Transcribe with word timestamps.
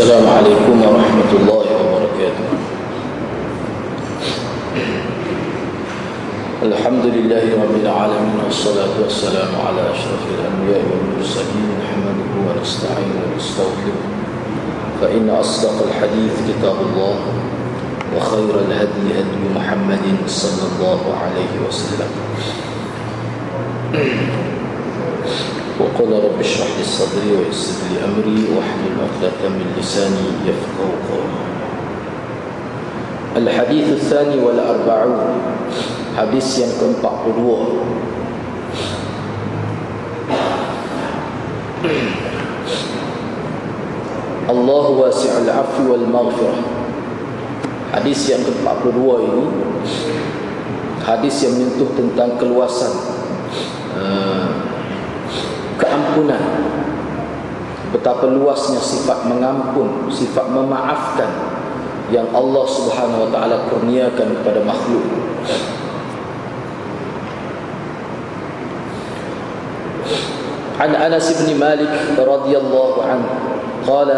السلام 0.00 0.28
عليكم 0.32 0.76
ورحمة 0.80 1.30
الله 1.44 1.66
وبركاته. 1.76 2.48
الحمد 6.62 7.04
لله 7.16 7.44
رب 7.60 7.76
العالمين 7.84 8.36
والصلاة 8.44 8.96
والسلام 8.96 9.52
على 9.60 9.82
أشرف 9.92 10.22
الأنبياء 10.24 10.82
والمرسلين. 10.88 11.68
نحمده 11.84 12.32
ونستعين 12.48 13.12
ونستغفره. 13.20 14.00
فإن 15.04 15.28
أصدق 15.28 15.76
الحديث 15.92 16.34
كتاب 16.48 16.76
الله 16.80 17.16
وخير 18.16 18.52
الهدي 18.56 19.04
هدي 19.20 19.42
محمد 19.52 20.04
صلى 20.26 20.64
الله 20.64 21.00
عليه 21.12 21.52
وسلم. 21.68 22.10
وقل 25.80 26.10
رب 26.12 26.40
اشرح 26.40 26.66
لي 26.78 26.84
صدري 26.84 27.30
ويسر 27.36 27.78
لي 27.88 28.04
أمري 28.04 28.40
واحلل 28.52 28.94
عقدة 29.00 29.48
من 29.48 29.66
لساني 29.78 30.26
يفقهوا 30.44 30.98
قولي. 31.08 31.40
الحديث 33.36 33.88
الثاني 33.88 34.44
والأربعون. 34.44 35.20
حديث 36.18 36.58
يعني 36.58 36.72
يمكن 36.72 36.92
بعضوه 37.02 37.66
الله 44.50 44.86
واسع 44.90 45.32
العفو 45.38 45.92
والمغفرة. 45.92 46.54
حديث 47.94 48.30
يعني 48.30 48.42
يمكن 48.42 48.54
بعضوه 48.66 49.52
حديث 51.08 51.44
يعني 51.44 51.56
يمنته 51.56 51.86
tentang 51.96 52.30
keluasan. 52.36 52.92
uh, 53.96 54.49
Keampunan 55.79 56.43
Betapa 57.91 58.27
luasnya 58.27 58.79
sifat 58.79 59.27
mengampun 59.27 60.11
Sifat 60.11 60.51
memaafkan 60.51 61.31
Yang 62.11 62.27
Allah 62.33 62.65
subhanahu 62.69 63.23
wa 63.25 63.29
ta'ala 63.33 63.55
kurniakan 63.71 64.27
kepada 64.41 64.61
makhluk 64.61 65.05
عن 70.75 70.91
أنس 70.95 71.41
بن 71.41 71.59
مالك 71.59 72.19
رضي 72.19 72.57
الله 72.57 73.03
عنه 73.03 73.27
قال 73.87 74.09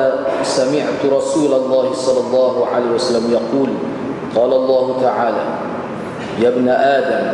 سمعت 0.44 1.02
رسول 1.06 1.54
الله 1.54 1.94
صلى 1.94 2.20
الله 2.28 2.68
عليه 2.68 2.90
وسلم 2.96 3.32
يقول 3.32 3.70
قال 4.36 4.52
الله 4.54 4.96
تعالى 5.02 5.46
يا 6.40 6.50
ابن 6.50 6.70
آدم 6.70 7.26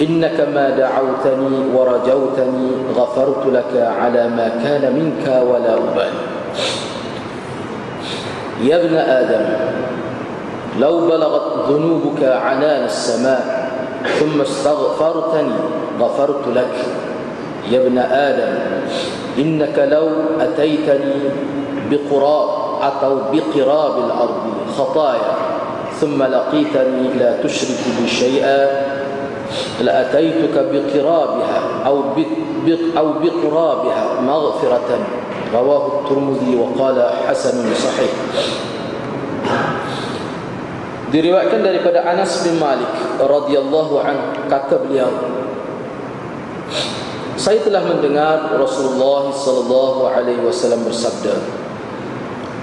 إنك 0.00 0.48
ما 0.54 0.70
دعوتني 0.70 1.74
ورجوتني 1.74 2.70
غفرت 2.96 3.46
لك 3.46 3.92
على 4.00 4.28
ما 4.28 4.48
كان 4.64 4.92
منك 4.92 5.26
ولا 5.50 5.74
أبالي. 5.74 6.22
يا 8.62 8.76
ابن 8.76 8.96
آدم 8.96 9.44
لو 10.80 11.06
بلغت 11.06 11.68
ذنوبك 11.68 12.22
عنان 12.24 12.84
السماء 12.84 13.70
ثم 14.20 14.40
استغفرتني 14.40 15.54
غفرت 16.00 16.48
لك. 16.54 16.76
يا 17.70 17.86
ابن 17.86 17.98
آدم 17.98 18.54
إنك 19.38 19.78
لو 19.78 20.08
أتيتني 20.40 21.14
بقراب 21.90 22.48
أو 22.82 23.16
بقراب 23.32 23.98
الأرض 23.98 24.42
خطايا 24.78 25.32
ثم 26.00 26.22
لقيتني 26.22 27.08
لا 27.18 27.42
تشرك 27.42 27.78
بي 28.00 28.08
شيئا 28.08 28.81
لأتيتك 29.80 30.54
بقرابها 30.72 31.60
أو 31.86 31.96
أو 32.96 33.06
بقرابها 33.12 34.04
مغفرة 34.20 34.90
رواه 35.54 35.84
الترمذي 35.86 36.52
وقال 36.56 37.10
حسن 37.28 37.56
صحيح 37.74 38.12
Diriwayatkan 41.12 41.60
daripada 41.60 42.08
Anas 42.08 42.40
bin 42.40 42.56
Malik 42.56 42.88
radhiyallahu 43.20 44.00
an 44.00 44.16
kata 44.48 44.80
beliau 44.80 45.12
Saya 47.36 47.60
telah 47.60 47.84
mendengar 47.84 48.56
Rasulullah 48.56 49.28
sallallahu 49.28 50.08
alaihi 50.08 50.40
wasallam 50.40 50.88
bersabda 50.88 51.36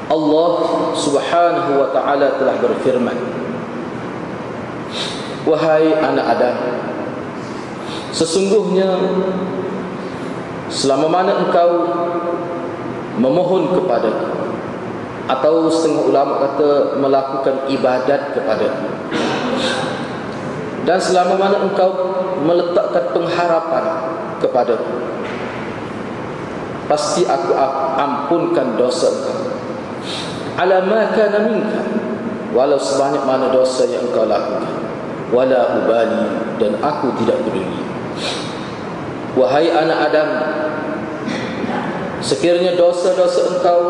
Allah 0.09 0.49
Subhanahu 0.97 1.77
wa 1.77 1.93
taala 1.93 2.41
telah 2.41 2.57
berfirman 2.57 3.38
Wahai 5.47 5.95
anak 5.95 6.25
Adam 6.35 6.55
Sesungguhnya 8.11 8.89
Selama 10.67 11.07
mana 11.07 11.31
engkau 11.47 11.71
Memohon 13.15 13.79
kepada 13.79 14.11
Atau 15.31 15.71
setengah 15.71 16.03
ulama 16.03 16.33
kata 16.43 16.99
Melakukan 16.99 17.55
ibadat 17.71 18.35
kepada 18.35 18.67
Dan 20.83 20.99
selama 20.99 21.39
mana 21.39 21.57
engkau 21.63 21.91
Meletakkan 22.43 23.15
pengharapan 23.15 23.85
kepada 24.43 24.75
Pasti 26.89 27.21
aku 27.21 27.53
ampunkan 28.01 28.73
dosa 28.73 29.13
engkau. 29.13 29.37
Alama 30.57 31.13
kana 31.15 31.39
minka 31.47 31.81
Walau 32.51 32.81
sebanyak 32.81 33.23
mana 33.23 33.53
dosa 33.53 33.85
yang 33.85 34.09
engkau 34.09 34.25
lakukan 34.25 34.78
wala 35.29 35.81
ubali 35.81 36.25
dan 36.57 36.77
aku 36.81 37.13
tidak 37.21 37.37
peduli. 37.45 37.81
Wahai 39.37 39.69
anak 39.69 40.09
Adam 40.09 40.29
sekiranya 42.19 42.75
dosa-dosa 42.75 43.55
engkau 43.55 43.81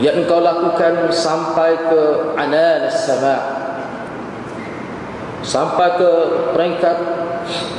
yang 0.00 0.24
engkau 0.24 0.40
lakukan 0.40 1.12
sampai 1.12 1.76
ke 1.76 2.02
anan 2.36 2.88
sama 2.88 3.36
sampai 5.40 5.88
ke 5.96 6.10
peringkat 6.52 6.98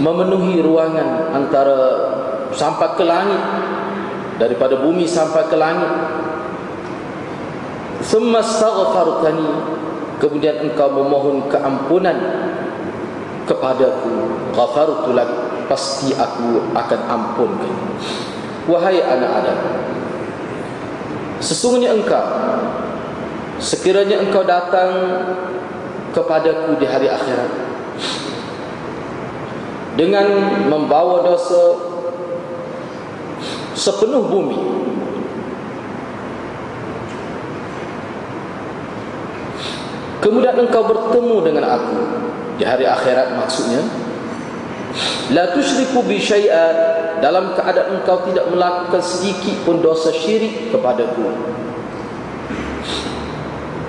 memenuhi 0.01 0.61
ruangan 0.65 1.33
antara 1.33 1.81
sampai 2.53 2.89
ke 2.97 3.03
langit 3.05 3.41
daripada 4.41 4.81
bumi 4.81 5.05
sampai 5.05 5.45
ke 5.45 5.55
langit 5.57 5.91
thumma 8.01 8.41
astaghfartani 8.41 9.49
kemudian 10.21 10.61
engkau 10.61 10.93
memohon 10.93 11.49
keampunan 11.49 12.17
kepadaku. 13.49 14.37
Ghafartu 14.53 15.17
lak 15.17 15.51
pasti 15.71 16.11
aku 16.11 16.75
akan 16.75 17.01
ampunkan 17.07 17.71
wahai 18.67 18.99
anak 18.99 19.31
Adam 19.39 19.59
sesungguhnya 21.39 21.95
engkau 21.95 22.27
sekiranya 23.55 24.19
engkau 24.19 24.43
datang 24.43 24.91
kepadaku 26.11 26.75
di 26.75 26.85
hari 26.91 27.07
akhirat 27.07 27.51
dengan 29.95 30.27
membawa 30.67 31.23
dosa 31.23 31.79
sepenuh 33.71 34.27
bumi 34.27 34.59
Kemudian 40.21 40.53
engkau 40.61 40.85
bertemu 40.85 41.35
dengan 41.41 41.65
aku. 41.81 41.97
Di 42.61 42.63
hari 42.63 42.85
akhirat 42.85 43.33
maksudnya 43.41 43.81
la 45.33 45.49
tusyriku 45.49 46.05
bi 46.05 46.21
syai'a. 46.21 46.93
Dalam 47.21 47.53
keadaan 47.53 48.01
engkau 48.01 48.25
tidak 48.29 48.49
melakukan 48.49 49.01
sedikit 49.01 49.65
pun 49.65 49.81
dosa 49.81 50.09
syirik 50.13 50.73
kepadaku. 50.73 51.25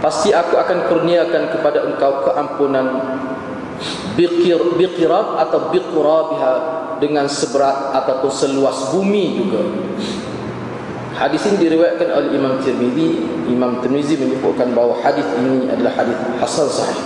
Pasti 0.00 0.34
aku 0.34 0.58
akan 0.58 0.90
kurniakan 0.90 1.52
kepada 1.54 1.86
engkau 1.86 2.26
keampunan 2.26 2.86
biqir 4.18 4.58
biqirab 4.76 5.40
atau 5.40 5.72
biqurabiha 5.72 6.54
dengan 7.00 7.26
seberat 7.30 7.94
ataupun 7.96 8.30
seluas 8.30 8.92
bumi 8.92 9.42
juga 9.42 9.62
Hadis 11.12 11.44
ini 11.44 11.68
diriwayatkan 11.68 12.08
oleh 12.08 12.30
Imam 12.32 12.56
Tirmizi. 12.64 13.20
Imam 13.44 13.84
Tirmizi 13.84 14.16
menyebutkan 14.16 14.72
bahawa 14.72 14.96
hadis 15.04 15.28
ini 15.36 15.68
adalah 15.68 15.92
hadis 15.92 16.16
hasan 16.40 16.68
sahih. 16.72 17.00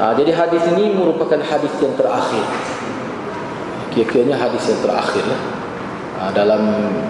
Ha, 0.00 0.16
jadi 0.16 0.32
hadis 0.32 0.64
ini 0.74 0.96
merupakan 0.96 1.38
hadis 1.38 1.70
yang 1.78 1.92
terakhir. 1.94 2.44
Kira-kiranya 3.92 4.40
hadis 4.40 4.66
yang 4.66 4.80
terakhir 4.82 5.22
ya. 5.22 5.38
ha, 6.18 6.22
dalam 6.34 6.62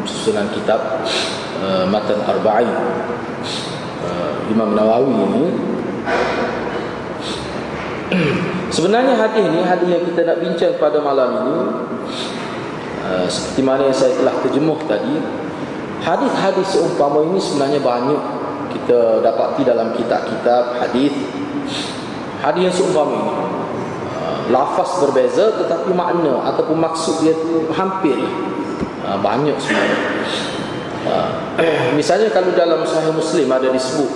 susunan 0.04 0.50
kitab 0.52 1.00
uh, 1.62 1.86
Matan 1.88 2.20
Arba'in 2.20 2.68
uh, 4.04 4.32
Imam 4.50 4.74
Nawawi 4.74 5.14
ini. 5.14 5.44
Sebenarnya 8.74 9.14
hadis 9.14 9.42
ini 9.46 9.62
hadis 9.62 9.88
yang 9.88 10.02
kita 10.02 10.26
nak 10.26 10.42
bincang 10.42 10.74
pada 10.76 10.98
malam 10.98 11.30
ini 11.40 11.58
Uh, 13.04 13.28
seperti 13.28 13.60
mana 13.60 13.84
yang 13.84 13.96
saya 13.96 14.16
telah 14.16 14.32
terjemuh 14.40 14.80
tadi 14.88 15.20
hadis-hadis 16.00 16.72
seumpama 16.72 17.20
ini 17.28 17.36
sebenarnya 17.36 17.80
banyak 17.84 18.22
kita 18.72 19.20
dapati 19.20 19.60
dalam 19.60 19.92
kitab-kitab 19.92 20.80
hadis. 20.80 21.12
Hadis 22.40 22.72
yang 22.72 22.76
seumpama 22.76 23.12
ini. 23.20 23.34
Uh, 24.24 24.38
lafaz 24.48 25.04
berbeza 25.04 25.52
tetapi 25.60 25.92
makna 25.92 26.48
ataupun 26.48 26.80
maksud 26.80 27.20
dia 27.20 27.36
tu 27.36 27.68
hampir 27.76 28.16
uh, 29.04 29.18
banyak 29.20 29.56
sebenarnya. 29.60 30.00
Misalnya 31.92 32.32
kalau 32.32 32.56
dalam 32.56 32.80
sahih 32.88 33.12
muslim 33.12 33.44
ada 33.52 33.68
disebut 33.68 34.08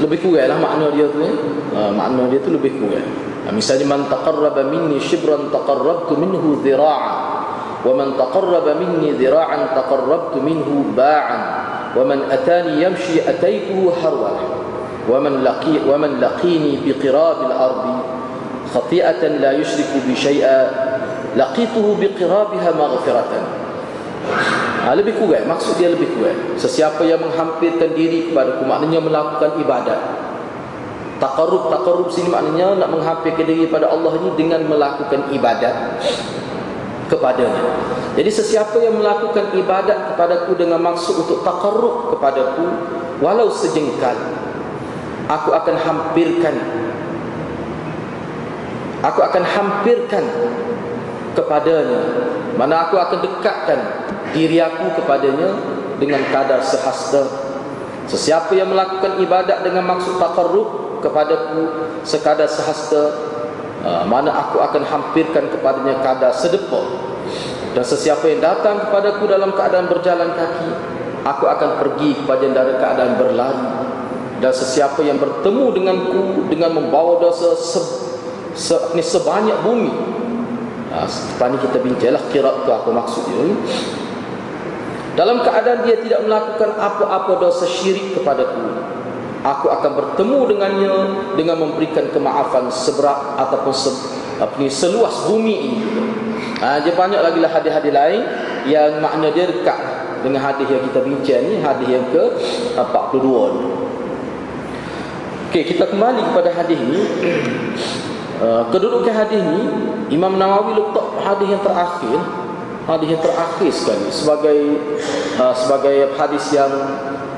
lebih 0.00 0.18
kurang 0.24 0.48
lah 0.52 0.58
makna 0.60 0.92
dia 0.92 1.08
tu 1.08 1.20
uh, 1.20 1.92
makna 1.92 2.28
dia 2.28 2.40
tu 2.40 2.52
lebih 2.52 2.76
kurang 2.76 3.04
misalnya 3.54 3.86
man 3.86 4.10
taqarraba 4.10 4.66
minni 4.66 4.98
shibran 4.98 5.50
taqarrabtu 5.50 6.18
minhu 6.18 6.62
dhira'a 6.62 7.14
wa 7.86 7.92
man 7.94 8.18
taqarraba 8.18 8.74
minni 8.74 9.14
dhira'an 9.14 9.74
taqarrabtu 9.74 10.42
minhu 10.42 10.94
ba'an 10.94 11.40
wa 11.94 12.02
man 12.02 12.26
atani 12.30 12.82
yamshi 12.82 13.22
ataytuhu 13.22 13.92
harwalah 14.02 14.66
ومن 15.06 15.46
لقي 15.46 15.86
ومن 15.86 16.18
لقيني 16.18 16.82
بقراب 16.82 17.38
الأرض 17.46 17.84
خطيئه 18.74 19.22
لا 19.38 19.54
يشرك 19.54 20.02
بي 20.02 20.18
شيئا 20.18 20.60
لقيته 21.38 21.86
بقرابها 22.00 22.70
مغفره 22.74 23.30
ha, 24.86 24.94
lebih 24.94 25.18
kurang 25.18 25.46
maksud 25.46 25.78
dia 25.78 25.90
lebih 25.90 26.10
kurang 26.14 26.58
sesiapa 26.58 27.02
yang 27.06 27.22
menghampirkan 27.22 27.94
diri 27.94 28.30
kepada 28.30 28.58
aku 28.58 28.64
maknanya 28.66 29.00
melakukan 29.02 29.50
ibadat 29.62 30.00
taqarrub 31.16 31.72
taqarrub 31.72 32.08
sini 32.12 32.28
maknanya 32.28 32.76
nak 32.84 32.92
menghampirkan 32.92 33.44
diri 33.48 33.68
kepada 33.68 33.88
Allah 33.88 34.12
ini 34.20 34.30
dengan 34.36 34.60
melakukan 34.68 35.32
ibadat 35.32 35.74
kepadanya. 37.06 37.62
Jadi 38.18 38.30
sesiapa 38.30 38.76
yang 38.82 38.98
melakukan 38.98 39.54
ibadat 39.54 40.14
kepadaku 40.14 40.58
dengan 40.58 40.82
maksud 40.82 41.22
untuk 41.22 41.40
taqarrub 41.46 42.16
kepadaku 42.16 42.66
walau 43.22 43.48
sejengkal 43.48 44.16
aku 45.26 45.50
akan 45.54 45.76
hampirkan 45.78 46.54
aku 49.02 49.20
akan 49.22 49.44
hampirkan 49.44 50.24
kepadanya. 51.36 52.02
Mana 52.56 52.88
aku 52.88 52.96
akan 52.96 53.20
dekatkan 53.20 53.80
diri 54.32 54.56
aku 54.58 54.96
kepadanya 54.96 55.52
dengan 56.00 56.24
kadar 56.32 56.64
sehasta. 56.64 57.28
Sesiapa 58.08 58.54
yang 58.56 58.70
melakukan 58.72 59.20
ibadat 59.20 59.66
dengan 59.66 59.84
maksud 59.84 60.16
taqarrub 60.16 60.85
kepadaku 61.00 61.90
sekadar 62.02 62.48
sehasta 62.48 63.14
uh, 63.82 64.04
mana 64.08 64.32
aku 64.32 64.60
akan 64.62 64.82
hampirkan 64.82 65.48
kepadanya 65.52 66.00
kadar 66.00 66.32
sedepok. 66.32 66.84
Dan 67.76 67.84
sesiapa 67.84 68.24
yang 68.32 68.40
datang 68.40 68.88
kepadaku 68.88 69.28
dalam 69.28 69.52
keadaan 69.52 69.86
berjalan 69.90 70.32
kaki 70.32 70.70
aku 71.26 71.44
akan 71.44 71.70
pergi 71.82 72.16
kepada 72.22 72.44
dalam 72.48 72.76
keadaan 72.80 73.12
berlari. 73.20 73.68
Dan 74.36 74.52
sesiapa 74.52 75.00
yang 75.00 75.16
bertemu 75.16 75.64
denganku 75.72 76.22
dengan 76.52 76.76
membawa 76.76 77.16
dosa 77.20 77.56
se, 77.56 77.80
se, 78.52 78.76
ni 78.92 79.00
sebanyak 79.00 79.64
bumi. 79.64 79.92
Ha, 80.92 81.08
setelah 81.08 81.56
ni 81.56 81.58
kita 81.64 81.78
bincanglah 81.80 82.24
kira 82.30 82.52
tu 82.64 82.70
apa 82.72 82.88
maksud 82.88 83.22
dia 83.26 83.42
dalam 85.16 85.40
keadaan 85.40 85.88
dia 85.88 85.96
tidak 86.04 86.20
melakukan 86.28 86.76
apa-apa 86.76 87.40
dosa 87.40 87.64
syirik 87.64 88.12
kepadaku 88.20 88.68
aku 89.46 89.70
akan 89.70 89.92
bertemu 89.94 90.38
dengannya 90.50 90.94
dengan 91.38 91.56
memberikan 91.62 92.10
kemaafan 92.10 92.66
seberat 92.66 93.38
ataupun 93.38 93.70
se, 93.70 93.90
apa 94.42 94.58
ni, 94.58 94.66
seluas 94.66 95.30
bumi 95.30 95.54
ini 95.54 95.80
ha, 96.58 96.82
dia 96.82 96.92
banyak 96.98 97.20
lagi 97.22 97.38
lah 97.38 97.50
hadis-hadis 97.54 97.92
lain 97.94 98.22
yang 98.66 98.98
makna 98.98 99.30
dia 99.30 99.46
dekat 99.46 99.78
dengan 100.26 100.42
hadis 100.42 100.66
yang 100.66 100.82
kita 100.90 100.98
bincang 101.06 101.42
ni 101.46 101.54
hadis 101.62 101.86
yang 101.86 102.04
ke 102.10 102.24
42 102.74 103.54
ni 103.54 103.66
Okey, 105.46 105.62
kita 105.72 105.88
kembali 105.88 106.20
kepada 106.20 106.50
hadis 106.52 106.74
ini. 106.74 107.00
Uh, 108.42 108.66
kedudukan 108.68 109.14
hadis 109.14 109.40
ini, 109.40 109.62
Imam 110.12 110.36
Nawawi 110.36 110.74
letak 110.74 111.06
hadis 111.22 111.48
yang 111.48 111.62
terakhir, 111.62 112.18
hadis 112.84 113.08
yang 113.14 113.22
terakhir 113.22 113.70
sekali 113.72 114.06
sebagai 114.10 114.58
uh, 115.38 115.54
sebagai 115.56 116.12
hadis 116.18 116.44
yang 116.50 116.68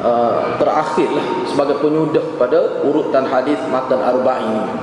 uh, 0.02 0.58
terakhir 0.58 1.08
lah 1.10 1.26
sebagai 1.46 1.82
penyudah 1.82 2.24
pada 2.38 2.82
urutan 2.86 3.24
hadis 3.26 3.58
matan 3.70 3.98
arba'in 4.02 4.52
ini. 4.62 4.74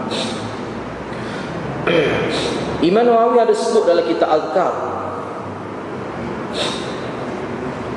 Imam 2.89 3.05
Nawawi 3.05 3.39
ada 3.39 3.55
sebut 3.55 3.87
dalam 3.87 4.03
kitab 4.05 4.29
Al-Kar. 4.29 4.73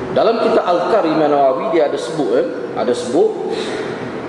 Dalam 0.09 0.41
kitab 0.41 0.65
Al-Kar 0.65 1.03
Imam 1.05 1.29
Nawawi 1.29 1.69
dia 1.75 1.85
ada 1.85 1.97
sebut 1.99 2.33
eh, 2.33 2.47
ada 2.73 2.89
sebut 2.89 3.53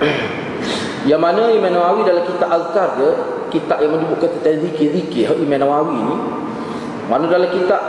Yang 1.09 1.21
mana 1.25 1.49
Imam 1.49 1.73
Nawawi 1.73 2.05
dalam 2.05 2.21
kitab 2.29 2.53
Al-Kar 2.53 3.01
dia 3.01 3.11
Kitab 3.49 3.81
yang 3.81 3.97
menyebutkan 3.97 4.29
tentang 4.39 4.61
zikir-zikir 4.61 5.41
Imam 5.41 5.57
Nawawi 5.57 5.97
ni 5.97 6.17
Mana 7.09 7.25
dalam 7.25 7.49
kitab 7.49 7.81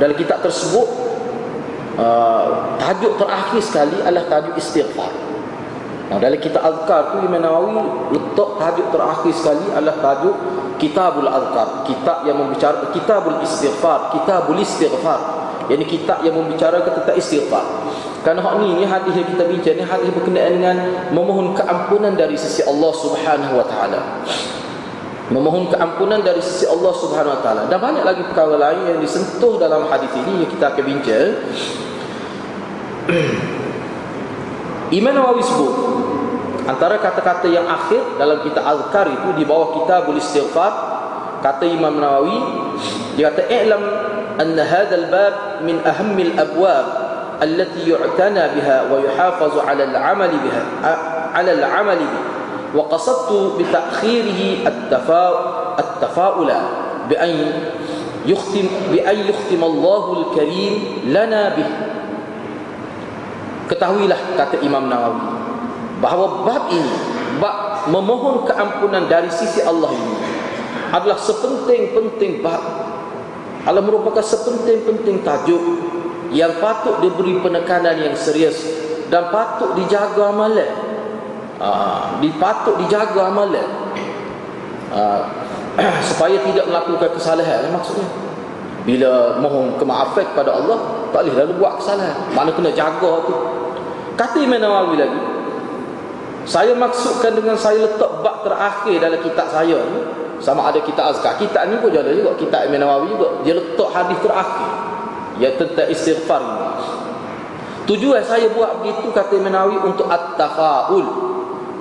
Dalam 0.00 0.16
kitab 0.16 0.40
tersebut 0.40 1.07
uh, 1.98 2.78
Tajuk 2.78 3.18
terakhir 3.20 3.60
sekali 3.60 3.98
adalah 4.00 4.24
tajuk 4.30 4.54
istighfar. 4.56 5.10
Nah, 6.08 6.16
dalam 6.16 6.40
kitab 6.40 6.64
Al-Kar 6.64 7.12
tu 7.12 7.16
Imam 7.20 7.36
Nawawi 7.36 7.84
letak 8.16 8.50
tajuk 8.56 8.86
terakhir 8.88 9.32
sekali 9.36 9.66
adalah 9.76 10.00
tajuk 10.00 10.36
Kitabul 10.78 11.26
Al-Kar 11.26 11.84
Kitab 11.84 12.24
yang 12.24 12.38
membicarakan 12.38 12.94
Kitabul 12.94 13.36
Istighfar. 13.44 14.14
Kitabul 14.14 14.62
Istighfar. 14.62 15.20
Yang 15.68 16.00
kitab 16.00 16.24
yang 16.24 16.32
membicarakan 16.32 16.96
tentang 16.96 17.12
istighfar. 17.20 17.60
Kerana 18.24 18.40
hak 18.40 18.54
ni, 18.64 18.72
ni 18.72 18.84
hadis 18.88 19.12
yang 19.20 19.28
kita 19.28 19.44
bincang 19.44 19.76
ni 19.76 19.84
hadis 19.84 20.08
berkenaan 20.16 20.52
dengan 20.56 20.76
memohon 21.12 21.52
keampunan 21.52 22.16
dari 22.16 22.40
sisi 22.40 22.64
Allah 22.64 22.88
Subhanahu 22.96 23.60
wa 23.60 23.66
taala 23.68 24.00
Memohon 25.31 25.71
keampunan 25.71 26.19
dari 26.19 26.43
sisi 26.43 26.67
Allah 26.67 26.93
Subhanahu 26.93 27.39
wa 27.39 27.41
taala. 27.41 27.61
Dan 27.71 27.79
banyak 27.79 28.03
lagi 28.03 28.21
perkara 28.27 28.59
lain 28.59 28.91
yang 28.91 28.99
disentuh 28.99 29.55
dalam 29.55 29.87
hadis 29.87 30.11
ini 30.19 30.43
yang 30.43 30.51
kita 30.51 30.75
akan 30.75 30.83
bincang. 30.83 31.31
Imam 34.93 35.15
Nawawi 35.15 35.41
sebut 35.41 35.73
antara 36.69 36.99
kata-kata 36.99 37.47
yang 37.49 37.65
akhir 37.65 38.19
dalam 38.19 38.39
kitab 38.45 38.63
Al-Kar 38.63 39.09
itu 39.09 39.29
di 39.35 39.43
bawah 39.43 39.83
kitabul 39.83 40.19
istighfar 40.21 40.71
kata 41.43 41.65
Imam 41.67 41.97
Nawawi 41.99 42.37
dia 43.19 43.33
kata 43.33 43.43
i'lam 43.51 43.83
anna 44.39 44.63
hadzal 44.63 45.07
bab 45.11 45.65
min 45.65 45.81
ahammil 45.83 46.33
abwab 46.37 46.87
التي 47.43 47.89
يعتنى 47.91 48.43
بها 48.55 48.77
ويحافظ 48.93 49.53
على 49.67 49.83
العمل 49.83 50.31
بها 50.31 50.63
على 51.35 51.51
العمل 51.59 51.99
به 51.99 52.23
وقصدت 52.73 53.29
بتأخيره 53.59 54.41
التفاؤل 55.79 56.49
بأن 57.09 57.33
يختم 58.25 58.67
بأن 58.91 59.17
يختم 59.29 59.61
الله 59.63 60.03
الكريم 60.21 60.73
لنا 61.05 61.43
به 61.53 61.69
ketahuilah 63.63 64.35
kata 64.35 64.59
Imam 64.59 64.91
Nawawi 64.91 65.23
bahawa 66.03 66.43
bab 66.43 66.63
ini 66.75 66.93
bab 67.39 67.87
memohon 67.87 68.43
keampunan 68.43 69.07
dari 69.07 69.31
sisi 69.31 69.63
Allah 69.63 69.87
ini 69.87 70.15
adalah 70.91 71.15
sepenting-penting 71.15 72.43
bab 72.43 72.59
adalah 73.63 73.83
merupakan 73.87 74.19
sepenting-penting 74.19 75.23
tajuk 75.23 75.63
yang 76.35 76.59
patut 76.59 76.99
diberi 76.99 77.39
penekanan 77.39 77.95
yang 78.03 78.15
serius 78.19 78.59
dan 79.07 79.29
patut 79.29 79.77
dijaga 79.77 80.33
amalan. 80.33 80.86
Ah, 81.58 82.22
dipatut 82.22 82.78
dijaga 82.86 83.34
amalan. 83.34 83.66
Ah, 84.94 85.26
supaya 86.08 86.38
tidak 86.42 86.70
melakukan 86.70 87.10
kesalahan 87.18 87.70
maksudnya. 87.74 88.06
Bila 88.86 89.36
mohon 89.42 89.76
kemaafan 89.76 90.24
kepada 90.32 90.54
Allah, 90.54 90.80
tak 91.12 91.28
boleh 91.28 91.34
lalu 91.36 91.52
buat 91.60 91.76
kesalahan. 91.82 92.16
Mana 92.32 92.54
kena 92.54 92.72
jaga 92.72 93.12
tu. 93.26 93.34
Kata 94.16 94.40
Imam 94.40 94.58
Nawawi 94.58 94.96
lagi, 94.98 95.20
saya 96.48 96.72
maksudkan 96.72 97.36
dengan 97.36 97.54
saya 97.54 97.84
letak 97.84 98.24
bab 98.24 98.42
terakhir 98.42 98.96
dalam 98.96 99.20
kitab 99.20 99.46
saya 99.52 99.76
ni, 99.92 100.00
sama 100.40 100.72
ada 100.72 100.80
kitab 100.80 101.12
azkar. 101.12 101.36
Kitab 101.36 101.68
ni 101.68 101.76
pun 101.78 101.92
ada 101.92 102.08
juga, 102.08 102.32
kitab 102.40 102.64
Imam 102.64 102.80
Nawawi 102.80 103.12
juga. 103.12 103.28
Dia 103.44 103.54
letak 103.60 103.88
hadis 103.92 104.18
terakhir 104.24 104.70
yang 105.38 105.54
tentang 105.60 105.88
istighfar 105.92 106.40
ini. 106.40 106.66
Tujuan 107.88 108.20
saya 108.24 108.48
buat 108.52 108.80
begitu 108.80 109.12
kata 109.12 109.36
Imam 109.36 109.52
untuk 109.84 110.08
at-tafaul. 110.08 111.27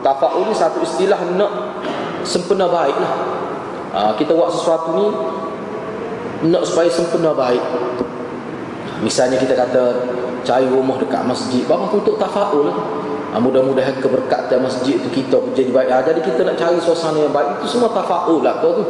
Tafaul 0.07 0.47
ni 0.47 0.55
satu 0.55 0.79
istilah 0.79 1.19
nak 1.35 1.83
sempurna 2.23 2.71
baiklah. 2.71 3.11
Ha, 3.91 4.15
kita 4.15 4.31
buat 4.31 4.55
sesuatu 4.55 4.95
ni 4.95 5.07
nak 6.47 6.63
supaya 6.63 6.87
sempurna 6.87 7.35
baik. 7.35 7.59
Misalnya 9.03 9.35
kita 9.35 9.51
kata 9.51 10.07
cari 10.47 10.63
rumah 10.71 10.95
dekat 10.95 11.27
masjid, 11.27 11.67
bapa 11.67 11.91
untuk 11.91 12.15
tafaul. 12.15 12.71
Ha, 12.71 13.35
mudah-mudahan 13.35 13.99
keberkatan 13.99 14.63
masjid 14.63 14.95
itu 14.95 15.11
kita 15.11 15.43
jadi 15.51 15.75
baik. 15.75 15.91
Ha, 15.91 15.99
jadi 15.99 16.23
kita 16.23 16.47
nak 16.47 16.55
cari 16.55 16.79
suasana 16.79 17.27
yang 17.27 17.35
baik 17.35 17.59
itu 17.59 17.75
semua 17.75 17.91
tafaul 17.91 18.39
lah 18.39 18.63
tu. 18.63 18.87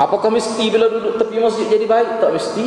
Apakah 0.00 0.32
mesti 0.32 0.72
bila 0.72 0.88
duduk 0.88 1.20
tepi 1.20 1.44
masjid 1.44 1.68
jadi 1.68 1.84
baik? 1.84 2.24
Tak 2.24 2.32
mesti. 2.32 2.66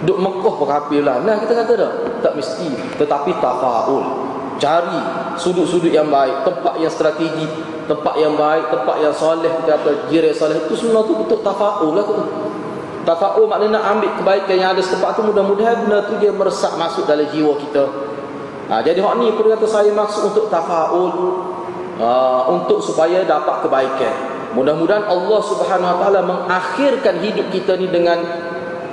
Duk 0.00 0.16
Mekah 0.16 0.56
berkapil 0.56 1.04
lah 1.04 1.20
Nah 1.28 1.36
kita 1.44 1.60
kata 1.60 1.72
dah 1.76 1.92
Tak 2.24 2.32
mesti 2.32 2.72
Tetapi 2.96 3.36
tafa'ul 3.36 4.29
Cari 4.60 5.00
sudut-sudut 5.40 5.88
yang 5.90 6.12
baik 6.12 6.44
Tempat 6.44 6.74
yang 6.78 6.92
strategi 6.92 7.48
Tempat 7.88 8.14
yang 8.20 8.36
baik 8.36 8.68
Tempat 8.68 8.96
yang 9.00 9.14
soleh 9.16 9.50
kata 9.64 10.12
jirai 10.12 10.36
soleh 10.36 10.60
Itu 10.68 10.76
semua 10.76 11.00
tu 11.08 11.16
betul 11.16 11.40
tafa'ul 11.40 11.96
lah 11.96 12.04
tu 12.04 12.14
Tafaul 13.00 13.48
maknanya 13.48 13.80
nak 13.80 13.84
ambil 13.96 14.10
kebaikan 14.20 14.56
yang 14.60 14.70
ada 14.76 14.82
setempat 14.84 15.16
tu 15.16 15.24
mudah-mudahan 15.24 15.88
benda 15.88 16.04
tu 16.04 16.20
dia 16.20 16.28
meresap 16.36 16.76
masuk 16.76 17.08
dalam 17.08 17.24
jiwa 17.32 17.56
kita. 17.56 17.84
Ha, 18.68 18.84
jadi 18.84 19.00
hak 19.00 19.14
ni 19.18 19.32
pun 19.32 19.48
kata 19.48 19.66
saya 19.66 19.90
maksud 19.90 20.30
untuk 20.30 20.52
tafaul 20.52 21.10
uh, 21.96 22.42
untuk 22.52 22.84
supaya 22.84 23.24
dapat 23.24 23.64
kebaikan. 23.64 24.14
Mudah-mudahan 24.52 25.08
Allah 25.08 25.40
Subhanahu 25.42 25.90
Wa 25.90 25.98
Taala 26.06 26.20
mengakhirkan 26.22 27.24
hidup 27.24 27.48
kita 27.48 27.80
ni 27.80 27.88
dengan 27.88 28.20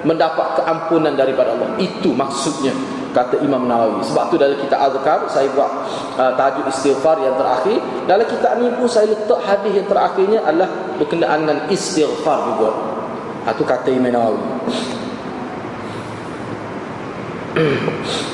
mendapat 0.07 0.63
keampunan 0.63 1.11
daripada 1.13 1.51
Allah. 1.51 1.75
Itu 1.75 2.15
maksudnya 2.15 2.71
kata 3.13 3.39
Imam 3.43 3.67
Nawawi. 3.67 4.03
Sebab 4.03 4.31
tu 4.31 4.35
dalam 4.39 4.57
kitab 4.59 4.79
Azkar 4.91 5.27
saya 5.29 5.47
buat 5.53 5.71
uh, 6.17 6.31
tajuk 6.35 6.65
istighfar 6.71 7.19
yang 7.23 7.35
terakhir. 7.35 7.79
Dalam 8.07 8.25
kitab 8.27 8.59
ni 8.59 8.71
pun 8.73 8.87
saya 8.87 9.11
letak 9.11 9.39
hadis 9.43 9.73
yang 9.77 9.87
terakhirnya 9.87 10.39
adalah 10.43 10.69
berkenaan 10.97 11.45
dengan 11.45 11.59
istighfar 11.71 12.37
juga. 12.53 12.69
Ha, 13.47 13.55
kata 13.55 13.89
Imam 13.91 14.11
Nawawi. 14.11 14.43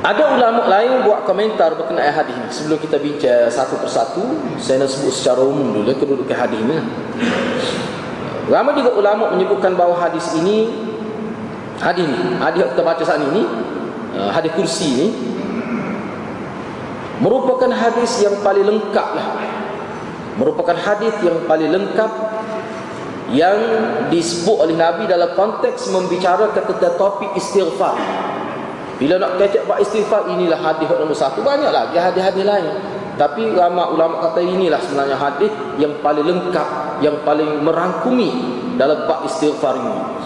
Ada 0.00 0.32
ulama 0.32 0.64
lain 0.64 1.04
buat 1.04 1.28
komentar 1.28 1.76
berkenaan 1.76 2.08
hadis 2.08 2.32
ini. 2.32 2.48
Sebelum 2.48 2.78
kita 2.80 2.96
bincang 2.96 3.52
satu 3.52 3.76
persatu, 3.76 4.24
saya 4.56 4.80
nak 4.80 4.88
sebut 4.88 5.12
secara 5.12 5.44
umum 5.44 5.76
dulu 5.76 5.92
kedudukan 5.92 6.32
hadis 6.40 6.56
ini. 6.56 6.80
Lama 8.48 8.72
juga 8.72 8.96
ulama 8.96 9.36
menyebutkan 9.36 9.76
bahawa 9.76 10.08
hadis 10.08 10.24
ini 10.40 10.88
hadis 11.80 12.04
ini, 12.04 12.36
hadis 12.38 12.58
yang 12.62 12.70
kita 12.76 12.84
baca 12.84 13.02
saat 13.02 13.20
ini, 13.24 13.42
uh, 14.14 14.30
hadis 14.30 14.52
kursi 14.52 14.86
ini 14.92 15.06
merupakan 17.20 17.68
hadis 17.72 18.20
yang 18.24 18.36
paling 18.40 18.64
lengkap 18.64 19.08
lah. 19.16 19.28
Merupakan 20.40 20.76
hadis 20.76 21.12
yang 21.20 21.36
paling 21.44 21.68
lengkap 21.68 22.12
yang 23.30 23.56
disebut 24.10 24.56
oleh 24.56 24.74
Nabi 24.74 25.06
dalam 25.06 25.36
konteks 25.36 25.92
membicarakan 25.92 26.64
tentang 26.66 26.94
topik 26.96 27.30
istighfar. 27.36 27.94
Bila 29.00 29.16
nak 29.16 29.40
kecek 29.40 29.64
buat 29.64 29.80
istighfar 29.80 30.28
inilah 30.28 30.60
hadis 30.60 30.84
nombor 30.92 31.16
satu 31.16 31.40
banyak 31.40 31.72
lagi 31.72 31.96
hadis-hadis 31.96 32.44
lain. 32.44 32.74
Tapi 33.16 33.52
ulama 33.52 33.92
ulama 33.92 34.16
kata 34.28 34.40
inilah 34.40 34.80
sebenarnya 34.80 35.16
hadis 35.16 35.52
yang 35.76 35.92
paling 36.00 36.24
lengkap, 36.24 36.68
yang 37.04 37.16
paling 37.20 37.60
merangkumi 37.60 38.32
dalam 38.80 39.04
bab 39.04 39.28
istighfar 39.28 39.76
ini. 39.76 40.19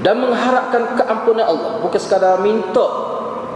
Dan 0.00 0.24
mengharapkan 0.24 0.96
keampunan 0.96 1.44
Allah, 1.44 1.76
bukan 1.84 2.00
sekadar 2.00 2.40
minta, 2.40 2.86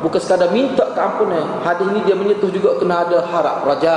bukan 0.04 0.20
sekadar 0.20 0.52
minta 0.52 0.84
keampunan. 0.92 1.64
Hadis 1.64 1.88
ini 1.88 2.00
dia 2.04 2.12
menyentuh 2.12 2.52
juga 2.52 2.76
kena 2.76 3.08
ada 3.08 3.24
harap, 3.24 3.64
raja. 3.64 3.96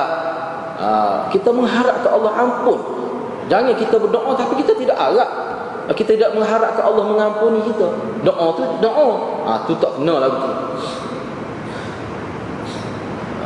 Ha, 0.77 0.89
kita 1.33 1.51
mengharap 1.51 2.05
ke 2.05 2.07
Allah 2.07 2.31
ampun. 2.39 2.79
Jangan 3.51 3.75
kita 3.79 3.95
berdoa 3.99 4.35
tapi 4.35 4.59
kita 4.59 4.75
tidak 4.75 4.99
harap 4.99 5.47
kita 5.95 6.19
tidak 6.19 6.35
mengharapkan 6.35 6.83
Allah 6.83 7.05
mengampuni 7.07 7.63
kita. 7.63 7.87
Doa 8.27 8.47
tu 8.59 8.63
doa. 8.83 9.09
Ha, 9.47 9.63
tu 9.63 9.71
tak 9.79 9.95
kena 9.95 10.19
betul. 10.27 10.53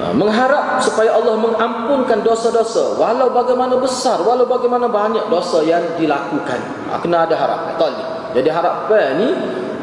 Ha, 0.01 0.09
mengharap 0.17 0.81
supaya 0.81 1.13
Allah 1.13 1.37
mengampunkan 1.37 2.25
dosa-dosa 2.25 2.97
walau 2.97 3.29
bagaimana 3.29 3.77
besar, 3.77 4.25
walau 4.25 4.49
bagaimana 4.49 4.89
banyak 4.89 5.29
dosa 5.29 5.61
yang 5.61 5.85
dilakukan. 6.01 6.57
Ha, 6.89 6.97
kena 6.97 7.29
ada 7.29 7.37
harap. 7.37 7.77
Tak 7.77 7.89
Jadi 8.31 8.49
harapan 8.49 9.19
ni 9.19 9.29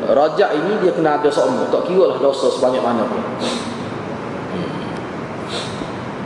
rajak 0.08 0.50
ini 0.56 0.72
dia 0.80 0.92
kena 0.92 1.20
ada 1.20 1.30
semua. 1.32 1.68
Tak 1.68 1.88
kira 1.88 2.14
lah 2.14 2.18
dosa 2.20 2.48
sebanyak 2.52 2.80
mana 2.80 3.04
pun. 3.04 3.22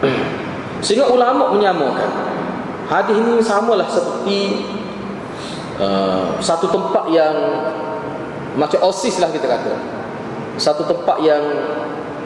Hmm. 0.03 0.23
Sehingga 0.85 1.07
ulama 1.07 1.55
menyamakan 1.55 2.11
Hadis 2.91 3.17
ini 3.17 3.41
samalah 3.41 3.89
seperti 3.89 4.39
Uh, 5.73 6.37
satu 6.37 6.69
tempat 6.69 7.09
yang 7.09 7.33
macam 8.61 8.77
oasis 8.85 9.17
lah 9.25 9.33
kita 9.33 9.49
kata 9.49 9.73
satu 10.61 10.85
tempat 10.85 11.17
yang 11.25 11.41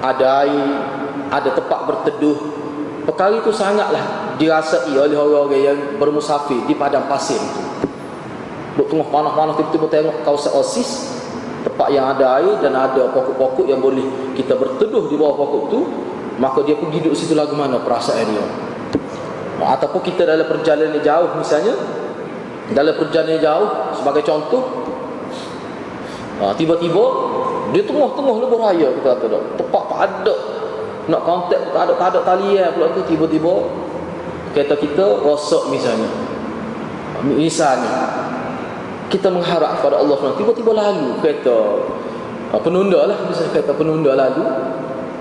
ada 0.02 0.42
air 0.42 0.82
ada 1.30 1.54
tempat 1.54 1.86
berteduh 1.86 2.34
perkara 3.06 3.38
itu 3.38 3.54
sangatlah 3.54 4.34
dirasai 4.34 4.90
oleh 4.98 5.14
orang-orang 5.14 5.62
yang 5.62 5.78
bermusafir 5.94 6.58
di 6.66 6.74
padang 6.74 7.06
pasir 7.06 7.38
itu 7.38 7.62
duduk 8.76 8.92
tengah 8.92 9.08
panas-panas 9.08 9.56
tiba-tiba 9.56 9.88
tengok 9.88 10.16
kawasan 10.20 10.52
oasis 10.52 10.90
tempat 11.64 11.88
yang 11.90 12.12
ada 12.12 12.38
air 12.38 12.60
dan 12.60 12.76
ada 12.76 13.08
pokok-pokok 13.10 13.66
yang 13.66 13.80
boleh 13.80 14.04
kita 14.36 14.52
berteduh 14.54 15.08
di 15.08 15.16
bawah 15.16 15.34
pokok 15.34 15.60
itu 15.72 15.80
maka 16.36 16.60
dia 16.68 16.76
pergi 16.76 17.00
duduk 17.00 17.16
situ 17.16 17.32
lagu 17.32 17.56
mana 17.56 17.80
perasaan 17.80 18.28
dia. 18.28 18.44
Ataupun 19.56 20.04
kita 20.04 20.28
dalam 20.28 20.44
perjalanan 20.44 21.00
jauh 21.00 21.32
misalnya 21.40 21.72
dalam 22.76 22.92
perjalanan 23.00 23.40
jauh 23.40 23.68
sebagai 23.96 24.22
contoh 24.28 24.62
ha, 26.44 26.52
tiba-tiba 26.52 27.04
dia 27.72 27.82
tengah-tengah 27.82 28.34
lebuh 28.36 28.60
raya 28.60 28.88
kita 29.00 29.08
kata 29.16 29.26
tak 29.32 29.42
tepat 29.56 29.82
tak 29.88 30.00
ada 30.04 30.34
nak 31.08 31.22
kontak 31.24 31.62
tak 31.72 31.82
ada 31.88 31.92
tak 31.96 32.08
ada 32.12 32.20
talian 32.20 32.68
pula 32.76 32.92
tu 32.92 33.00
tiba-tiba 33.08 33.54
kereta 34.52 34.76
kita 34.76 35.24
rosak 35.24 35.72
misalnya. 35.72 36.08
Misalnya 37.24 37.96
kita 39.12 39.28
mengharap 39.30 39.80
kepada 39.80 40.02
Allah 40.02 40.16
tiba-tiba 40.34 40.72
lalu 40.74 41.18
kereta 41.22 41.56
ha, 42.50 42.58
penunda 42.58 43.06
lah 43.06 43.18
misalnya 43.26 43.50
kereta 43.54 43.72
penunda 43.74 44.12
lalu 44.14 44.44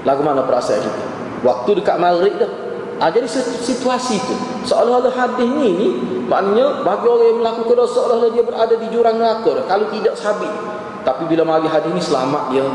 lagu 0.05 0.21
mana 0.21 0.45
perasaan 0.45 0.81
kita 0.81 1.03
waktu 1.45 1.69
dekat 1.81 1.97
maghrib 2.01 2.35
dah 2.37 2.51
ha, 3.01 3.09
jadi 3.13 3.27
situasi 3.61 4.17
itu 4.17 4.35
seolah-olah 4.65 5.13
hadis 5.13 5.49
ni 5.49 5.69
ni 5.77 5.89
Maknanya 6.25 6.81
bagi 6.81 7.05
orang 7.05 7.27
yang 7.29 7.39
melakukan 7.45 7.75
dosa 7.77 7.99
Allah 8.09 8.33
dia 8.33 8.41
berada 8.41 8.73
di 8.73 8.87
jurang 8.89 9.21
neraka 9.21 9.61
kalau 9.69 9.85
tidak 9.93 10.17
sabit. 10.17 10.49
Tapi 11.05 11.29
bila 11.29 11.45
mari 11.45 11.69
hadis 11.69 11.89
ini 11.93 12.01
selamat 12.01 12.43
dia. 12.49 12.65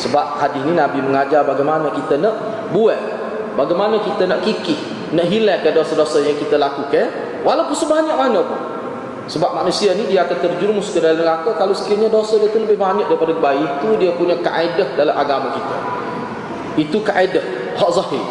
Sebab 0.00 0.40
hadis 0.40 0.64
ini 0.64 0.72
Nabi 0.72 1.04
mengajar 1.04 1.44
bagaimana 1.44 1.92
kita 1.92 2.16
nak 2.16 2.36
buat. 2.72 2.96
Bagaimana 3.60 4.00
kita 4.00 4.24
nak 4.24 4.40
kikih, 4.40 5.12
nak 5.12 5.26
hilangkan 5.28 5.74
dosa-dosa 5.74 6.22
yang 6.24 6.38
kita 6.38 6.56
lakukan 6.56 7.10
walaupun 7.44 7.76
sebanyak 7.76 8.16
mana 8.16 8.40
pun. 8.40 8.60
Sebab 9.28 9.60
manusia 9.60 9.92
ni 9.92 10.08
dia 10.08 10.24
akan 10.24 10.40
terjerumus 10.40 10.88
ke 10.88 11.04
dalam 11.04 11.20
neraka 11.20 11.52
kalau 11.60 11.76
sekiranya 11.76 12.08
dosa 12.08 12.40
dia 12.40 12.48
tu 12.48 12.64
lebih 12.64 12.80
banyak 12.80 13.12
daripada 13.12 13.36
baik 13.36 13.84
itu 13.84 13.88
dia 14.00 14.10
punya 14.16 14.40
kaedah 14.40 14.88
dalam 14.96 15.12
agama 15.12 15.52
kita. 15.52 15.76
Itu 16.80 17.04
kaedah 17.04 17.76
hak 17.76 17.90
zahir. 17.92 18.24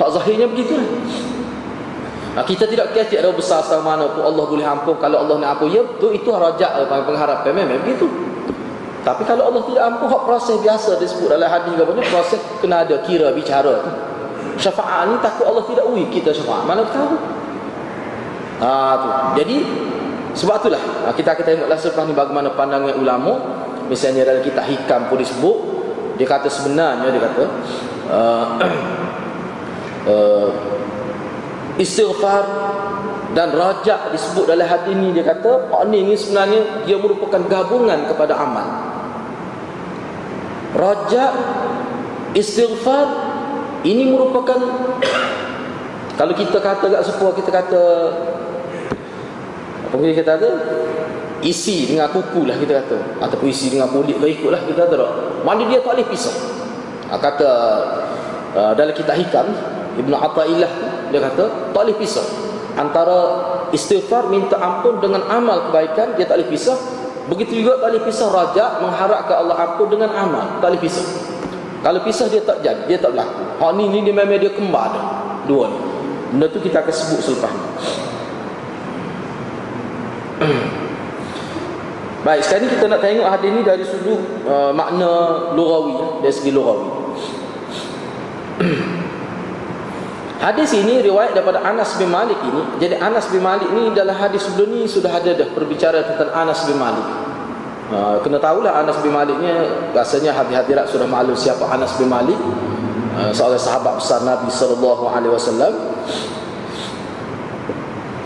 Hak 0.00 0.08
zahirnya 0.16 0.48
begitu. 0.48 0.80
Nah, 2.30 2.46
kita 2.46 2.64
tidak 2.64 2.96
kecil 2.96 3.20
ada 3.20 3.36
besar 3.36 3.60
sama 3.66 3.92
mana 3.92 4.06
pun 4.16 4.22
Allah 4.24 4.44
boleh 4.48 4.64
ampun 4.64 4.96
kalau 4.96 5.26
Allah 5.26 5.36
nak 5.44 5.58
ampun 5.58 5.68
ya 5.76 5.82
tu 6.00 6.08
itu 6.08 6.30
rajak 6.32 6.88
pengharapan 6.88 7.52
memang 7.52 7.84
begitu. 7.84 8.08
Tapi 9.04 9.28
kalau 9.28 9.52
Allah 9.52 9.60
tidak 9.68 9.82
ampun 9.92 10.08
hak 10.08 10.22
proses 10.24 10.56
biasa 10.64 10.96
disebut 10.96 11.28
dalam 11.36 11.52
hadis 11.52 11.76
apa 11.76 11.92
ni 11.92 12.04
proses 12.08 12.40
kena 12.64 12.88
ada 12.88 12.96
kira 13.04 13.28
bicara 13.36 13.84
tu. 13.84 13.92
Syafaat 14.56 15.12
ni 15.12 15.20
takut 15.20 15.44
Allah 15.44 15.68
tidak 15.68 15.84
uji 15.84 16.08
kita 16.08 16.32
syafaat. 16.32 16.64
Mana 16.64 16.88
tahu? 16.88 17.16
Ha 18.64 18.70
tu. 18.96 19.08
Jadi 19.42 19.56
sebab 20.34 20.62
itulah 20.62 20.82
ha, 21.06 21.10
kita 21.10 21.34
akan 21.34 21.44
tengoklah 21.44 21.78
selepas 21.78 22.04
ni 22.06 22.14
bagaimana 22.14 22.48
pandangan 22.54 22.94
ulama. 22.98 23.34
Misalnya 23.90 24.22
dalam 24.22 24.42
kitab 24.46 24.70
hikam 24.70 25.10
pun 25.10 25.18
disebut 25.18 25.56
dia 26.14 26.28
kata 26.28 26.52
sebenarnya 26.52 27.08
dia 27.10 27.22
kata 27.26 27.44
uh, 28.12 28.46
uh, 30.04 30.50
istighfar 31.82 32.44
dan 33.32 33.56
rajak 33.56 34.12
disebut 34.12 34.44
dalam 34.46 34.68
hadis 34.68 34.92
ini 34.92 35.16
dia 35.16 35.24
kata 35.24 35.72
oh, 35.72 35.82
ini, 35.88 36.12
sebenarnya 36.12 36.84
dia 36.84 37.00
merupakan 37.00 37.40
gabungan 37.48 38.04
kepada 38.04 38.36
amal. 38.36 38.68
Rajak 40.76 41.32
istighfar 42.36 43.06
ini 43.82 44.12
merupakan 44.12 44.60
kalau 46.20 46.34
kita 46.36 46.62
kata 46.62 46.86
kat 46.94 47.02
sepuar 47.02 47.32
kita 47.32 47.50
kata 47.50 47.82
kita 49.90 50.22
kata 50.38 50.48
isi 51.42 51.90
dengan 51.90 52.06
kuku 52.12 52.46
lah 52.46 52.54
kita 52.54 52.84
kata. 52.84 52.98
Ataupun 53.18 53.50
isi 53.50 53.72
dengan 53.74 53.90
kulit 53.90 54.20
lah 54.22 54.28
ikut 54.30 54.50
lah 54.52 54.60
kita 54.62 54.86
kata 54.86 54.94
mana 55.42 55.64
dia 55.66 55.80
tak 55.80 55.96
boleh 55.96 56.08
pisah 56.08 56.36
kata 57.10 57.48
uh, 58.54 58.72
dalam 58.76 58.94
kitab 58.94 59.18
hikam 59.18 59.50
Ibn 59.98 60.12
Atta'illah 60.14 60.72
dia 61.10 61.18
kata 61.18 61.74
tak 61.74 61.82
boleh 61.82 61.96
pisah 61.98 62.22
antara 62.78 63.18
istighfar 63.74 64.30
minta 64.30 64.54
ampun 64.62 65.02
dengan 65.02 65.26
amal 65.26 65.70
kebaikan 65.70 66.14
dia 66.14 66.28
tak 66.28 66.38
boleh 66.38 66.50
pisah 66.54 66.78
begitu 67.26 67.66
juga 67.66 67.82
tak 67.82 67.88
boleh 67.90 68.02
pisah 68.06 68.28
raja 68.30 68.78
mengharap 68.78 69.26
ke 69.26 69.32
Allah 69.34 69.56
ampun 69.58 69.90
dengan 69.90 70.14
amal 70.14 70.62
tak 70.62 70.70
boleh 70.70 70.82
pisah 70.86 71.06
kalau 71.80 72.04
pisah 72.04 72.28
dia 72.28 72.44
tak 72.44 72.60
jadi 72.60 72.84
dia 72.84 73.00
tak 73.00 73.16
berlaku. 73.16 73.40
Hak 73.56 73.72
ni 73.80 73.88
ni 73.88 74.04
dia 74.04 74.12
memang 74.12 74.36
dia 74.36 74.52
kembar 74.52 74.92
dah 74.92 75.04
dua 75.48 75.72
ni. 75.72 75.80
Benda 76.28 76.46
tu 76.52 76.60
kita 76.60 76.84
akan 76.84 76.92
sebut 76.92 77.20
selepas 77.24 77.48
ni 77.48 77.64
Baik, 82.20 82.40
sekarang 82.44 82.68
ni 82.68 82.68
kita 82.76 82.84
nak 82.88 83.00
tengok 83.00 83.28
hadis 83.32 83.48
ni 83.52 83.60
dari 83.64 83.84
sudut 83.84 84.20
uh, 84.44 84.72
makna 84.76 85.12
lugawi, 85.56 86.20
dari 86.20 86.34
segi 86.36 86.52
lugawi. 86.52 86.88
Hadis 90.40 90.72
ini 90.72 91.04
riwayat 91.04 91.36
daripada 91.36 91.60
Anas 91.60 92.00
bin 92.00 92.08
Malik 92.08 92.40
ini. 92.40 92.64
Jadi 92.80 92.96
Anas 92.96 93.28
bin 93.28 93.44
Malik 93.44 93.68
ini 93.76 93.92
dalam 93.92 94.16
hadis 94.16 94.48
sebelum 94.48 94.72
ni 94.72 94.88
sudah 94.88 95.12
ada 95.12 95.36
dah 95.36 95.48
berbicara 95.52 96.00
tentang 96.00 96.32
Anas 96.32 96.64
bin 96.64 96.80
Malik. 96.80 97.04
Uh, 97.92 98.16
kena 98.24 98.40
tahulah 98.40 98.72
Anas 98.80 98.96
bin 99.04 99.12
Malik 99.12 99.36
ni 99.36 99.52
rasanya 99.92 100.32
hati-hatirat 100.32 100.88
sudah 100.88 101.04
maklum 101.04 101.36
siapa 101.36 101.68
Anas 101.68 101.92
bin 102.00 102.08
Malik. 102.08 102.40
Uh, 103.20 103.28
seorang 103.36 103.60
sahabat 103.60 104.00
besar 104.00 104.24
Nabi 104.24 104.48
sallallahu 104.48 105.12
alaihi 105.12 105.32
wasallam. 105.36 105.72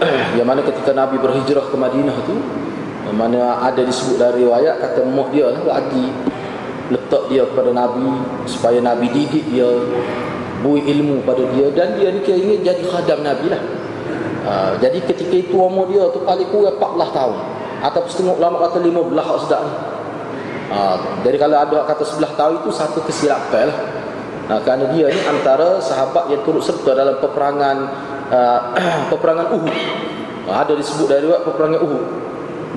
Yang 0.39 0.47
mana 0.47 0.61
ketika 0.63 0.91
Nabi 0.93 1.17
berhijrah 1.19 1.67
ke 1.69 1.77
Madinah 1.77 2.17
tu 2.25 2.37
mana 3.15 3.61
ada 3.61 3.85
disebut 3.85 4.17
dari 4.17 4.49
riwayat 4.49 4.81
kata 4.81 5.05
mak 5.05 5.29
dia 5.31 5.53
lah 5.53 5.61
bagi 5.61 6.09
letak 6.89 7.29
dia 7.29 7.45
kepada 7.45 7.71
Nabi 7.71 8.09
supaya 8.49 8.81
Nabi 8.81 9.07
didik 9.13 9.45
dia 9.53 9.69
bui 10.65 10.81
ilmu 10.81 11.21
pada 11.29 11.45
dia 11.53 11.69
dan 11.77 12.01
dia 12.01 12.09
ni 12.09 12.25
ingin 12.25 12.65
jadi 12.65 12.83
khadam 12.89 13.21
Nabi 13.21 13.53
lah. 13.53 13.63
Ha, 14.45 14.53
jadi 14.77 15.01
ketika 15.05 15.37
itu 15.37 15.57
umur 15.57 15.89
dia 15.89 16.05
tu 16.13 16.21
paling 16.21 16.49
kurang 16.53 16.77
14 16.77 17.17
tahun 17.17 17.37
atau 17.85 18.01
setengah 18.09 18.35
ulama 18.41 18.57
kata 18.69 18.81
15 18.81 19.29
hak 19.29 19.39
sedap 19.45 19.61
ni. 19.65 19.75
Ha, 20.73 20.79
jadi 21.25 21.37
kalau 21.37 21.57
ada 21.61 21.79
kata 21.85 22.05
11 22.05 22.41
tahun 22.41 22.55
itu 22.65 22.71
satu 22.73 22.99
kesilapan 23.05 23.69
lah. 23.69 23.79
Ha, 24.45 24.53
kerana 24.61 24.85
dia 24.93 25.09
ni 25.09 25.21
antara 25.25 25.81
sahabat 25.81 26.29
yang 26.29 26.45
turut 26.45 26.61
serta 26.61 26.93
dalam 26.93 27.17
peperangan 27.21 27.77
uh, 28.31 28.61
peperangan 29.13 29.47
Uhud. 29.53 29.75
Ha, 30.45 30.53
ada 30.65 30.73
disebut 30.77 31.09
dari 31.09 31.25
peperangan 31.27 31.81
Uhud. 31.81 32.05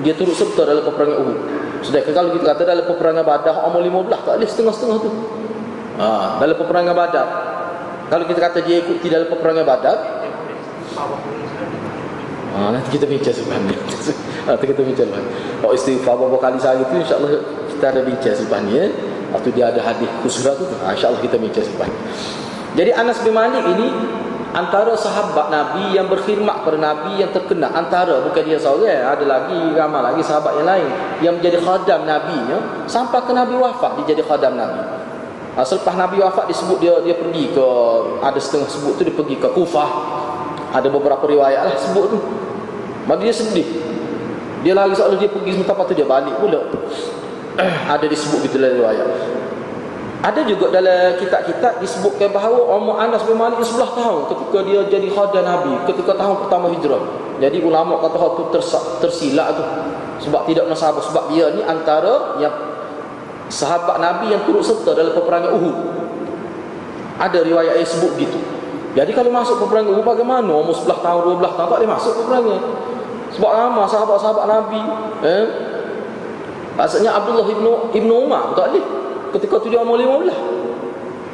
Dia 0.02 0.14
turut 0.16 0.36
serta 0.36 0.64
dalam 0.64 0.82
peperangan 0.84 1.16
Uhud. 1.20 1.38
Sedangkan 1.84 2.12
kalau 2.12 2.30
kita 2.34 2.44
kata 2.56 2.62
dalam 2.66 2.84
peperangan 2.88 3.24
Badar 3.24 3.54
umur 3.68 3.80
15 3.84 4.26
tak 4.26 4.34
boleh 4.40 4.48
setengah-setengah 4.48 4.98
tu. 5.00 5.10
Ha, 5.98 6.08
dalam 6.42 6.56
peperangan 6.56 6.94
Badar. 6.96 7.28
Kalau 8.08 8.24
kita 8.24 8.40
kata 8.40 8.58
dia 8.64 8.80
ikut 8.80 9.04
tidak 9.04 9.24
dalam 9.24 9.30
peperangan 9.36 9.64
Badar 9.68 9.96
ha, 12.56 12.72
Nanti 12.72 12.88
kita 12.96 13.04
bincang 13.04 13.36
sebenarnya 13.36 13.76
Nanti 14.48 14.64
kita 14.64 14.80
bincang 14.80 15.08
Kalau 15.60 15.72
istighfar 15.76 16.14
beberapa 16.16 16.38
kali 16.40 16.56
sehari 16.56 16.82
itu 16.82 16.94
InsyaAllah 17.04 17.32
kita 17.68 17.86
ada 17.92 18.00
bincang 18.02 18.34
sebenarnya 18.34 18.84
Waktu 19.28 19.48
dia 19.52 19.68
ada 19.68 19.80
hadis 19.84 20.08
khusus 20.24 20.48
tu 20.48 20.64
ha, 20.80 20.96
InsyaAllah 20.96 21.20
kita 21.20 21.36
bincang 21.36 21.64
sebenarnya 21.68 21.98
Jadi 22.72 22.90
Anas 22.96 23.18
bin 23.20 23.32
Malik 23.36 23.64
ini 23.76 23.86
Antara 24.48 24.96
sahabat 24.96 25.52
Nabi 25.52 25.92
yang 25.92 26.08
berkhidmat 26.08 26.64
kepada 26.64 26.80
Nabi 26.80 27.20
yang 27.20 27.28
terkenal 27.36 27.68
Antara 27.68 28.24
bukan 28.24 28.42
dia 28.48 28.56
seorang 28.56 29.04
Ada 29.04 29.24
lagi 29.28 29.60
ramai 29.76 30.00
lagi 30.00 30.24
sahabat 30.24 30.56
yang 30.56 30.66
lain 30.66 30.88
Yang 31.20 31.34
menjadi 31.36 31.58
khadam 31.60 32.00
Nabi 32.08 32.38
Sampai 32.88 33.20
ke 33.28 33.32
Nabi 33.36 33.60
wafat 33.60 34.00
dia 34.00 34.16
jadi 34.16 34.24
khadam 34.24 34.56
Nabi 34.56 34.98
Ha, 35.58 35.66
selepas 35.66 35.98
Nabi 35.98 36.22
wafat 36.22 36.46
disebut 36.46 36.78
dia 36.78 36.94
dia 37.02 37.18
pergi 37.18 37.50
ke 37.50 37.66
ada 38.22 38.38
setengah 38.38 38.70
sebut 38.70 38.94
tu 38.94 39.02
dia 39.02 39.10
pergi 39.10 39.42
ke 39.42 39.50
Kufah. 39.50 39.90
Ada 40.70 40.86
beberapa 40.86 41.26
riwayat 41.26 41.66
lah 41.66 41.74
sebut 41.74 42.14
tu. 42.14 42.18
Maka 43.10 43.26
dia 43.26 43.34
sedih. 43.34 43.66
Dia 44.62 44.78
lagi 44.78 44.94
seolah 44.94 45.18
dia 45.18 45.26
pergi 45.26 45.58
sementara 45.58 45.82
tu 45.82 45.98
dia 45.98 46.06
balik 46.06 46.38
pula. 46.38 46.62
ada 47.98 48.06
disebut 48.06 48.46
gitu 48.46 48.62
dalam 48.62 48.78
riwayat. 48.78 49.08
Ada 50.18 50.42
juga 50.42 50.74
dalam 50.74 51.14
kitab-kitab 51.14 51.78
disebutkan 51.78 52.34
bahawa 52.34 52.74
umur 52.74 52.98
Anas 52.98 53.22
bin 53.22 53.38
Malik 53.38 53.62
11 53.62 53.94
tahun 53.94 54.20
ketika 54.26 54.58
dia 54.66 54.80
jadi 54.90 55.06
khadam 55.14 55.46
Nabi, 55.46 55.78
ketika 55.86 56.18
tahun 56.18 56.42
pertama 56.42 56.66
hijrah. 56.74 56.98
Jadi 57.38 57.62
ulama 57.62 58.02
kata 58.02 58.18
hal 58.18 58.30
tu 58.34 58.44
tersilap 58.98 59.54
tu. 59.54 59.64
Sebab 60.26 60.50
tidak 60.50 60.66
menasabah 60.66 60.98
sebab 61.06 61.30
dia 61.30 61.54
ni 61.54 61.62
antara 61.62 62.34
yang 62.42 62.50
sahabat 63.46 64.02
Nabi 64.02 64.34
yang 64.34 64.42
turut 64.42 64.66
serta 64.66 64.90
dalam 64.90 65.14
peperangan 65.14 65.54
Uhud. 65.54 65.76
Ada 67.22 67.38
riwayat 67.46 67.78
yang 67.78 67.86
sebut 67.86 68.18
gitu. 68.18 68.42
Jadi 68.98 69.14
kalau 69.14 69.30
masuk 69.30 69.62
peperangan 69.62 69.94
Uhud 69.94 70.02
bagaimana? 70.02 70.50
Umur 70.50 70.74
11 70.74 70.98
tahun, 70.98 71.20
12 71.38 71.46
tahun 71.54 71.68
tak 71.70 71.78
boleh 71.78 71.90
masuk 71.94 72.12
peperangan. 72.18 72.60
Sebab 73.38 73.50
lama 73.54 73.82
sahabat-sahabat 73.86 74.44
Nabi, 74.50 74.82
eh? 75.22 75.46
Maksudnya 76.74 77.14
Abdullah 77.14 77.46
ibnu 77.46 77.94
ibnu 77.94 78.14
Umar 78.26 78.58
tak 78.58 78.74
boleh. 78.74 78.97
Ketika 79.34 79.54
tu 79.60 79.68
dia 79.68 79.80
umur 79.82 80.00
15. 80.00 80.32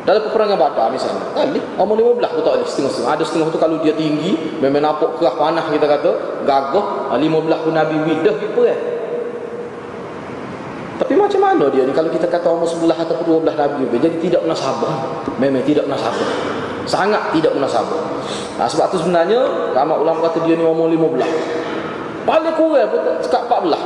Dalam 0.05 0.21
peperangan 0.29 0.61
Badar 0.61 0.93
misalnya. 0.93 1.25
Tak 1.33 1.49
boleh. 1.49 1.65
Umur 1.81 1.97
15 2.21 2.37
pun 2.37 2.43
tak 2.45 2.53
boleh 2.61 2.69
setengah-setengah. 2.69 3.11
Ada 3.17 3.23
setengah 3.25 3.47
tu 3.49 3.59
kalau 3.61 3.77
dia 3.81 3.97
tinggi, 3.97 4.37
memang 4.61 4.85
nampak 4.85 5.17
kerah 5.17 5.35
panah 5.41 5.65
kita 5.73 5.87
kata, 5.89 6.11
gagah, 6.45 6.87
15 7.17 7.65
pun 7.65 7.73
Nabi 7.73 7.97
widah 8.05 8.37
kan. 8.37 8.69
Eh? 8.69 8.79
Tapi 10.95 11.19
macam 11.19 11.41
mana 11.43 11.67
dia 11.75 11.83
ni 11.83 11.91
kalau 11.91 12.07
kita 12.07 12.31
kata 12.31 12.47
umur 12.55 12.71
sebelah 12.71 12.95
atau 12.95 13.19
dua 13.27 13.43
belah 13.43 13.57
Nabi 13.59 13.91
jadi 13.99 14.15
tidak 14.23 14.41
munasabah. 14.47 14.95
Memang 15.43 15.67
tidak 15.67 15.91
munasabah. 15.91 16.29
Sangat 16.87 17.35
tidak 17.35 17.51
munasabah. 17.59 17.99
Nah, 18.61 18.67
sebab 18.71 18.95
tu 18.95 19.03
sebenarnya 19.03 19.73
ramai 19.75 19.99
ulama 19.99 20.31
kata 20.31 20.47
dia 20.47 20.55
ni 20.55 20.63
umur 20.63 20.87
lima 20.87 21.11
belah. 21.11 21.27
Paling 22.23 22.55
kurang 22.55 22.89
pun 22.95 23.01
sekat 23.25 23.51
empat 23.51 23.61
belah. 23.67 23.83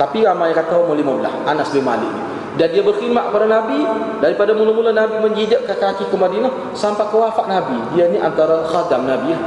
Tapi 0.00 0.24
ramai 0.24 0.56
kata 0.56 0.80
umur 0.80 0.96
lima 0.96 1.12
belah. 1.20 1.34
Anas 1.44 1.68
bin 1.68 1.84
Malik 1.84 2.08
ni. 2.08 2.22
Dan 2.58 2.68
dia 2.74 2.82
berkhidmat 2.82 3.30
kepada 3.30 3.46
Nabi 3.46 3.78
daripada 4.18 4.50
mula-mula 4.56 4.90
Nabi 4.90 5.22
menjijak 5.22 5.70
kaki 5.70 6.10
ke 6.10 6.16
Madinah 6.18 6.74
sampai 6.74 7.06
ke 7.06 7.16
wafat 7.16 7.46
Nabi. 7.46 7.78
Dia 7.94 8.10
ni 8.10 8.18
antara 8.18 8.66
khadam 8.66 9.06
Nabi. 9.06 9.38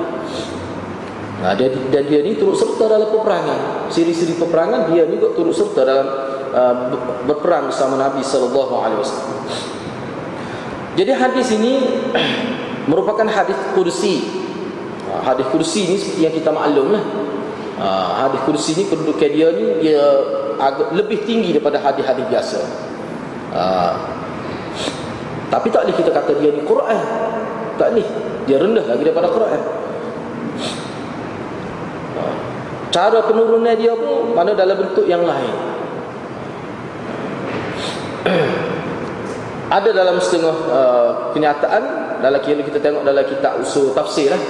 Nah, 1.44 1.52
dia, 1.60 1.68
dan 1.92 2.08
dia 2.08 2.24
ni 2.24 2.40
turut 2.40 2.56
serta 2.56 2.88
dalam 2.88 3.12
peperangan. 3.12 3.92
Siri-siri 3.92 4.40
peperangan 4.40 4.96
dia 4.96 5.04
ni 5.04 5.20
juga 5.20 5.36
turut 5.36 5.52
serta 5.52 5.84
dalam 5.84 6.08
Uh, 6.54 6.94
berperang 7.26 7.66
bersama 7.66 7.98
Nabi 7.98 8.22
sallallahu 8.22 8.86
alaihi 8.86 9.02
wasallam. 9.02 9.42
Jadi 10.94 11.10
hadis 11.10 11.50
ini 11.50 11.82
merupakan 12.94 13.26
hadis 13.26 13.58
kursi. 13.74 14.22
Uh, 15.10 15.18
hadis 15.26 15.50
kursi 15.50 15.90
ini 15.90 15.98
seperti 15.98 16.30
yang 16.30 16.30
kita 16.38 16.54
maklumlah. 16.54 17.02
Uh, 17.82 18.10
hadis 18.22 18.38
kursi 18.46 18.78
ini 18.78 18.86
kedudukan 18.86 19.34
dia 19.34 19.50
ni 19.50 19.66
dia 19.82 20.06
agak 20.62 20.94
lebih 20.94 21.26
tinggi 21.26 21.58
daripada 21.58 21.82
hadis-hadis 21.82 22.22
biasa. 22.30 22.60
Tapi 25.54 25.68
tak 25.70 25.86
boleh 25.86 25.96
kita 25.96 26.10
kata 26.10 26.32
dia 26.42 26.50
ni 26.50 26.66
Quran. 26.66 27.02
Tak 27.78 27.94
boleh. 27.94 28.08
Dia 28.50 28.58
rendah 28.58 28.86
lagi 28.90 29.04
daripada 29.06 29.30
Quran. 29.30 29.62
Cara 32.94 33.26
penurunan 33.26 33.74
dia 33.74 33.94
pun 33.98 34.34
mana 34.38 34.54
dalam 34.54 34.78
bentuk 34.78 35.06
yang 35.06 35.26
lain. 35.26 35.54
ada 39.74 39.90
dalam 39.90 40.22
setengah 40.22 40.56
uh, 40.70 41.10
kenyataan 41.34 41.84
dalam 42.22 42.40
kira 42.46 42.62
kita 42.62 42.78
tengok 42.78 43.02
dalam 43.02 43.26
kitab 43.26 43.58
usul 43.58 43.90
tafsir 43.98 44.30
lah. 44.30 44.42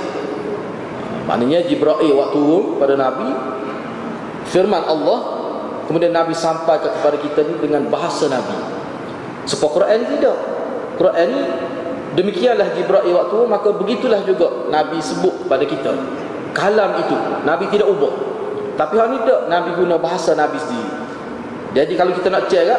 Maknanya 1.23 1.63
Jibril 1.63 2.11
waktu 2.19 2.35
turun 2.35 2.75
pada 2.83 2.99
Nabi 2.99 3.31
firman 4.51 4.83
Allah 4.83 5.19
kemudian 5.87 6.11
Nabi 6.11 6.35
sampai 6.35 6.83
kepada 6.83 7.15
kita 7.15 7.47
ni 7.47 7.55
dengan 7.63 7.87
bahasa 7.87 8.27
Nabi. 8.27 8.72
Sebab 9.47 9.69
Quran 9.75 9.99
tidak. 10.07 10.37
Quran 10.95 11.27
ni 11.33 11.41
demikianlah 12.13 12.77
Jibril 12.77 13.11
waktu 13.17 13.37
maka 13.49 13.69
begitulah 13.73 14.21
juga 14.23 14.69
Nabi 14.69 15.01
sebut 15.01 15.49
pada 15.49 15.65
kita. 15.65 15.91
Kalam 16.53 17.01
itu 17.01 17.17
Nabi 17.43 17.65
tidak 17.73 17.89
ubah. 17.89 18.13
Tapi 18.77 18.93
hal 18.97 19.07
ni 19.13 19.19
tak 19.25 19.49
Nabi 19.49 19.69
guna 19.77 19.97
bahasa 19.97 20.37
Nabi 20.37 20.57
sendiri. 20.61 20.93
Jadi 21.73 21.93
kalau 21.97 22.13
kita 22.13 22.29
nak 22.29 22.45
cek 22.49 22.69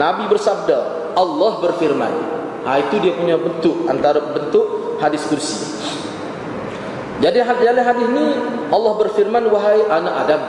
Nabi 0.00 0.24
bersabda, 0.30 0.78
Allah 1.16 1.52
berfirman. 1.60 2.12
Ha, 2.60 2.76
itu 2.76 3.00
dia 3.00 3.16
punya 3.16 3.40
bentuk 3.40 3.88
antara 3.88 4.20
bentuk 4.20 4.96
hadis 5.00 5.24
kursi. 5.28 5.64
Jadi 7.20 7.40
dalam 7.40 7.84
hadis 7.84 8.08
ni 8.08 8.26
Allah 8.72 8.92
berfirman 8.96 9.44
wahai 9.52 9.80
anak 9.88 10.14
Adam. 10.24 10.42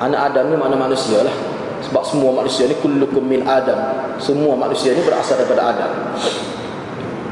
Anak 0.00 0.20
Adam 0.32 0.44
ni 0.52 0.56
makna 0.56 0.76
manusia 0.76 1.24
lah. 1.24 1.32
Sebab 1.80 2.02
semua 2.04 2.30
manusia 2.36 2.68
ni 2.68 2.76
kullukum 2.76 3.24
min 3.24 3.46
Adam. 3.48 4.12
Semua 4.20 4.52
manusia 4.58 4.92
ni 4.92 5.00
berasal 5.00 5.40
daripada 5.40 5.72
Adam. 5.72 5.92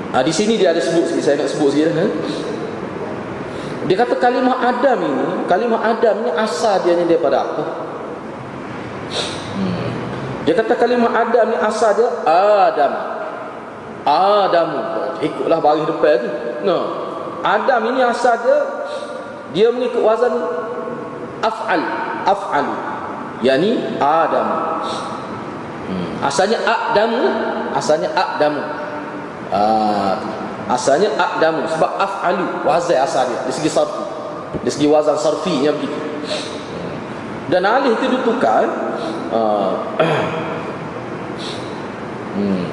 Ha, 0.09 0.25
di 0.25 0.33
sini 0.33 0.57
dia 0.57 0.73
ada 0.73 0.81
sebut 0.81 1.05
sikit 1.05 1.21
saya 1.21 1.37
nak 1.37 1.53
sebut 1.53 1.69
sikit 1.69 1.93
ha? 1.93 2.07
Dia 3.89 3.97
kata 3.97 4.21
kalimah 4.21 4.57
Adam 4.61 4.99
ini, 5.01 5.25
kalimah 5.49 5.81
Adam 5.81 6.25
ni 6.25 6.31
asal 6.33 6.81
dia 6.85 6.97
ni 6.97 7.09
daripada 7.09 7.45
apa? 7.45 7.63
Dia 10.49 10.57
kata 10.57 10.77
kalimah 10.81 11.13
Adam 11.13 11.53
ni 11.53 11.57
asal 11.61 11.93
dia 11.97 12.09
Adam. 12.25 12.93
Adam. 14.09 14.69
Ikutlah 15.21 15.61
baris 15.61 15.85
depan 15.85 16.17
tu. 16.25 16.31
No. 16.65 16.79
Adam 17.45 17.81
ini 17.93 18.01
asal 18.01 18.41
dia 18.41 18.59
dia 19.53 19.69
mengikut 19.73 20.01
wazan 20.01 20.37
af'al. 21.45 21.83
Af'al. 22.29 22.67
Yani 23.45 24.01
Adam. 24.03 24.49
Hmm. 25.89 26.21
Asalnya 26.21 26.59
Adam 26.67 27.11
asalnya 27.73 28.13
Adam. 28.13 28.55
Ah, 29.49 30.21
asalnya 30.69 31.09
Adam 31.17 31.65
sebab 31.65 31.97
af'alu 31.97 32.69
wazan 32.69 33.01
asal 33.01 33.25
dia 33.31 33.41
dari 33.47 33.55
segi 33.55 33.71
sarfi. 33.73 34.03
Dari 34.61 34.73
segi 34.73 34.87
wazan 34.91 35.17
sarfinya 35.17 35.73
begitu. 35.73 35.97
Dan 37.49 37.65
alih 37.65 37.97
itu 37.97 38.13
ditukar 38.13 38.69
uh, 39.33 39.73
hmm. 42.37 42.65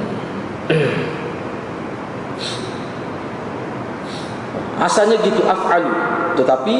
asalnya 4.85 5.15
gitu 5.23 5.39
af'alu 5.47 5.87
tetapi 6.35 6.75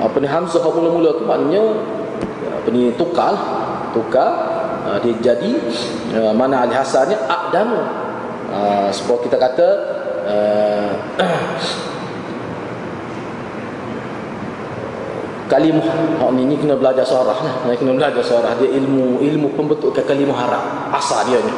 apa 0.00 0.16
ni 0.18 0.28
hamzah 0.28 0.64
mula-mula 0.64 1.12
tu 1.20 1.28
maknanya 1.28 1.62
apa 2.64 2.72
ni 2.72 2.88
tukar 2.96 3.36
tukar 3.92 4.32
uh, 4.88 4.96
dia 5.04 5.12
jadi 5.20 5.52
uh, 6.16 6.32
mana 6.32 6.64
alih 6.64 6.80
asalnya 6.80 7.20
aqdamu. 7.28 7.76
Uh, 8.48 8.88
sebab 8.88 9.20
kita 9.20 9.36
kata 9.36 9.68
uh, 10.24 10.96
kalimah. 15.52 15.84
Hak 16.24 16.32
ni 16.32 16.48
ni 16.48 16.56
kena 16.56 16.80
belajar 16.80 17.04
surah 17.04 17.36
lah. 17.36 17.76
Kena 17.76 17.92
belajar 17.92 18.24
surah 18.24 18.56
dia 18.56 18.72
ilmu 18.80 19.20
ilmu 19.20 19.52
pembentukan 19.52 20.00
kalimah 20.00 20.32
harap 20.32 20.64
asal 20.96 21.20
dia 21.28 21.44
ni. 21.44 21.52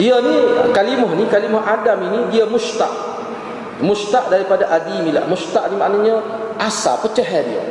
Dia 0.00 0.24
ni 0.24 0.32
kalimah 0.72 1.12
ni 1.20 1.28
kalimah 1.28 1.68
Adam 1.68 2.08
ini 2.08 2.32
dia 2.32 2.48
mustaq 2.48 3.08
mustaq 3.78 4.26
daripada 4.30 4.66
adimilah 4.66 5.26
mustaq 5.30 5.70
ni 5.70 5.76
maknanya 5.78 6.18
asal 6.58 6.98
pecah 7.02 7.26
dia. 7.26 7.62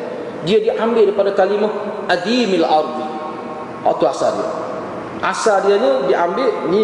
Dia 0.48 0.64
diambil 0.64 1.12
daripada 1.12 1.36
kalimah 1.36 1.72
adimil 2.08 2.64
ardi. 2.64 3.08
Itu 3.84 4.06
asal 4.08 4.32
dia. 4.40 4.50
Asal 5.20 5.66
dia 5.68 5.76
ni 5.82 5.92
diambil 6.08 6.52
ni 6.72 6.84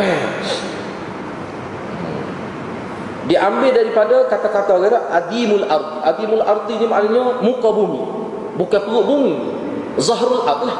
diambil 3.30 3.70
daripada 3.74 4.16
kata-kata 4.30 4.72
kata 4.80 4.98
adimul 5.12 5.64
ardi. 5.66 5.96
Adimul 6.06 6.44
ardi 6.44 6.74
ni 6.80 6.86
maknanya 6.88 7.44
muka 7.44 7.68
bumi. 7.68 8.02
Bukan 8.56 8.80
perut 8.84 9.04
bumi. 9.04 9.34
Zahrul 10.00 10.46
ard 10.48 10.64
lah. 10.64 10.78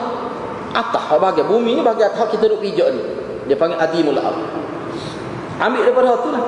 Atas 0.71 1.03
bahagian 1.19 1.51
bumi 1.51 1.77
ni 1.77 1.83
bahagian 1.83 2.15
atas 2.15 2.31
kita 2.33 2.49
duduk 2.49 2.65
pijak 2.65 2.89
ni. 2.95 3.03
Dia 3.51 3.59
panggil 3.59 3.77
adimul 3.77 4.17
ard 4.17 4.71
ambil 5.61 5.81
daripada 5.85 6.17
tu 6.25 6.29
lah 6.33 6.45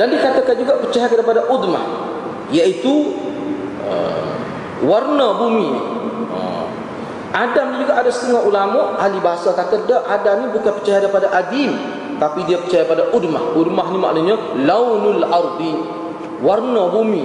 dan 0.00 0.08
dikatakan 0.08 0.56
juga 0.56 0.80
pecah 0.80 1.12
daripada 1.12 1.44
udmah 1.44 1.84
iaitu 2.48 3.12
uh, 3.84 4.32
warna 4.80 5.36
bumi. 5.36 5.70
Uh, 6.32 6.64
Adam 7.36 7.84
juga 7.84 8.00
ada 8.00 8.08
setengah 8.08 8.48
ulama 8.48 8.96
ahli 8.96 9.20
bahasa 9.20 9.52
kata 9.52 9.84
dak 9.84 10.08
Adam 10.08 10.48
ni 10.48 10.56
bukan 10.56 10.72
percaya 10.72 11.04
daripada 11.04 11.28
adim 11.36 11.76
tapi 12.16 12.48
dia 12.48 12.56
percaya 12.64 12.88
pada 12.88 13.12
udmah. 13.12 13.52
Udmah 13.52 13.86
ni 13.92 13.98
maknanya 14.00 14.34
launul 14.64 15.20
ardi 15.20 15.74
warna 16.40 16.88
bumi. 16.88 17.24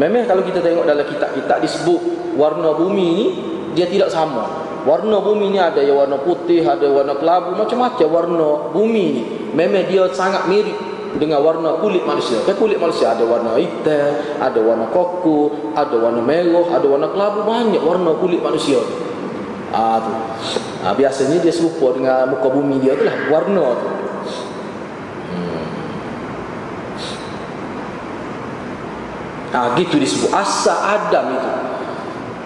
Memang 0.00 0.24
kalau 0.24 0.40
kita 0.40 0.64
tengok 0.64 0.88
dalam 0.88 1.04
kitab-kitab 1.04 1.60
disebut 1.60 2.00
warna 2.40 2.72
bumi 2.80 3.06
ni 3.12 3.26
dia 3.76 3.84
tidak 3.92 4.08
sama. 4.08 4.48
Warna 4.88 5.20
bumi 5.20 5.52
ni 5.52 5.60
ada 5.60 5.84
yang 5.84 6.00
warna 6.00 6.16
putih 6.16 6.64
ada 6.64 6.88
warna 6.88 7.12
kelabu 7.20 7.60
macam-macam 7.60 8.08
warna 8.08 8.48
bumi 8.72 9.04
ni. 9.20 9.22
Memang 9.52 9.84
dia 9.84 10.08
sangat 10.16 10.48
mirip 10.48 10.93
dengan 11.18 11.40
warna 11.42 11.78
kulit 11.78 12.02
manusia. 12.02 12.42
Kan 12.42 12.58
kulit 12.58 12.78
manusia 12.78 13.14
ada 13.14 13.22
warna 13.22 13.54
hitam, 13.58 14.38
ada 14.42 14.58
warna 14.58 14.86
koko, 14.90 15.72
ada 15.74 15.94
warna 15.94 16.22
merah, 16.22 16.66
ada 16.74 16.86
warna 16.86 17.08
kelabu, 17.10 17.46
banyak 17.46 17.82
warna 17.82 18.10
kulit 18.18 18.40
manusia. 18.42 18.82
Ah 19.74 19.98
tu. 20.02 20.12
Ah 20.82 20.94
biasanya 20.94 21.42
dia 21.42 21.54
serupa 21.54 21.94
dengan 21.94 22.30
muka 22.34 22.48
bumi 22.50 22.82
dia 22.82 22.98
tu 22.98 23.04
lah, 23.06 23.16
warna 23.30 23.64
tu. 23.78 23.88
Ha, 29.54 29.78
gitu 29.78 30.02
disebut 30.02 30.34
asal 30.34 30.74
Adam 30.74 31.38
itu. 31.38 31.50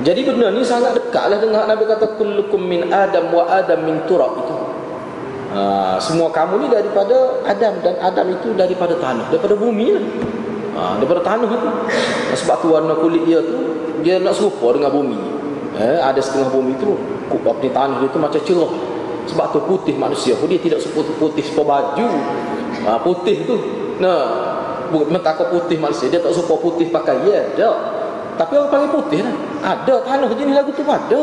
Jadi 0.05 0.29
benda 0.29 0.53
ni 0.53 0.61
sangat 0.61 0.93
dekatlah 0.93 1.41
dengan 1.41 1.65
Nabi 1.65 1.89
kata 1.89 2.21
kullukum 2.21 2.61
min 2.61 2.93
Adam 2.93 3.33
wa 3.33 3.49
Adam 3.49 3.81
min 3.81 4.05
turab 4.05 4.45
itu. 4.45 4.68
Ha, 5.59 5.99
semua 5.99 6.31
kamu 6.31 6.63
ni 6.63 6.67
daripada 6.71 7.43
Adam 7.43 7.83
dan 7.83 7.99
Adam 7.99 8.27
itu 8.31 8.55
daripada 8.55 8.95
tanah, 8.95 9.27
daripada 9.27 9.59
bumi 9.59 9.91
lah. 9.91 10.05
Ha, 10.79 10.83
daripada 11.03 11.27
tanah 11.27 11.51
tu. 11.51 11.71
Sebab 12.39 12.57
tu 12.63 12.67
warna 12.71 12.95
kulit 12.95 13.27
dia 13.27 13.43
tu 13.43 13.59
dia 14.07 14.23
nak 14.23 14.39
serupa 14.39 14.71
dengan 14.79 14.95
bumi. 14.95 15.19
Eh, 15.75 15.99
ada 15.99 16.23
setengah 16.23 16.55
bumi 16.55 16.79
tu 16.79 16.95
kupak 17.27 17.59
ni 17.59 17.75
tanah 17.75 17.99
dia 17.99 18.09
tu 18.15 18.23
macam 18.23 18.39
cerah. 18.39 18.73
Sebab 19.27 19.47
tu 19.51 19.59
putih 19.67 19.99
manusia 19.99 20.39
pun 20.39 20.47
dia 20.47 20.63
tidak 20.63 20.79
seputih 20.79 21.13
putih 21.19 21.43
sepuluh 21.43 21.75
baju. 21.75 22.07
Ha, 22.87 23.03
putih 23.03 23.43
tu. 23.43 23.59
Nah, 23.99 24.23
mentakut 24.95 25.51
putih 25.51 25.77
manusia 25.77 26.07
dia 26.07 26.23
tak 26.23 26.33
suka 26.33 26.55
putih 26.57 26.89
pakai 26.89 27.19
ya 27.27 27.45
ada 27.45 27.71
tapi 28.39 28.55
orang 28.55 28.71
panggil 28.71 28.91
putih 28.95 29.21
lah 29.27 29.35
ada 29.75 29.95
tanah 30.07 30.31
jenis 30.33 30.55
lagu 30.55 30.71
tu 30.71 30.87
ada 30.87 31.21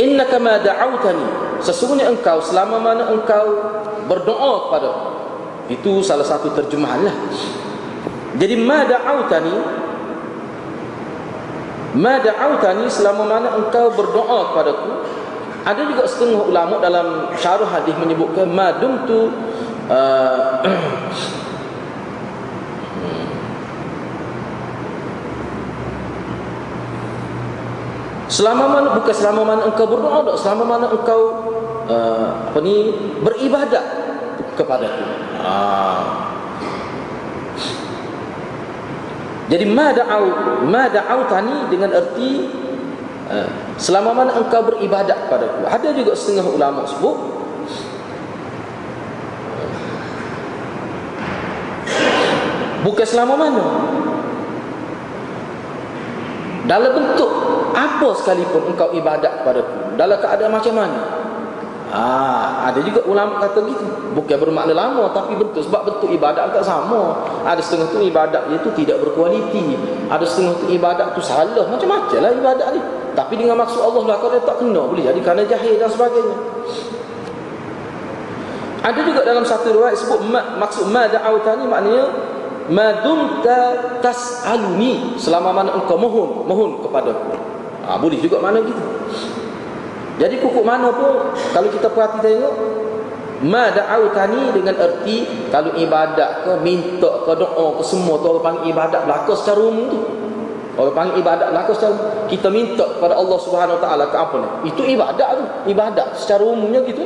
innaka 0.00 0.40
ma 0.40 0.56
da'awtani. 0.56 1.60
Sesungguhnya 1.60 2.08
engkau 2.08 2.40
selama 2.40 2.80
mana 2.80 3.12
engkau 3.12 3.46
berdoa 4.08 4.66
kepada 4.66 4.90
itu 5.68 6.00
salah 6.00 6.24
satu 6.24 6.56
terjemahan 6.56 7.04
lah. 7.04 7.16
Jadi 8.40 8.56
ma 8.56 8.88
da'awtani 8.88 9.54
ma 12.00 12.22
da'awtani 12.22 12.86
selama 12.88 13.28
mana 13.28 13.48
engkau 13.58 13.92
berdoa 13.92 14.54
kepadaku 14.54 14.90
ada 15.60 15.82
juga 15.84 16.08
setengah 16.08 16.48
ulama 16.48 16.80
dalam 16.80 17.28
syarah 17.36 17.68
hadis 17.68 17.92
menyebutkan 18.00 18.48
madum 18.48 19.04
tu 19.04 19.28
uh, 19.92 20.64
Selama 28.30 28.64
mana 28.70 28.88
bukan 28.94 29.10
selama 29.10 29.42
mana 29.42 29.62
engkau 29.66 29.90
berdoa 29.90 30.38
selama 30.38 30.64
mana 30.64 30.86
engkau 30.94 31.20
uh, 31.90 32.46
apa 32.46 32.58
ni 32.62 32.94
beribadat 33.26 33.84
kepada 34.54 34.86
aku. 34.86 35.04
Ah. 35.42 36.02
Jadi 39.50 39.66
ma 39.66 39.90
da'au 39.90 40.26
ma 40.62 40.86
da'autani 40.86 41.66
dengan 41.74 41.90
erti 41.90 42.60
Eh, 43.30 43.50
selama 43.78 44.10
mana 44.10 44.34
engkau 44.42 44.58
beribadat 44.66 45.30
padaku 45.30 45.62
ada 45.62 45.94
juga 45.94 46.18
setengah 46.18 46.50
ulama 46.50 46.82
sebut 46.82 47.14
bukan 52.82 53.06
selama 53.06 53.38
mana 53.38 53.62
dalam 56.70 56.94
bentuk 56.94 57.30
apa 57.74 58.14
sekalipun 58.14 58.70
engkau 58.70 58.94
ibadat 58.94 59.42
padaku 59.42 59.98
dalam 59.98 60.14
keadaan 60.22 60.54
macam 60.54 60.74
mana 60.78 61.00
Ah, 61.90 62.70
ada 62.70 62.78
juga 62.86 63.02
ulama 63.02 63.42
kata 63.42 63.66
gitu. 63.66 63.82
Bukan 64.14 64.38
bermakna 64.38 64.70
lama 64.70 65.10
tapi 65.10 65.34
bentuk 65.34 65.66
sebab 65.66 65.90
bentuk 65.90 66.06
ibadat 66.14 66.54
tak 66.54 66.62
sama. 66.62 67.18
Ada 67.42 67.58
setengah 67.58 67.90
tu 67.90 67.98
ibadat 67.98 68.46
dia 68.46 68.62
tu 68.62 68.70
tidak 68.78 69.02
berkualiti. 69.02 69.74
Ada 70.06 70.22
setengah 70.22 70.54
tu 70.62 70.70
ibadat 70.70 71.18
tu 71.18 71.18
salah. 71.18 71.66
Macam-macam 71.66 72.18
lah 72.22 72.30
ibadat 72.30 72.78
ni. 72.78 72.80
Tapi 73.18 73.34
dengan 73.34 73.58
maksud 73.58 73.82
Allah 73.82 74.06
lah 74.06 74.16
kalau 74.22 74.38
dia 74.38 74.42
tak 74.46 74.62
kena 74.62 74.86
boleh 74.86 75.02
jadi 75.02 75.18
kerana 75.18 75.42
jahil 75.42 75.74
dan 75.82 75.90
sebagainya. 75.90 76.36
Ada 78.86 79.00
juga 79.02 79.20
dalam 79.26 79.42
satu 79.42 79.74
riwayat 79.74 79.98
sebut 79.98 80.30
ma, 80.30 80.40
maksud 80.62 80.94
ma 80.94 81.10
da'awtani 81.10 81.66
maknanya 81.66 82.06
ma 82.70 83.02
dumta 83.02 83.58
tas'aluni 83.98 85.18
selama 85.18 85.50
mana 85.50 85.70
engkau 85.74 85.98
mohon 85.98 86.46
mohon 86.46 86.70
kepadaku. 86.86 87.34
Ah, 87.82 87.98
boleh 87.98 88.22
juga 88.22 88.38
mana 88.38 88.62
gitu. 88.62 88.78
Jadi 90.22 90.38
pokok 90.38 90.62
mana 90.62 90.94
pun 90.94 91.34
kalau 91.50 91.68
kita 91.74 91.90
perhati 91.90 92.22
tengok 92.22 92.54
ma 93.42 93.72
da'autani 93.74 94.54
dengan 94.54 94.76
erti 94.78 95.48
kalau 95.50 95.74
ibadat 95.74 96.46
ke 96.46 96.52
minta 96.62 97.10
ke 97.26 97.32
doa 97.34 97.66
ke 97.80 97.82
semua 97.82 98.20
tu 98.20 98.28
orang 98.30 98.44
panggil 98.44 98.70
ibadat 98.70 99.02
belaka 99.02 99.32
secara 99.34 99.60
umum 99.66 99.86
tu. 99.90 100.00
Orang 100.78 100.94
panggil 100.94 101.18
ibadat 101.18 101.50
belaka 101.50 101.70
secara 101.74 101.92
umum. 101.98 102.06
kita 102.30 102.48
minta 102.54 102.86
kepada 102.86 103.18
Allah 103.18 103.38
Subhanahu 103.42 103.76
Wa 103.80 103.82
Taala 103.82 104.04
ke 104.06 104.16
apa 104.16 104.36
ni? 104.38 104.48
Itu 104.70 104.82
ibadat 104.86 105.28
tu. 105.34 105.44
Ibadat 105.74 106.08
secara 106.20 106.46
umumnya 106.46 106.84
gitu. 106.86 107.02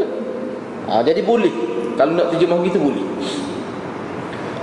Ha, 0.85 1.01
jadi 1.01 1.25
boleh 1.25 1.55
kalau 1.97 2.13
nak 2.13 2.29
terjemah 2.35 2.61
gitu 2.67 2.77
boleh. 2.83 3.05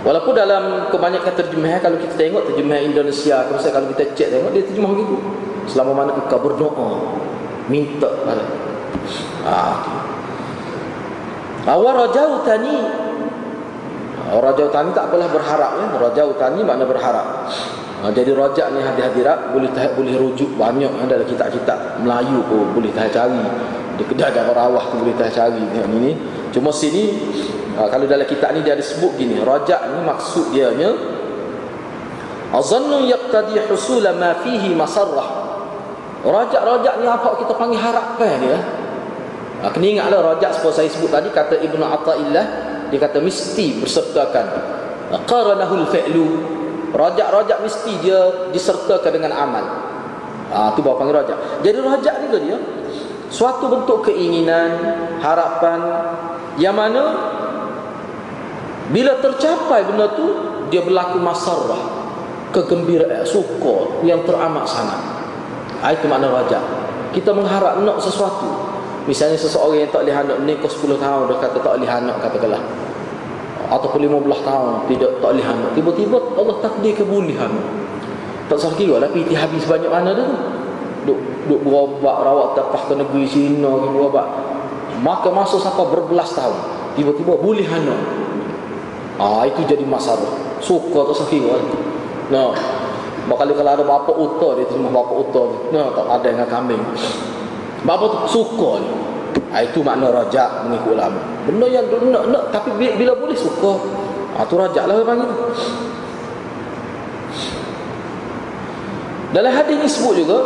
Walaupun 0.02 0.34
dalam 0.34 0.90
kebanyakan 0.90 1.34
terjemahan 1.38 1.78
kalau 1.78 1.98
kita 2.02 2.18
tengok 2.18 2.50
terjemahan 2.50 2.90
Indonesia 2.90 3.46
kalau 3.46 3.88
kita 3.94 4.04
cek 4.18 4.28
tengok 4.34 4.50
dia 4.50 4.66
terjemah 4.66 4.92
gitu. 4.98 5.16
Selama 5.70 5.92
mana 5.94 6.12
engkau 6.18 6.42
berdoa 6.42 7.22
minta 7.70 8.10
pada. 8.26 8.46
Ah 9.46 9.78
awal 11.70 11.94
rajau 12.08 12.42
tani. 12.42 12.82
Rajau 14.32 14.68
tani 14.74 14.90
tak 14.96 15.06
apalah 15.12 15.30
berharap 15.30 15.72
ya. 15.78 15.86
Rajau 16.02 16.34
tani 16.34 16.60
makna 16.66 16.90
berharap. 16.90 17.52
Ha, 18.02 18.10
jadi 18.10 18.34
rajak 18.34 18.74
ni 18.74 18.82
hadir-hadirat 18.82 19.54
boleh 19.54 19.70
tahan, 19.78 19.94
boleh 19.94 20.18
rujuk 20.18 20.50
banyak. 20.58 20.90
Ha, 20.90 21.06
dalam 21.06 21.22
kitab-kitab 21.30 22.02
Melayu 22.02 22.42
pun 22.50 22.74
boleh 22.74 22.90
tahan 22.90 23.14
cari. 23.14 23.42
Di 24.02 24.04
kedai 24.10 24.34
dan 24.34 24.50
rawah 24.50 24.90
tu 24.90 24.98
boleh 24.98 25.14
tahan 25.14 25.30
cari. 25.30 25.62
Tengok 25.62 25.88
ni, 25.94 25.98
ni. 26.02 26.12
Cuma 26.52 26.72
sini 26.76 27.16
ha, 27.80 27.88
kalau 27.88 28.06
dalam 28.08 28.28
kitab 28.28 28.52
ni 28.56 28.64
dia 28.64 28.76
ada 28.76 28.84
sebut 28.84 29.16
gini 29.16 29.40
rajak 29.40 29.80
ni 29.92 30.00
maksud 30.04 30.46
dia 30.52 30.72
nya 30.76 30.92
Azannu 32.52 33.08
yaqtadi 33.08 33.64
husul 33.72 34.04
ma 34.20 34.44
fihi 34.44 34.76
masarrah. 34.76 35.56
Rajak-rajak 36.22 36.94
ni 37.02 37.08
apa 37.08 37.40
kita 37.40 37.56
panggil 37.56 37.80
harapan 37.80 38.38
dia. 38.44 38.60
Ha, 39.64 39.72
kena 39.72 39.88
ingatlah 39.88 40.36
rajak 40.36 40.52
seperti 40.60 40.76
saya 40.84 40.90
sebut 40.92 41.10
tadi 41.10 41.30
kata 41.32 41.56
Ibnu 41.64 41.82
Athaillah 41.82 42.46
dia 42.92 43.00
kata 43.00 43.24
mesti 43.24 43.80
bersertakan 43.80 44.46
qaranahul 45.26 45.88
fi'lu. 45.88 46.28
Rajak-rajak 46.92 47.58
mesti 47.64 47.92
dia 48.04 48.52
disertakan 48.52 49.12
dengan 49.16 49.32
amal. 49.32 49.66
Ah 50.52 50.70
ha, 50.70 50.76
tu 50.76 50.84
bawa 50.84 51.00
panggil 51.00 51.24
rajak. 51.24 51.64
Jadi 51.64 51.78
rajak 51.80 52.16
ni 52.20 52.28
dia 52.36 52.60
suatu 53.32 53.72
bentuk 53.72 54.12
keinginan, 54.12 54.76
harapan 55.24 55.80
yang 56.62 56.78
mana 56.78 57.18
bila 58.94 59.18
tercapai 59.18 59.82
benda 59.88 60.14
tu 60.14 60.28
dia 60.70 60.86
berlaku 60.86 61.18
masarah, 61.18 61.82
kegembiraan, 62.54 63.26
suka 63.26 64.04
yang 64.06 64.22
teramat 64.24 64.70
sangat. 64.70 65.00
Ah, 65.82 65.90
itu 65.90 66.06
makna 66.06 66.30
rajak. 66.30 66.62
Kita 67.12 67.34
mengharap 67.34 67.82
nak 67.82 67.98
sesuatu. 67.98 68.48
Misalnya 69.10 69.36
seseorang 69.36 69.82
yang 69.82 69.90
tak 69.90 70.06
boleh 70.06 70.16
anak 70.16 70.38
ni 70.46 70.54
ke 70.62 70.70
10 70.70 71.02
tahun 71.02 71.22
dia 71.28 71.36
kata 71.42 71.58
tak 71.58 71.74
boleh 71.82 71.90
anak 71.90 72.16
katakanlah. 72.22 72.64
Ataupun 73.72 74.00
15 74.06 74.46
tahun 74.46 74.72
tidak 74.94 75.12
tak 75.18 75.30
boleh 75.34 75.48
anak. 75.48 75.70
Tiba-tiba 75.74 76.18
Allah 76.38 76.56
takdir 76.62 76.94
kebulihan. 76.94 77.52
Tak 78.46 78.60
salah 78.62 78.78
kira 78.78 79.00
lah 79.02 79.10
piti 79.10 79.34
habis 79.34 79.66
banyak 79.66 79.90
mana 79.90 80.14
dah 80.14 80.24
tu. 80.28 80.38
Duk, 81.02 81.20
duk 81.50 81.60
berobat 81.66 82.22
rawat 82.22 82.54
tapah 82.54 82.86
ke 82.86 82.94
negeri 82.94 83.26
Cina 83.26 83.74
ke 83.74 83.88
berobat. 83.90 84.28
Maka 85.02 85.34
masa 85.34 85.58
sampai 85.58 85.90
berbelas 85.90 86.32
tahun. 86.38 86.58
Tiba-tiba 86.94 87.34
boleh 87.38 87.66
anak. 87.66 88.00
Ah 89.18 89.44
itu 89.50 89.66
jadi 89.66 89.84
masalah. 89.86 90.30
Suka 90.62 91.10
tak 91.10 91.16
salah 91.18 91.30
kira. 91.30 91.58
Nah, 92.32 92.54
Bakal 93.30 93.54
kalau 93.54 93.72
ada 93.78 93.84
bapa 93.86 94.12
uta 94.18 94.50
dia 94.58 94.66
terima 94.66 94.90
bapa 94.90 95.14
uta 95.14 95.42
dia. 95.46 95.60
Nah, 95.78 95.94
tak 95.94 96.06
ada 96.10 96.28
dengan 96.34 96.48
kambing. 96.50 96.82
Bapa 97.86 98.06
tu 98.10 98.18
suka. 98.42 98.82
Ha, 99.52 99.62
itu 99.68 99.84
makna 99.84 100.10
rajak 100.10 100.66
mengikut 100.66 100.96
ulama. 100.96 101.20
Benda 101.44 101.68
yang 101.68 101.86
nak, 102.12 102.24
nak 102.32 102.44
tapi 102.50 102.72
bila, 102.76 103.14
boleh 103.14 103.38
suka. 103.38 103.78
Ha, 104.40 104.48
tu 104.48 104.58
rajak 104.58 104.90
lah 104.90 104.96
panggil 105.06 105.28
tu. 105.28 105.38
Dalam 109.32 109.52
hadis 109.56 109.80
ini 109.80 109.88
sebut 109.88 110.14
juga 110.20 110.38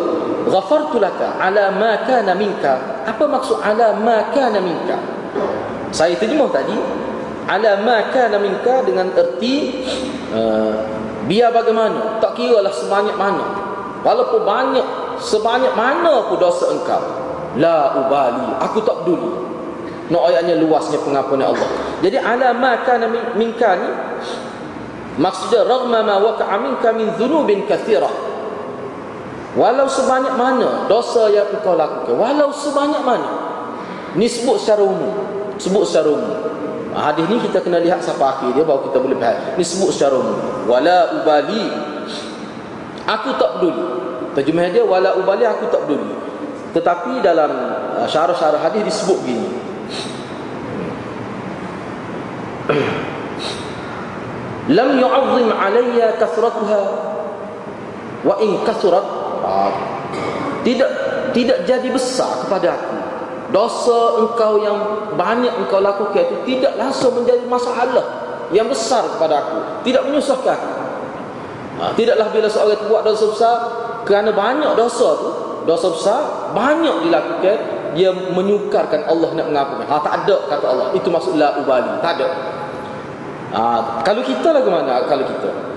ghafartu 0.45 1.01
laka 1.01 1.41
ala 1.41 1.73
ma 1.73 2.05
kana 2.05 2.37
minka. 2.37 3.01
Apa 3.09 3.25
maksud 3.25 3.57
ala 3.65 3.97
ma 3.97 4.29
kana 4.29 4.61
minka? 4.61 4.97
Saya 5.89 6.13
terjemah 6.21 6.53
tadi 6.53 6.77
ala 7.49 7.81
ma 7.81 8.13
kana 8.13 8.37
minka 8.37 8.85
dengan 8.85 9.09
erti 9.17 9.81
uh, 10.29 10.85
biar 11.25 11.49
bagaimana? 11.49 12.21
Tak 12.21 12.37
kira 12.37 12.61
lah 12.61 12.69
sebanyak 12.69 13.17
mana. 13.17 13.45
Walaupun 14.05 14.45
banyak 14.45 14.85
sebanyak 15.17 15.73
mana 15.73 16.29
pun 16.29 16.37
dosa 16.37 16.69
engkau. 16.69 17.01
La 17.57 18.05
ubali 18.05 18.61
aku 18.61 18.85
tak 18.85 19.01
peduli. 19.01 19.33
No 20.13 20.29
ayatnya 20.29 20.61
luasnya 20.61 21.01
pengampunan 21.01 21.57
Allah. 21.57 21.69
Jadi 22.05 22.21
ala 22.21 22.53
ma 22.53 22.85
kana 22.85 23.09
minka 23.33 23.81
ni 23.81 23.89
maksudnya 25.17 25.65
ragma 25.65 26.05
ma 26.05 26.21
waqa'a 26.21 26.53
minka 26.61 26.93
min 26.93 27.09
dhunubin 27.17 27.65
kathirah 27.65 28.34
walau 29.55 29.87
sebanyak 29.87 30.35
mana 30.35 30.85
dosa 30.91 31.31
yang 31.31 31.47
engkau 31.49 31.79
lakukan 31.79 32.15
walau 32.15 32.51
sebanyak 32.51 33.01
mana 33.01 33.31
ni 34.19 34.27
sebut 34.27 34.59
secara 34.59 34.83
umum 34.83 35.35
sebut 35.57 35.83
secara 35.87 36.09
umum. 36.11 36.35
Ha, 36.95 37.11
hadis 37.11 37.27
ni 37.27 37.37
kita 37.43 37.59
kena 37.59 37.83
lihat 37.83 37.99
sampai 37.99 38.23
akhir 38.23 38.55
dia 38.55 38.63
baru 38.63 38.87
kita 38.87 38.97
boleh 39.03 39.17
faham. 39.19 39.59
Ni 39.59 39.63
sebut 39.63 39.91
secara 39.91 40.15
umum. 40.15 40.39
Wala 40.67 41.21
ubali. 41.21 41.63
Aku 43.05 43.29
tak 43.37 43.59
peduli. 43.59 43.85
Terjemah 44.35 44.71
dia 44.71 44.83
wala 44.83 45.15
ubali 45.19 45.43
aku 45.43 45.67
tak 45.71 45.87
peduli. 45.87 46.15
Tetapi 46.75 47.23
dalam 47.23 47.51
uh, 47.99 48.07
syarah-syarah 48.07 48.59
hadis 48.59 48.83
disebut 48.83 49.17
begini. 49.23 49.49
Lam 54.75 54.89
yu'azzim 54.97 55.49
'alayya 55.53 56.19
kasratuha. 56.19 56.81
Wa 58.25 58.35
in 58.41 58.65
kasrat 58.65 59.05
tidak 60.65 60.89
tidak 61.35 61.57
jadi 61.67 61.87
besar 61.91 62.45
kepada 62.45 62.73
aku. 62.73 62.97
Dosa 63.53 64.25
engkau 64.25 64.57
yang 64.59 64.77
banyak 65.13 65.53
engkau 65.61 65.79
lakukan 65.79 66.25
itu 66.25 66.35
tidak 66.57 66.73
langsung 66.81 67.13
menjadi 67.13 67.45
masalah 67.45 68.05
yang 68.49 68.65
besar 68.65 69.05
kepada 69.15 69.45
aku. 69.45 69.57
Tidak 69.85 70.01
menyusahkan. 70.09 70.59
Ha, 71.75 71.91
tidaklah 71.93 72.31
bila 72.31 72.47
seorang 72.47 72.87
buat 72.87 73.03
dosa 73.03 73.25
besar 73.35 73.57
kerana 74.07 74.31
banyak 74.31 74.79
dosa 74.79 75.07
tu 75.19 75.29
dosa 75.67 75.91
besar 75.91 76.21
banyak 76.55 77.03
dilakukan 77.03 77.57
dia 77.91 78.15
menyukarkan 78.15 79.03
Allah 79.11 79.35
nak 79.35 79.51
mengampuni 79.51 79.83
ha 79.91 79.99
tak 79.99 80.23
ada 80.23 80.35
kata 80.49 80.65
Allah. 80.65 80.87
Itu 80.95 81.11
maksud 81.11 81.35
la 81.35 81.59
ubali. 81.59 81.99
Tak 81.99 82.11
ada. 82.17 82.27
Ha, 83.55 83.61
kalau 84.01 84.23
kita 84.25 84.55
lah 84.55 84.63
mana? 84.65 85.05
Kalau 85.05 85.23
kita 85.23 85.74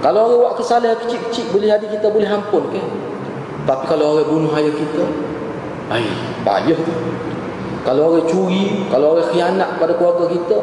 kalau 0.00 0.28
orang 0.28 0.38
buat 0.44 0.54
kesalahan 0.60 0.96
kecil-kecil 1.04 1.46
boleh 1.52 1.68
jadi 1.68 1.86
kita 1.86 2.06
boleh 2.08 2.28
ampun 2.28 2.62
ke 2.72 2.80
tapi 3.68 3.84
kalau 3.86 4.16
orang 4.16 4.28
bunuh 4.28 4.52
ayah 4.56 4.74
kita 4.74 5.02
ai 5.92 6.04
payah 6.44 6.78
tu 6.80 6.94
kalau 7.84 8.02
orang 8.12 8.26
curi 8.28 8.84
kalau 8.88 9.16
orang 9.16 9.28
khianat 9.32 9.70
pada 9.76 9.92
keluarga 9.96 10.24
kita 10.32 10.58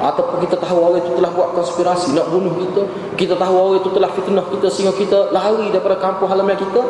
ataupun 0.00 0.36
kita 0.48 0.56
tahu 0.56 0.78
orang 0.80 1.04
itu 1.04 1.12
telah 1.12 1.30
buat 1.34 1.48
konspirasi 1.54 2.16
nak 2.16 2.26
bunuh 2.32 2.54
kita 2.56 2.82
kita 3.14 3.34
tahu 3.36 3.54
orang 3.54 3.78
itu 3.82 3.90
telah 3.94 4.10
fitnah 4.12 4.46
kita 4.48 4.66
sehingga 4.72 4.92
kita 4.96 5.18
lari 5.30 5.70
daripada 5.70 5.96
kampung 6.00 6.30
halaman 6.30 6.56
kita 6.56 6.82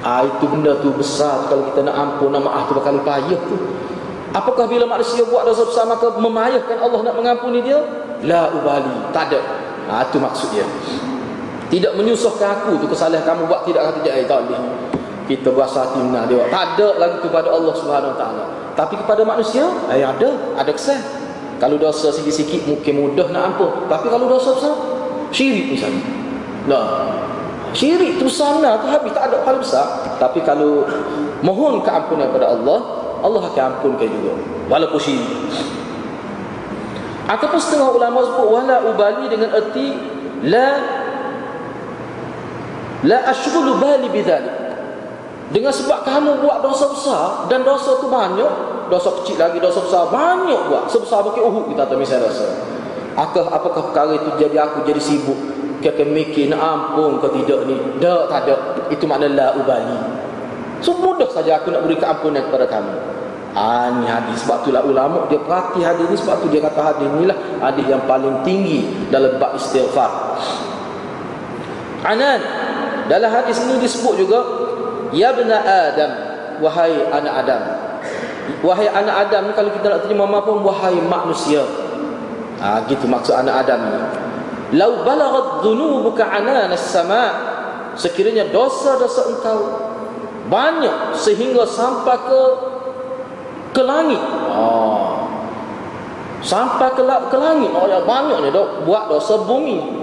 Ah 0.00 0.24
itu 0.24 0.48
benda 0.48 0.80
tu 0.80 0.88
besar 0.96 1.44
kalau 1.44 1.68
kita 1.72 1.84
nak 1.84 1.92
ampun 1.92 2.32
nak 2.32 2.40
maaf 2.40 2.72
tu 2.72 2.72
bakal 2.72 2.96
payah 3.04 3.36
tu. 3.36 3.56
Apakah 4.32 4.64
bila 4.64 4.88
manusia 4.88 5.20
buat 5.28 5.44
dosa 5.44 5.68
besar 5.68 5.84
maka 5.84 6.16
memayahkan 6.16 6.80
Allah 6.80 7.00
nak 7.04 7.14
mengampuni 7.20 7.60
dia? 7.60 7.84
La 8.24 8.48
ubali, 8.48 9.12
tak 9.12 9.28
ada. 9.32 9.40
Ah 9.90 10.06
itu 10.06 10.22
maksud 10.22 10.54
dia. 10.54 10.62
Tidak 11.70 11.92
menyusahkan 11.98 12.62
aku 12.62 12.78
tu 12.82 12.86
kesalahan 12.90 13.26
kamu 13.26 13.50
buat 13.50 13.66
tidak 13.66 13.90
kata 13.90 13.98
dia 14.06 14.22
tak 14.26 14.46
boleh. 14.46 14.62
Kita 15.26 15.50
berasa 15.54 15.86
hati 15.86 16.02
menang 16.02 16.26
dia. 16.26 16.42
Tak 16.50 16.74
ada 16.74 16.88
lagi 16.98 17.18
kepada 17.22 17.50
Allah 17.50 17.74
Subhanahu 17.74 18.14
taala. 18.18 18.44
Tapi 18.74 18.98
kepada 18.98 19.22
manusia, 19.22 19.66
eh 19.90 20.02
ada, 20.02 20.54
ada 20.58 20.70
kesan. 20.70 20.98
Kalau 21.58 21.78
dosa 21.78 22.10
sikit-sikit 22.10 22.66
mungkin 22.66 22.94
mudah 22.98 23.30
nak 23.30 23.54
ampun. 23.54 23.86
Tapi 23.86 24.06
kalau 24.10 24.26
dosa 24.26 24.56
besar, 24.56 24.74
syirik 25.30 25.70
misalnya. 25.70 26.02
Nah, 26.66 26.86
Syirik 27.70 28.18
tu 28.18 28.26
sana 28.26 28.74
tu 28.82 28.86
habis 28.90 29.14
tak 29.14 29.30
ada 29.30 29.46
hal 29.46 29.56
besar. 29.62 29.86
Tapi 30.18 30.42
kalau 30.42 30.82
mohon 31.46 31.78
keampunan 31.86 32.26
kepada 32.34 32.50
Allah, 32.50 32.78
Allah 33.22 33.42
akan 33.46 33.62
ampunkan 33.78 34.10
juga. 34.10 34.34
Walaupun 34.66 34.98
syirik. 34.98 35.30
Ataupun 37.30 37.60
setengah 37.62 37.94
ulama 37.94 38.26
sebut 38.26 38.46
wala 38.50 38.90
ubali 38.90 39.30
dengan 39.30 39.54
erti 39.54 39.94
la 40.50 40.68
la 43.06 43.18
ashghulu 43.30 43.78
bali 43.78 44.10
bidzalik. 44.10 44.58
Dengan 45.54 45.70
sebab 45.70 46.06
kamu 46.06 46.42
buat 46.42 46.62
dosa 46.62 46.90
besar 46.90 47.22
dan 47.50 47.66
dosa 47.66 47.98
tu 47.98 48.06
banyak, 48.06 48.86
dosa 48.86 49.10
kecil 49.22 49.38
lagi, 49.38 49.58
dosa 49.58 49.82
besar 49.82 50.10
banyak 50.10 50.60
buat. 50.70 50.86
Sebesar 50.90 51.26
bukit 51.26 51.42
Uhud 51.42 51.70
kita 51.70 51.86
tak 51.86 51.98
misal 51.98 52.22
dosa. 52.22 52.46
Apakah 53.18 53.50
apakah 53.50 53.82
perkara 53.90 54.14
itu 54.14 54.30
jadi 54.38 54.58
aku 54.62 54.86
jadi 54.86 55.02
sibuk 55.02 55.38
mikir 55.88 56.52
nak 56.52 56.60
ampun 56.60 57.16
ke 57.24 57.28
tidak 57.40 57.64
ni 57.64 57.74
tak 57.96 58.28
tak 58.28 58.38
ada 58.44 58.54
itu 58.92 59.04
makna 59.08 59.32
la 59.32 59.56
ubali 59.56 59.96
so 60.84 60.92
mudah 60.92 61.28
saja 61.32 61.56
aku 61.56 61.72
nak 61.72 61.88
beri 61.88 61.96
keampunan 61.96 62.44
kepada 62.44 62.68
kamu 62.68 62.94
ah 63.54 63.90
ni 63.98 64.06
hadis. 64.06 64.42
Sebab 64.44 64.66
itulah 64.66 64.82
ulama 64.84 65.26
dia 65.26 65.40
perhati 65.42 65.80
hadis 65.82 66.06
ni. 66.06 66.16
Sebab 66.18 66.42
tu 66.42 66.46
dia 66.50 66.62
kata 66.62 66.80
hadis 66.80 67.06
inilah 67.06 67.36
hadis 67.62 67.84
yang 67.86 68.02
paling 68.06 68.42
tinggi 68.46 68.86
dalam 69.08 69.36
bab 69.38 69.56
istighfar. 69.58 70.10
Anan 72.06 72.40
dalam 73.10 73.30
hadis 73.30 73.60
ini 73.66 73.82
disebut 73.82 74.14
juga 74.16 74.40
ya 75.12 75.34
bena 75.34 75.60
adam 75.60 76.10
wahai 76.62 76.94
anak 77.10 77.34
adam. 77.44 77.62
Wahai 78.60 78.88
anak 78.90 79.30
adam 79.30 79.42
ni 79.48 79.52
kalau 79.54 79.70
kita 79.72 79.86
nak 79.88 80.00
terima 80.06 80.26
pun 80.42 80.62
wahai 80.64 80.96
manusia. 80.98 81.62
Ah 82.60 82.84
gitu 82.86 83.08
maksud 83.08 83.34
anak 83.34 83.66
adam 83.66 83.80
ni. 83.88 83.98
Lau 84.78 85.02
balagat 85.02 85.66
dhunubuka 85.66 86.22
anan 86.22 86.70
as-sama 86.70 87.34
sekiranya 87.98 88.46
dosa-dosa 88.54 89.34
engkau 89.34 89.60
banyak 90.46 91.14
sehingga 91.18 91.66
sampai 91.66 92.16
ke 92.26 92.42
ke 93.70 93.82
langit. 93.82 94.20
Oh. 94.50 95.26
Sampai 96.40 96.88
ke, 96.96 97.02
ke 97.04 97.36
langit. 97.36 97.70
Oh 97.76 97.86
ya 97.86 98.00
ni 98.40 98.48
dok 98.50 98.88
buat 98.88 99.12
dosa 99.12 99.44
bumi. 99.44 100.00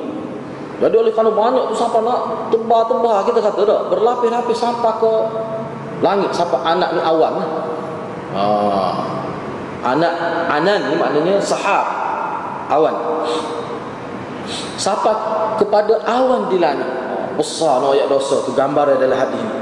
Jadi 0.78 0.94
oleh 0.94 1.10
kerana 1.10 1.34
banyak 1.34 1.74
tu 1.74 1.76
sampai 1.76 2.06
nak 2.06 2.54
tebal-tebal 2.54 3.26
kita 3.26 3.42
kata 3.42 3.66
dah 3.66 3.80
berlapis-lapis 3.90 4.58
sampai 4.62 4.94
ke 5.02 5.14
langit 6.06 6.30
sampai 6.30 6.62
anak 6.62 6.94
ni 6.94 7.02
awan. 7.02 7.42
Ah. 8.38 8.94
Anak 9.82 10.14
anan 10.50 10.90
ni 10.90 10.96
maknanya 10.98 11.38
sahab 11.42 11.86
awan 12.68 12.94
Siapa 14.78 15.12
kepada 15.58 16.06
awan 16.06 16.54
di 16.54 16.62
langit. 16.62 16.88
Besar 17.34 17.82
no 17.82 17.94
ayat 17.94 18.10
dosa 18.10 18.46
tu 18.46 18.54
gambar 18.54 18.98
dalam 19.02 19.18
hadis 19.18 19.42
ni. 19.42 19.54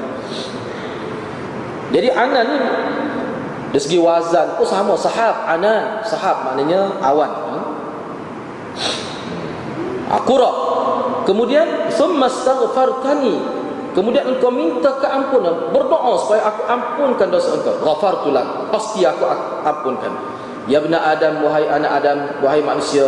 Jadi 1.96 2.08
anan 2.12 2.46
ni 2.52 2.58
dari 3.76 3.92
segi 3.92 4.00
wazan 4.00 4.56
pun 4.56 4.64
sama 4.64 4.96
sahab 4.96 5.52
anan. 5.52 6.00
Sahab 6.08 6.48
maknanya 6.48 6.96
awan. 7.04 7.28
Akura 10.08 10.48
kemudian 11.28 11.92
summa 11.92 12.32
astaghfartani. 12.32 13.36
Kemudian 13.92 14.32
engkau 14.32 14.48
minta 14.48 14.96
keampunan 15.04 15.76
berdoa 15.76 16.16
supaya 16.24 16.56
aku 16.56 16.64
ampunkan 16.72 17.28
dosa 17.28 17.60
engkau. 17.60 17.76
Ghafartu 17.84 18.32
lak 18.32 18.72
pasti 18.72 19.04
aku 19.04 19.28
ampunkan. 19.68 20.24
Ya 20.72 20.80
ibna 20.80 21.12
adam 21.12 21.44
wahai 21.44 21.68
anak 21.68 22.00
adam 22.00 22.32
wahai 22.40 22.64
manusia 22.64 23.04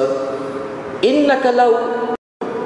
innaka 0.99 1.55
law 1.55 1.71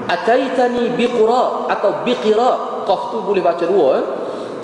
ataitani 0.09 0.97
biqira 0.97 1.69
atau 1.69 2.01
biqira 2.01 2.81
qaf 2.81 3.13
tu 3.13 3.21
boleh 3.21 3.45
baca 3.45 3.61
dua 3.61 4.01
eh? 4.01 4.05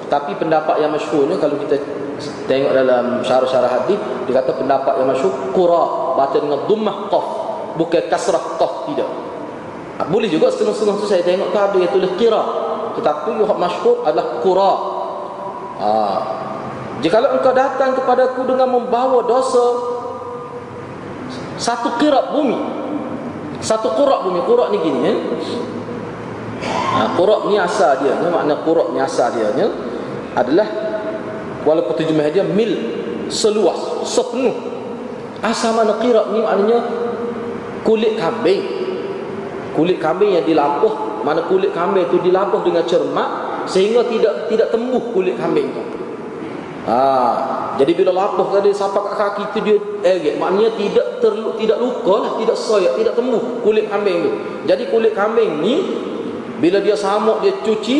Tapi 0.07 0.35
pendapat 0.39 0.79
yang 0.79 0.91
masyhurnya 0.91 1.35
kalau 1.39 1.59
kita 1.59 1.77
Tengok 2.49 2.73
dalam 2.73 3.21
syarah-syarah 3.21 3.69
hadis 3.69 3.99
dia 4.25 4.33
kata 4.41 4.57
pendapat 4.57 4.97
yang 4.97 5.07
masyhur 5.13 5.53
qura 5.53 6.15
baca 6.17 6.33
dengan 6.33 6.65
dhammah 6.65 7.13
qaf 7.13 7.25
bukan 7.77 8.03
kasrah 8.09 8.57
qaf 8.57 8.89
tidak. 8.89 9.05
Ha, 10.01 10.09
boleh 10.09 10.25
juga 10.25 10.49
setengah-setengah 10.49 10.95
tu 10.97 11.05
saya 11.05 11.21
tengok 11.21 11.53
tu 11.53 11.57
ada 11.61 11.77
yang 11.77 11.91
tulis 11.93 12.11
qira 12.17 12.41
tetapi 12.97 13.37
yang 13.37 13.53
masyhur 13.53 14.01
adalah 14.01 14.41
qura. 14.41 14.73
Ha. 15.77 15.89
Jika 17.05 17.21
engkau 17.21 17.53
datang 17.53 17.93
kepadaku 17.93 18.49
dengan 18.49 18.73
membawa 18.73 19.21
dosa 19.21 19.65
satu 21.61 22.01
qira 22.01 22.33
bumi 22.33 22.57
satu 23.61 23.93
qura 23.93 24.25
bumi 24.25 24.41
qura 24.41 24.73
ni 24.73 24.77
gini 24.81 25.01
eh? 25.05 25.17
ha, 26.97 27.13
qura 27.13 27.45
ni 27.45 27.61
asal 27.61 28.01
dia 28.01 28.17
ni 28.17 28.25
makna 28.25 28.57
qura 28.65 28.89
ni 28.89 28.97
asal 28.97 29.29
dia 29.37 29.53
ni 29.53 29.65
adalah 30.33 30.67
walaupun 31.63 31.93
terjemah 31.95 32.27
dia 32.33 32.43
mil 32.43 32.75
seluas 33.31 34.07
sepenuh. 34.07 34.55
Asal 35.39 35.77
mana 35.77 36.01
qira 36.01 36.33
ni 36.33 36.41
maknanya 36.41 36.79
kulit 37.85 38.17
kambing. 38.17 38.61
Kulit 39.77 40.01
kambing 40.01 40.33
yang 40.33 40.45
dilapuh 40.47 41.07
mana 41.27 41.43
kulit 41.51 41.75
kambing 41.75 42.07
itu 42.07 42.23
dilapuh 42.23 42.63
dengan 42.63 42.87
cermat 42.87 43.29
sehingga 43.67 44.07
tidak 44.07 44.47
tidak 44.47 44.71
tembus 44.71 45.03
kulit 45.11 45.35
kambing 45.35 45.67
itu 45.67 45.83
ha, 46.87 46.99
jadi 47.75 47.91
bila 47.91 48.15
lapuh 48.15 48.47
tadi 48.47 48.71
sampai 48.71 49.01
kat 49.03 49.15
kaki 49.19 49.43
itu 49.51 49.59
dia 49.67 49.77
eh, 50.07 50.39
maknanya 50.39 50.71
tidak 50.79 51.19
terlu, 51.19 51.59
tidak 51.59 51.77
luka 51.83 52.15
lah 52.23 52.31
tidak 52.39 52.57
soyak 52.57 52.95
tidak 52.95 53.13
tembus 53.19 53.43
kulit 53.61 53.91
kambing 53.91 54.23
itu 54.23 54.31
jadi 54.63 54.83
kulit 54.87 55.11
kambing 55.11 55.59
ni 55.59 55.75
bila 56.63 56.79
dia 56.79 56.95
samuk 56.95 57.43
dia 57.43 57.53
cuci 57.59 57.99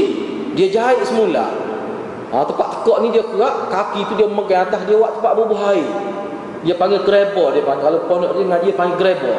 dia 0.55 0.67
jahit 0.71 1.03
semula 1.03 1.66
Ha, 2.27 2.43
tempat 2.43 2.67
tekak 2.75 2.97
ni 3.03 3.07
dia 3.15 3.23
kerak, 3.23 3.55
kaki 3.71 3.99
tu 4.11 4.13
dia 4.19 4.27
memegang 4.27 4.67
atas 4.67 4.83
dia 4.83 4.99
buat 4.99 5.15
tempat 5.15 5.31
bubuh 5.31 5.61
air. 5.71 5.87
Dia 6.67 6.75
panggil 6.75 6.99
grabber 7.07 7.55
dia 7.55 7.63
panggil. 7.63 7.83
Kalau 7.87 7.99
pondok 8.11 8.31
dia 8.35 8.55
dia 8.67 8.73
panggil 8.75 8.97
grabber. 8.99 9.37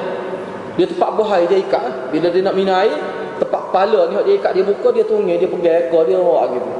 Dia 0.81 0.87
tempat 0.89 1.09
bubuh 1.13 1.29
air 1.37 1.47
dia 1.53 1.59
ikat. 1.61 1.85
Bila 2.09 2.27
dia 2.33 2.41
nak 2.41 2.55
minum 2.57 2.73
air, 2.73 2.97
tempat 3.37 3.61
kepala 3.69 4.01
ni 4.09 4.15
dia 4.25 4.35
ikat 4.41 4.53
dia 4.57 4.65
buka 4.65 4.89
dia 4.97 5.05
tunggil 5.05 5.37
dia 5.37 5.49
pegang 5.53 5.77
ekor 5.85 6.03
dia 6.09 6.17
buat 6.17 6.49
gitu. 6.57 6.71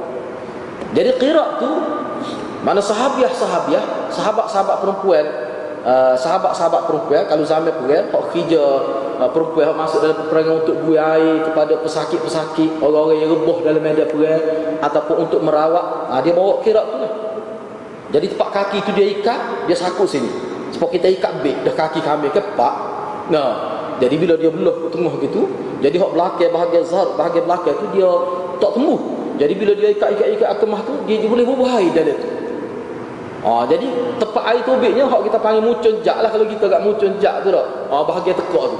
Jadi 0.97 1.09
qirak 1.21 1.49
tu 1.61 1.69
mana 2.65 2.81
sahabiah-sahabiah, 2.81 4.09
sahabat-sahabat 4.09 4.77
perempuan 4.81 5.25
Uh, 5.79 6.11
sahabat-sahabat 6.11 6.91
perempuan 6.91 7.23
kalau 7.23 7.47
zaman 7.47 7.71
perang 7.71 8.11
hak 8.11 8.23
kerja 8.35 8.63
uh, 9.19 9.29
perempuan 9.29 9.69
hak 9.69 9.77
masuk 9.77 9.99
dalam 9.99 10.17
peperangan 10.25 10.53
untuk 10.63 10.75
buai 10.87 10.99
air 11.19 11.35
kepada 11.43 11.73
pesakit-pesakit 11.83 12.79
orang-orang 12.79 13.19
yang 13.19 13.29
rebah 13.35 13.57
dalam 13.61 13.81
medan 13.83 14.07
perang 14.07 14.43
ataupun 14.79 15.15
untuk 15.27 15.39
merawat. 15.43 15.85
Uh, 16.09 16.19
dia 16.23 16.33
bawa 16.33 16.63
kirak 16.63 16.85
tu 16.87 16.97
lah. 17.03 17.13
Jadi 18.09 18.25
tempat 18.33 18.49
kaki 18.49 18.77
tu 18.87 18.91
dia 18.95 19.05
ikat 19.19 19.69
dia 19.69 19.75
sakut 19.77 20.07
sini. 20.09 20.31
Sebab 20.73 20.89
kita 20.89 21.11
ikat 21.11 21.43
beg 21.45 21.61
dah 21.67 21.75
kaki 21.75 21.99
kami 22.01 22.31
kepak. 22.31 22.75
Nah 23.29 23.51
jadi 23.99 24.15
bila 24.15 24.33
dia 24.39 24.49
belah 24.49 24.89
tengah 24.89 25.13
gitu 25.19 25.45
jadi 25.83 25.95
hak 25.99 26.11
belakang 26.15 26.51
bahagian 26.51 26.83
zahar 26.87 27.13
bahagian 27.19 27.43
belakang 27.45 27.75
tu 27.77 27.85
dia 27.93 28.09
tak 28.57 28.71
temu. 28.75 28.95
Jadi 29.39 29.53
bila 29.55 29.71
dia 29.71 29.89
ikat-ikat-ikat 29.95 30.49
akemah 30.51 30.83
tu 30.83 30.93
dia, 31.07 31.23
boleh 31.23 31.47
bubuh 31.47 31.67
air 31.79 31.91
dalam 31.95 32.17
tu. 32.17 32.29
Ha, 33.39 33.63
jadi 33.71 33.87
tepat 34.19 34.43
air 34.51 34.61
tubiknya 34.67 35.07
hak 35.07 35.31
kita 35.31 35.39
panggil 35.39 35.63
mucun 35.63 35.95
jak 36.03 36.19
lah 36.19 36.27
kalau 36.27 36.43
kita 36.43 36.67
kat 36.67 36.81
mucun 36.83 37.11
jak 37.23 37.39
tu 37.39 37.55
dah. 37.55 37.87
Ha, 37.87 38.03
bahagian 38.03 38.35
tekak 38.35 38.65
tu. 38.67 38.79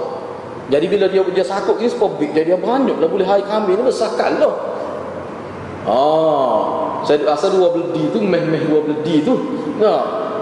Jadi 0.69 0.85
bila 0.85 1.05
dia 1.09 1.25
dia 1.33 1.45
sakut 1.45 1.81
ni 1.81 1.89
sepobik 1.89 2.29
jadi 2.29 2.53
dia 2.53 2.59
banyak 2.61 3.01
lah 3.01 3.09
boleh 3.09 3.25
air 3.25 3.41
kambing 3.49 3.81
ni 3.81 3.83
besarkan 3.89 4.37
lah. 4.37 4.53
Ha, 5.89 5.97
saya 7.01 7.25
rasa 7.25 7.49
dua 7.49 7.73
beledi 7.73 8.13
tu 8.13 8.21
meh-meh 8.21 8.69
dua 8.69 8.85
beledi 8.85 9.25
tu. 9.25 9.33
Ha, 9.81 9.93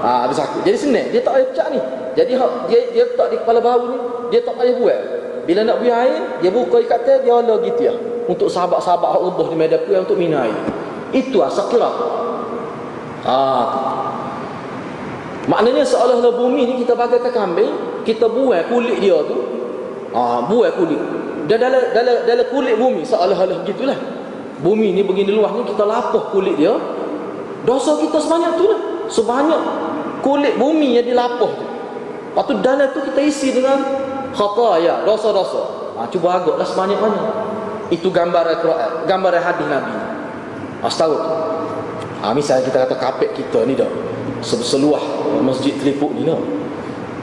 ha 0.03 0.11
dia 0.27 0.35
sakut. 0.35 0.67
Jadi 0.67 0.77
senang 0.77 1.07
dia 1.15 1.23
tak 1.23 1.39
payah 1.39 1.47
pecah 1.47 1.67
ni. 1.71 1.79
Jadi 2.19 2.31
dia 2.67 2.79
dia 2.91 3.03
tak 3.15 3.27
di 3.31 3.37
kepala 3.39 3.59
bahu 3.63 3.83
ni 3.87 3.97
dia 4.35 4.39
tak 4.43 4.59
payah 4.59 4.75
buat. 4.75 4.99
Bila 5.47 5.63
nak 5.63 5.79
buang 5.79 5.95
air 5.95 6.21
dia 6.43 6.51
buka 6.51 6.77
ikat 6.83 6.99
dia 7.07 7.15
dia 7.23 7.31
ala 7.31 7.55
gitu 7.63 7.81
ya. 7.87 7.95
Untuk 8.27 8.51
sahabat-sahabat 8.51 9.09
hak 9.15 9.21
rebah 9.23 9.47
di 9.47 9.55
medan 9.55 9.79
puan 9.87 10.03
untuk 10.03 10.19
minum 10.19 10.43
air. 10.43 10.59
Itu 11.15 11.39
asal 11.39 11.71
kira. 11.71 11.87
Ah, 13.23 13.65
Maknanya 15.47 15.87
seolah-olah 15.87 16.35
bumi 16.35 16.67
ni 16.67 16.73
kita 16.83 16.91
bagaikan 16.91 17.31
kambing, 17.31 17.71
kita 18.03 18.27
buai 18.27 18.67
kulit 18.67 18.99
dia 18.99 19.15
tu. 19.23 19.56
Ah, 20.17 20.41
ha, 20.41 20.49
buai 20.49 20.73
kulit. 20.73 20.97
Dan 21.45 21.61
dalam 21.61 21.93
dalam 21.93 22.25
dalam 22.25 22.45
kulit 22.49 22.73
bumi 22.73 23.05
seolah-olah 23.05 23.61
begitulah. 23.61 23.97
Bumi 24.65 24.97
ni 24.97 25.05
begini 25.05 25.37
luas 25.37 25.53
ni 25.53 25.61
kita 25.69 25.85
lapuh 25.85 26.33
kulit 26.33 26.57
dia. 26.57 26.73
Dosa 27.61 28.01
kita 28.01 28.17
sebanyak 28.17 28.57
tu 28.57 28.65
lah. 28.65 28.81
Sebanyak 29.05 29.61
kulit 30.25 30.57
bumi 30.57 30.97
yang 30.97 31.05
dilapuh 31.05 31.51
tu. 31.53 31.65
Lepas 32.33 32.43
tu 32.49 32.53
dalam 32.65 32.87
tu 32.93 32.99
kita 33.05 33.21
isi 33.21 33.53
dengan 33.53 33.77
khataya, 34.33 35.05
dosa-dosa. 35.05 35.93
Ha, 35.97 36.09
cuba 36.09 36.41
agaklah 36.41 36.65
sebanyak 36.65 36.97
mana. 36.97 37.21
Itu 37.93 38.09
gambar 38.09 38.57
Al-Quran, 38.57 38.89
gambar 39.05 39.31
hadis 39.37 39.67
Nabi. 39.69 39.93
Astagfirullah. 40.81 41.41
Ha, 42.25 42.33
misalnya 42.33 42.65
kita 42.65 42.89
kata 42.89 42.95
kapek 42.97 43.37
kita 43.37 43.61
ni 43.69 43.77
dah 43.77 43.89
seluah 44.41 45.01
masjid 45.45 45.77
telipuk 45.77 46.13
ni 46.17 46.25
lah. 46.25 46.41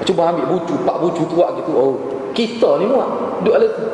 Cuba 0.07 0.31
ambil 0.31 0.47
bucu, 0.51 0.75
pak 0.87 0.97
bucu 1.03 1.23
kuat 1.31 1.63
gitu. 1.63 1.71
Oh, 1.75 1.95
kita 2.35 2.83
ni 2.83 2.91
muat. 2.91 3.41
Duk 3.47 3.55
ala 3.55 3.67
tu. 3.71 3.85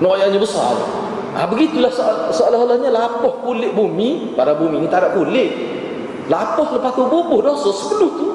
Noyanya 0.00 0.40
besar. 0.40 0.74
Ha, 1.36 1.46
begitulah 1.46 1.92
seolah-olahnya 2.32 2.90
lapuh 2.90 3.44
kulit 3.44 3.76
bumi. 3.76 4.34
Pada 4.34 4.56
bumi 4.56 4.82
ni 4.82 4.88
tak 4.88 5.06
ada 5.06 5.08
kulit. 5.14 5.52
Lapuh 6.26 6.66
lepas 6.74 6.90
tu 6.96 7.06
bubuh 7.06 7.44
dosa 7.44 7.68
sepenuh 7.70 8.12
tu. 8.16 8.26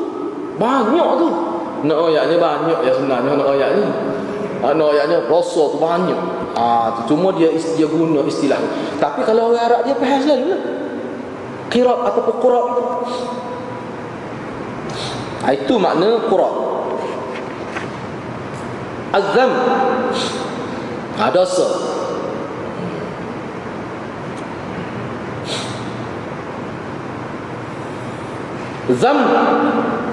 Banyak 0.61 1.09
tu. 1.19 1.27
Noyanya 1.83 2.37
banyak 2.37 2.79
ya 2.85 2.91
sebenarnya 2.93 3.33
noyanya. 3.35 3.87
Ha, 4.63 4.71
noyanya 4.77 5.25
dosa 5.25 5.73
tu 5.73 5.77
banyak. 5.81 6.21
Ha, 6.55 7.03
tu. 7.03 7.17
Cuma 7.17 7.33
dia 7.33 7.49
dia 7.51 7.87
guna 7.89 8.23
istilah. 8.23 8.61
Tapi 9.01 9.25
kalau 9.25 9.51
orang 9.51 9.65
Arab 9.65 9.81
dia 9.83 9.97
faham 9.97 10.19
selalu 10.21 10.45
lah. 10.53 10.61
Kirab 11.73 11.99
ataupun 12.07 12.35
kurab 12.39 12.65
itu. 12.71 12.83
Ha, 15.43 15.47
itu 15.51 15.73
makna 15.75 16.29
qura. 16.29 16.74
Azam. 19.15 19.51
Ha, 21.15 21.31
dosa. 21.31 21.67
Zam 28.85 29.17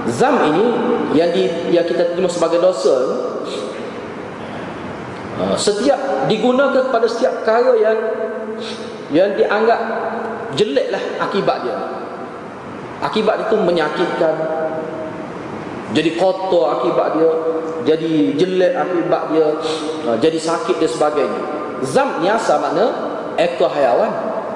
Zam 0.09 0.35
ini 0.49 0.67
yang 1.13 1.29
di 1.37 1.45
yang 1.77 1.85
kita 1.85 2.17
terima 2.17 2.25
sebagai 2.25 2.57
dosa 2.57 2.97
ha, 5.37 5.53
setiap 5.61 6.25
digunakan 6.25 6.89
kepada 6.89 7.05
setiap 7.05 7.45
perkara 7.45 7.77
yang 7.77 7.99
yang 9.13 9.37
dianggap 9.37 9.81
jeleklah 10.57 11.05
akibat 11.21 11.57
dia. 11.69 11.79
Akibat 13.03 13.51
itu 13.51 13.57
menyakitkan, 13.59 14.35
jadi 15.93 16.11
kotor 16.17 16.81
akibat 16.81 17.21
dia 17.21 17.31
jadi 17.85 18.11
jelek 18.39 18.73
akibat 18.73 19.23
dia 19.33 19.47
ha, 20.09 20.11
jadi 20.17 20.39
sakit 20.41 20.77
dan 20.81 20.91
sebagainya. 20.91 21.41
Zam 21.83 22.23
ni 22.23 22.31
asal 22.31 22.63
makna 22.63 22.87
ekor 23.37 23.69
hayawan 23.69 24.13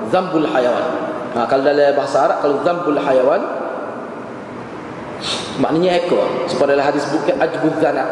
zambul 0.09 0.47
hayawan. 0.47 0.87
Ha, 1.37 1.45
kalau 1.45 1.63
dalam 1.67 1.93
bahasa 1.93 2.25
Arab 2.25 2.39
kalau 2.41 2.57
zambul 2.65 2.97
hayawan 2.97 3.43
maknanya 5.61 6.01
ekor. 6.01 6.25
Seperti 6.49 6.71
dalam 6.73 6.87
hadis 6.87 7.05
bukit 7.13 7.35
ajbuz 7.37 7.77
zanat 7.83 8.09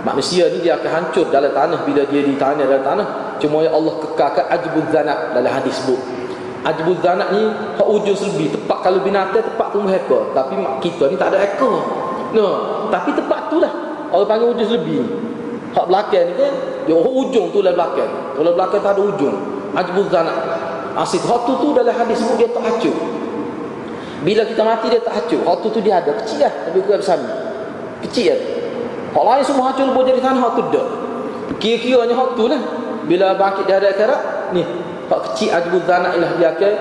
manusia 0.00 0.48
ni 0.48 0.64
dia 0.64 0.80
akan 0.80 0.90
hancur 0.96 1.28
dalam 1.28 1.52
tanah 1.52 1.84
bila 1.84 2.06
dia 2.06 2.22
di 2.22 2.34
tanah 2.38 2.64
dalam 2.68 2.84
tanah. 2.86 3.06
Cuma 3.40 3.64
ya 3.64 3.72
Allah 3.72 3.94
kekalkan 3.98 4.46
ajbuz 4.46 4.86
zanat 4.94 5.34
dalam 5.34 5.50
hadis 5.50 5.80
buk 5.88 6.00
ajbuz 6.60 7.00
zanat 7.00 7.32
ni 7.32 7.48
hak 7.80 7.88
ujung 7.88 8.12
selbi 8.12 8.52
tepat 8.52 8.78
kalau 8.84 9.00
binatang 9.00 9.40
tepat 9.40 9.68
tumbuh 9.72 9.90
ekor. 9.96 10.28
Tapi 10.36 10.60
mak 10.60 10.84
kita 10.84 11.08
ni 11.08 11.16
tak 11.16 11.32
ada 11.32 11.40
ekor 11.48 12.09
No, 12.30 12.46
tapi 12.94 13.10
tempat 13.14 13.50
tu 13.50 13.58
lah 13.58 13.72
orang 14.10 14.26
panggil 14.26 14.46
wujud 14.54 14.68
lebih. 14.74 15.02
Hak 15.70 15.86
belakang 15.86 16.26
ni 16.26 16.34
kan, 16.34 16.52
dia 16.86 16.94
ujung 16.98 17.54
tu 17.54 17.62
lah 17.62 17.70
belakang. 17.74 18.10
Kalau 18.34 18.52
belakang 18.58 18.82
tak 18.82 18.98
ada 18.98 19.02
ujung. 19.06 19.36
Ajbul 19.70 20.10
zanak. 20.10 20.34
Asyik 20.98 21.22
hak 21.22 21.40
tu 21.46 21.52
tu 21.62 21.68
dalam 21.70 21.94
hadis 21.94 22.18
sebut 22.18 22.34
dia 22.42 22.50
tak 22.50 22.66
hancur. 22.66 22.96
Bila 24.26 24.42
kita 24.42 24.62
mati 24.66 24.86
dia 24.90 24.98
tak 24.98 25.14
hancur. 25.14 25.40
Hak 25.46 25.56
tu 25.62 25.68
tu 25.70 25.80
dia 25.80 26.02
ada. 26.02 26.10
Kecil 26.18 26.42
lah. 26.42 26.52
Tapi 26.66 26.78
kuat 26.82 26.98
besar. 26.98 27.22
Kecil 28.02 28.34
lah. 28.34 28.40
Hak 29.14 29.24
lain 29.30 29.44
semua 29.46 29.64
hancur 29.70 29.94
boleh 29.94 30.10
jadi 30.10 30.20
tanah 30.26 30.40
hak 30.42 30.52
tu 30.58 30.62
dah. 30.74 30.86
Kira-kiranya 31.62 32.14
hak 32.18 32.30
tu 32.34 32.44
lah. 32.50 32.62
Bila 33.06 33.26
bangkit 33.38 33.64
dia 33.70 33.78
ada 33.78 33.88
akhirat. 33.94 34.20
Ni. 34.50 34.62
Hak 35.06 35.20
kecil 35.30 35.54
ajbul 35.54 35.82
zanak 35.86 36.18
ialah 36.18 36.30
dia 36.34 36.48
akan 36.50 36.74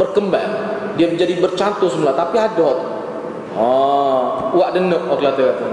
berkembang. 0.00 0.50
Dia 0.96 1.06
menjadi 1.12 1.36
bercantum 1.36 1.92
semula. 1.92 2.16
Tapi 2.16 2.40
ada 2.40 2.66
tu. 2.80 2.88
Ah, 3.54 4.50
buat 4.50 4.74
denuk 4.74 5.06
orang 5.06 5.30
kata 5.30 5.42
kata. 5.54 5.66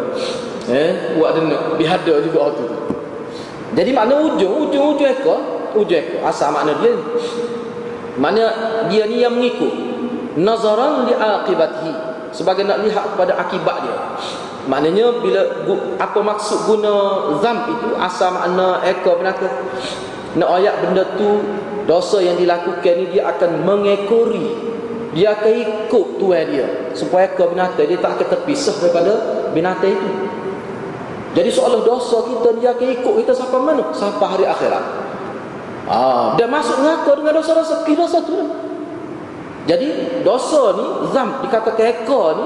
Eh, 0.69 1.17
buat 1.17 1.34
denuk. 1.34 1.82
Bihada 1.82 2.21
juga 2.21 2.53
tu. 2.53 2.65
Jadi 3.73 3.89
makna 3.89 4.21
ujung, 4.21 4.69
ujung 4.69 4.86
ujung 4.93 5.09
ekor, 5.09 5.39
ujung 5.73 5.97
ekor. 5.97 6.21
Asal 6.21 6.53
makna 6.53 6.77
dia. 6.77 6.93
Mana 8.21 8.43
dia 8.86 9.09
ni 9.09 9.25
yang 9.25 9.34
mengikut. 9.34 9.73
Nazaran 10.38 11.09
li 11.09 11.13
aqibatihi. 11.17 11.93
Sebagai 12.32 12.63
nak 12.63 12.86
lihat 12.86 13.17
kepada 13.17 13.36
akibat 13.41 13.77
dia. 13.84 13.97
Maknanya 14.69 15.17
bila 15.19 15.41
apa 15.97 16.19
maksud 16.21 16.69
guna 16.69 16.93
zam 17.41 17.65
itu 17.65 17.97
asal 17.97 18.29
makna 18.29 18.86
ekor 18.86 19.17
binatang. 19.17 19.51
Nak 20.38 20.49
ayat 20.61 20.86
benda 20.86 21.03
tu 21.17 21.43
dosa 21.89 22.21
yang 22.21 22.38
dilakukan 22.38 22.93
ni 22.93 23.05
dia 23.09 23.25
akan 23.25 23.65
mengekori 23.65 24.70
dia 25.12 25.36
akan 25.36 25.51
ikut 25.51 26.05
tuan 26.20 26.45
dia 26.47 26.68
supaya 26.95 27.28
ke 27.32 27.43
binatang 27.43 27.88
dia 27.88 27.99
tak 27.99 28.20
akan 28.20 28.28
terpisah 28.39 28.76
daripada 28.80 29.12
binatang 29.51 29.91
itu. 29.91 30.09
Jadi 31.32 31.49
seolah 31.51 31.84
dosa 31.88 32.28
kita 32.28 32.49
dia 32.59 32.70
akan 32.76 32.88
ikut 32.99 33.14
kita 33.24 33.32
sampai 33.36 33.59
mana? 33.59 33.84
Sampai 33.95 34.28
hari 34.28 34.45
akhirat. 34.47 34.84
Ah. 35.88 36.36
Dia 36.39 36.47
masuk 36.47 36.80
neraka 36.84 37.12
dengan 37.20 37.39
dosa-dosa 37.39 37.84
kita 37.84 38.07
dosa 38.07 38.24
tu 38.24 38.36
jadi 39.70 40.22
dosa 40.26 40.74
ni 40.74 40.86
zam 41.14 41.38
dikatakan 41.45 41.86
ekor 41.86 42.34
ni 42.34 42.45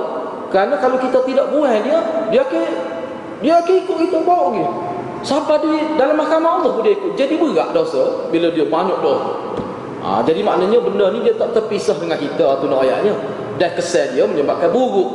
kerana 0.51 0.75
kalau 0.83 0.99
kita 0.99 1.23
tidak 1.23 1.47
buang 1.51 1.79
dia 1.83 1.99
dia 2.31 2.41
akan 2.43 2.63
dia 3.39 3.53
akan 3.63 3.75
ikut 3.87 3.97
kita 4.07 4.17
bawa 4.23 4.51
dia 4.51 4.69
sampai 5.23 5.57
di 5.63 5.71
dalam 5.95 6.19
mahkamah 6.19 6.61
Allah 6.61 6.71
pun 6.75 6.83
dia 6.83 6.93
ikut. 6.95 7.15
Jadi 7.15 7.39
berat 7.39 7.71
dosa 7.71 8.27
bila 8.29 8.51
dia 8.51 8.67
banyak 8.67 8.99
dosa 8.99 9.31
Ha, 10.05 10.21
jadi 10.21 10.45
maknanya 10.45 10.77
benda 10.85 11.09
ni 11.09 11.25
dia 11.25 11.33
tak 11.33 11.57
terpisah 11.57 11.97
dengan 11.97 12.13
kita 12.21 12.61
tu 12.61 12.69
nak 12.69 12.85
ayatnya. 12.85 13.17
Dan 13.57 13.73
kesan 13.73 14.13
dia 14.13 14.29
menyebabkan 14.29 14.69
buruk. 14.69 15.09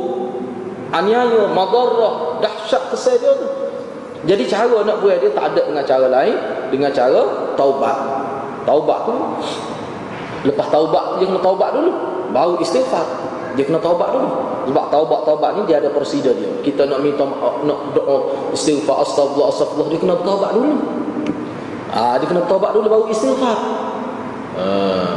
Aniaya, 0.91 1.47
madarrah, 1.47 2.43
dahsyat 2.43 2.91
kesan 2.91 3.15
dia 3.23 3.31
tu. 3.39 3.47
Jadi 4.27 4.43
cara 4.51 4.83
nak 4.83 4.99
buat 4.99 5.23
dia 5.23 5.31
tak 5.31 5.55
ada 5.55 5.63
dengan 5.63 5.83
cara 5.87 6.11
lain. 6.11 6.35
Dengan 6.67 6.91
cara 6.91 7.23
taubat. 7.55 7.97
Taubat 8.67 8.99
tu. 9.07 9.15
Lepas 10.51 10.67
taubat 10.67 11.23
dia 11.23 11.25
kena 11.31 11.39
taubat 11.39 11.71
dulu. 11.71 11.91
Baru 12.35 12.59
istighfar. 12.59 13.07
Dia 13.55 13.63
kena 13.63 13.79
taubat 13.79 14.11
dulu. 14.11 14.27
Sebab 14.67 14.85
taubat-taubat 14.91 15.49
ni 15.55 15.61
dia 15.71 15.79
ada 15.79 15.87
prosedur 15.87 16.35
dia. 16.35 16.51
Kita 16.67 16.83
nak 16.83 16.99
minta 16.99 17.23
nak 17.63 17.79
doa 17.95 18.51
istighfar 18.51 19.07
astagfirullah 19.07 19.47
astagfirullah 19.55 19.87
dia 19.87 19.99
kena 20.03 20.15
taubat 20.19 20.51
dulu. 20.51 20.73
Ah 21.95 22.15
ha, 22.15 22.19
dia 22.19 22.27
kena 22.27 22.43
taubat 22.43 22.75
dulu 22.75 22.87
baru 22.91 23.05
istighfar. 23.07 23.90
Ah. 24.57 25.15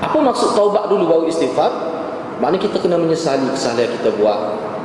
Apa 0.00 0.16
maksud 0.16 0.56
taubat 0.56 0.88
dulu 0.88 1.04
baru 1.04 1.24
istighfar? 1.28 1.68
Maknanya 2.40 2.64
kita 2.64 2.76
kena 2.80 2.96
menyesali 2.96 3.44
kesalahan 3.52 3.92
kita 4.00 4.16
buat. 4.16 4.38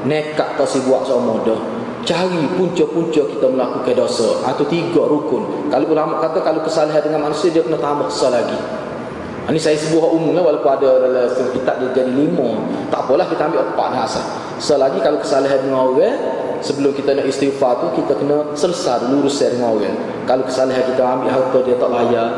Nekat 0.03 0.59
tak 0.59 0.67
si 0.67 0.83
buat 0.83 1.07
seumur 1.07 1.39
dah. 1.47 1.57
Cari 2.05 2.45
punca-punca 2.59 3.23
kita 3.23 3.47
melakukan 3.47 3.95
dosa. 3.95 4.43
Atau 4.43 4.67
tiga 4.67 5.07
rukun. 5.07 5.71
Kalau 5.71 5.87
ulama 5.87 6.19
kata 6.19 6.43
kalau 6.43 6.61
kesalahan 6.61 7.01
dengan 7.01 7.31
manusia 7.31 7.49
dia 7.49 7.63
kena 7.63 7.79
tambah 7.79 8.11
kesal 8.11 8.35
lagi. 8.35 8.59
Ini 9.45 9.61
saya 9.61 9.77
sebut 9.77 10.01
umum 10.09 10.33
lah 10.33 10.41
walaupun 10.41 10.71
ada 10.73 10.89
dalam 11.05 11.49
kitab 11.53 11.77
dia 11.79 11.89
jadi 11.95 12.11
lima. 12.11 12.59
Tak 12.91 13.07
apalah 13.07 13.25
kita 13.29 13.45
ambil 13.47 13.61
empat 13.71 13.87
dah 13.93 14.01
asal. 14.03 14.25
Selagi 14.59 14.99
kalau 14.99 15.21
kesalahan 15.21 15.63
dengan 15.63 15.85
orang 15.85 16.17
sebelum 16.65 16.97
kita 16.97 17.13
nak 17.13 17.29
istighfar 17.29 17.77
tu 17.85 18.01
kita 18.01 18.17
kena 18.17 18.49
selesai 18.57 19.05
dulu 19.05 19.29
urusan 19.29 19.53
dengan 19.53 19.77
orang. 19.77 19.97
Kalau 20.25 20.43
kesalahan 20.49 20.81
kita 20.89 21.01
ambil 21.05 21.29
harta 21.29 21.57
dia 21.61 21.75
tak 21.77 21.89
layak, 21.93 22.29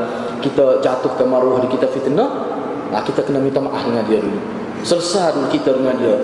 kita 0.44 0.64
jatuh 0.84 1.12
ke 1.16 1.24
maruah 1.24 1.64
dia 1.64 1.72
kita 1.72 1.88
fitnah, 1.88 2.30
nah 2.92 3.00
kita 3.00 3.24
kena 3.24 3.40
minta 3.40 3.64
maaf 3.64 3.88
dengan 3.88 4.04
dia 4.04 4.20
dulu. 4.20 4.40
Selesai 4.84 5.40
dulu 5.40 5.48
kita 5.48 5.72
dengan 5.72 5.96
dia. 5.96 6.16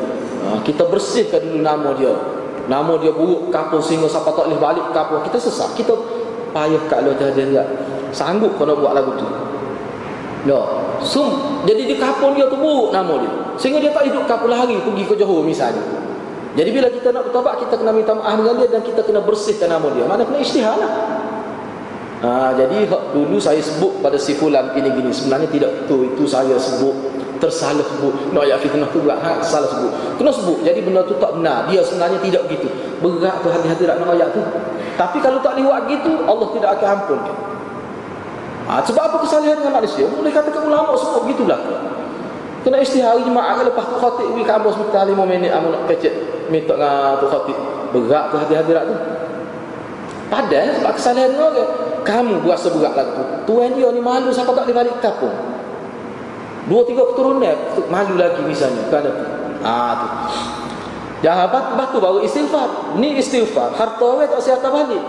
Kita 0.68 0.84
bersihkan 0.92 1.40
dulu 1.40 1.60
nama 1.64 1.90
dia. 1.96 2.12
Nama 2.68 2.96
dia 3.00 3.12
buruk 3.12 3.52
kapur 3.52 3.80
sehingga 3.80 4.08
siapa 4.08 4.32
tak 4.32 4.48
boleh 4.48 4.60
balik 4.60 4.86
kapur. 4.92 5.24
Kita 5.24 5.40
sesat. 5.40 5.72
Kita 5.76 5.96
payah 6.52 6.80
kat 6.92 7.04
Allah 7.04 7.16
dia. 7.32 7.64
Sanggup 8.12 8.56
kau 8.60 8.68
nak 8.68 8.78
buat 8.80 8.94
lagu 8.96 9.16
tu. 9.16 9.28
No. 10.48 10.60
Sum. 11.00 11.64
Jadi 11.64 11.88
di 11.92 11.96
kapur 11.96 12.36
dia 12.36 12.48
tu 12.52 12.60
buruk 12.60 12.92
nama 12.92 13.20
dia. 13.20 13.32
Sehingga 13.56 13.80
dia 13.80 13.92
tak 13.96 14.12
hidup 14.12 14.28
kapur 14.28 14.52
lagi 14.52 14.76
pergi 14.80 15.04
ke 15.08 15.16
Johor 15.16 15.44
misalnya. 15.44 15.82
Jadi 16.54 16.70
bila 16.70 16.88
kita 16.90 17.10
nak 17.10 17.30
bertobat 17.30 17.66
kita 17.66 17.82
kena 17.82 17.90
minta 17.90 18.14
maaf 18.14 18.38
dengan 18.38 18.56
dia 18.62 18.68
dan 18.70 18.82
kita 18.86 19.02
kena 19.02 19.20
bersihkan 19.26 19.74
nama 19.74 19.90
dia. 19.94 20.06
Mana 20.06 20.22
kena 20.22 20.38
isytihad 20.38 20.78
lah. 20.78 20.92
Ha, 22.24 22.56
jadi 22.56 22.88
dulu 22.88 23.36
saya 23.36 23.60
sebut 23.60 24.00
pada 24.00 24.16
si 24.16 24.38
fulan 24.38 24.72
ini 24.78 24.90
gini. 24.94 25.10
Sebenarnya 25.10 25.50
tidak 25.50 25.72
betul. 25.84 26.14
Itu 26.14 26.24
saya 26.30 26.56
sebut 26.56 26.94
tersalah 27.42 27.84
sebut. 27.84 28.32
Nak 28.32 28.48
ayat 28.48 28.62
fitnah 28.62 28.88
tu 28.94 29.02
berat 29.02 29.20
ha, 29.20 29.42
salah 29.42 29.68
sebut. 29.68 29.92
Kena 30.22 30.32
sebut. 30.32 30.62
Jadi 30.62 30.80
benda 30.86 31.02
tu 31.04 31.18
tak 31.18 31.36
benar. 31.36 31.68
Dia 31.68 31.82
sebenarnya 31.82 32.22
tidak 32.22 32.46
begitu. 32.48 32.70
Berat 33.02 33.42
tu 33.42 33.50
hati-hati 33.50 33.84
nak 33.90 34.14
ayat 34.14 34.30
tu. 34.32 34.42
Tapi 34.94 35.18
kalau 35.26 35.42
tak 35.42 35.58
lewat 35.58 35.90
gitu 35.90 36.22
Allah 36.30 36.48
tidak 36.54 36.70
akan 36.78 36.88
ampun 37.02 37.20
ha, 38.68 38.80
sebab 38.84 39.04
apa 39.10 39.18
kesalahan 39.26 39.58
dengan 39.60 39.74
manusia? 39.82 40.06
Boleh 40.08 40.32
katakan 40.32 40.62
ulama 40.68 40.96
sebut 40.96 41.22
begitu 41.28 41.44
lah 41.50 41.60
kena 42.64 42.80
istihari 42.80 43.22
jemaah 43.28 43.60
lepas 43.62 43.86
tu 43.86 43.96
khatib 44.00 44.28
pergi 44.34 44.46
kampus 44.48 44.74
minta 44.80 45.04
5 45.04 45.14
minit 45.28 45.52
amun 45.52 45.76
nak 45.76 45.84
kecek 45.92 46.14
minta 46.48 46.74
dengan 46.74 47.20
tu 47.20 47.28
khatib. 47.28 47.58
Berat 47.94 48.24
tu 48.32 48.36
hati-hati 48.40 48.72
tu. 48.74 48.96
Padahal 50.32 50.72
sebab 50.82 50.92
kesalahan 50.98 51.38
orang 51.38 51.70
kamu 52.02 52.34
buat 52.42 52.58
seberat 52.58 52.94
lagu 52.96 53.12
tu. 53.20 53.24
Tuan 53.54 53.76
dia 53.76 53.92
ni 53.92 54.02
malu 54.02 54.32
siapa 54.32 54.50
tak 54.56 54.66
boleh 54.66 54.78
balik 54.82 54.98
kapung 55.04 55.36
dua 56.64 56.80
tiga 56.88 57.04
keturunan 57.12 57.58
malu 57.92 58.16
lagi 58.16 58.40
misalnya 58.48 58.88
kerana 58.88 59.12
tu 59.12 59.26
ah 59.68 59.94
tu. 60.00 60.08
Jangan 61.24 61.48
apa 61.48 61.60
batu 61.80 62.04
baru 62.04 62.20
istighfar. 62.20 63.00
Ni 63.00 63.16
istighfar. 63.16 63.72
Harta 63.80 64.04
orang 64.04 64.28
tak 64.28 64.44
sihat 64.44 64.60
balik. 64.60 65.00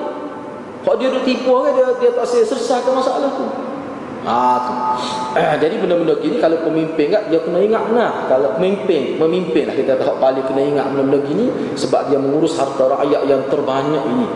Kalau 0.87 1.01
dia 1.01 1.09
duk 1.11 1.25
tipu 1.27 1.51
orang 1.51 1.75
dia, 1.75 1.91
dia 1.99 2.11
tak 2.15 2.27
selesaikan 2.29 2.93
masalah 2.95 3.33
tu 3.35 3.47
Ah 4.25 4.57
tu. 4.65 4.73
Eh, 5.37 5.55
jadi 5.61 5.77
benda-benda 5.77 6.17
gini 6.17 6.41
kalau 6.41 6.57
pemimpin 6.65 7.13
kan 7.13 7.29
dia 7.29 7.37
kena 7.45 7.61
ingat 7.61 7.93
benar. 7.93 8.25
Kalau 8.25 8.57
pemimpin, 8.57 9.21
memimpin 9.21 9.69
lah 9.69 9.77
kita 9.77 10.01
tahu 10.01 10.17
paling 10.17 10.45
kena 10.49 10.63
ingat 10.65 10.87
benda-benda 10.89 11.21
gini 11.29 11.47
sebab 11.77 12.09
dia 12.09 12.17
mengurus 12.17 12.57
harta 12.57 12.89
rakyat 12.89 13.23
yang 13.29 13.45
terbanyak 13.53 14.01
ini. 14.01 14.27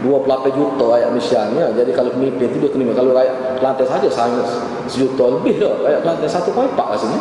28 0.00 0.56
juta 0.56 0.84
rakyat 0.96 1.08
Malaysia 1.14 1.40
ni. 1.54 1.60
Jadi 1.62 1.90
kalau 1.94 2.10
pemimpin 2.10 2.46
tu 2.50 2.58
dia 2.58 2.70
kena 2.74 2.90
kalau 2.90 3.10
rakyat 3.14 3.36
Kelantan 3.62 3.86
saja 3.86 4.08
sangat 4.10 4.46
sejuta 4.90 5.24
lebih 5.38 5.62
dah. 5.62 5.74
Rakyat 5.78 6.00
Kelantan 6.02 6.28
1.4 6.28 6.94
rasanya. 6.98 7.20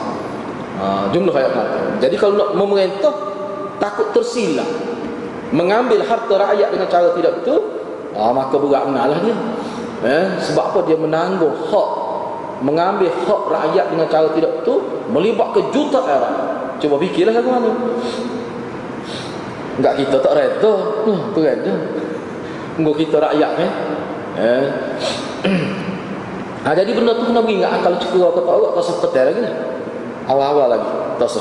Ha, 0.80 0.86
jumlah 1.14 1.34
rakyat 1.36 1.51
Kelantan. 1.53 1.84
Jadi 2.01 2.16
kalau 2.18 2.34
nak 2.39 2.49
memerintah 2.57 3.14
takut 3.78 4.07
tersilap 4.18 4.68
mengambil 5.53 6.01
harta 6.05 6.34
rakyat 6.34 6.70
dengan 6.74 6.88
cara 6.89 7.10
tidak 7.14 7.41
betul, 7.41 7.60
ha, 8.18 8.34
maka 8.34 8.55
berat 8.57 8.84
benarlah 8.89 9.20
dia. 9.22 9.38
Eh, 9.99 10.26
sebab 10.39 10.64
apa 10.72 10.80
dia 10.88 10.95
menanggung 10.95 11.51
hak 11.51 11.89
mengambil 12.60 13.12
hak 13.12 13.41
rakyat 13.47 13.86
dengan 13.91 14.07
cara 14.12 14.28
tidak 14.36 14.51
betul 14.62 14.80
melibatkan 15.12 15.72
juta 15.72 15.99
orang. 16.03 16.38
Cuba 16.80 16.95
fikirlah 16.99 17.36
lagu 17.36 17.49
mana 17.51 17.72
enggak 19.80 19.93
kita 19.99 20.18
tak 20.20 20.34
reda. 20.36 20.74
Hmm, 21.07 21.20
tu 21.32 21.39
reda 21.39 21.74
enggak 22.80 22.95
kita 22.99 23.18
rakyat 23.20 23.51
kan 23.55 23.72
eh. 24.39 24.68
Ha, 26.60 26.76
jadi 26.76 26.91
benda 26.91 27.16
tu 27.16 27.24
kena 27.24 27.39
beringat 27.39 27.80
kalau 27.80 27.95
cukup 28.03 28.36
aku 28.36 28.39
tak 28.43 28.55
awak 28.60 28.72
tak 28.76 28.84
sepetai 28.84 29.24
lagi 29.32 29.41
lah. 29.47 29.55
awal-awal 30.28 30.68
lagi 30.76 30.91
tak 31.16 31.30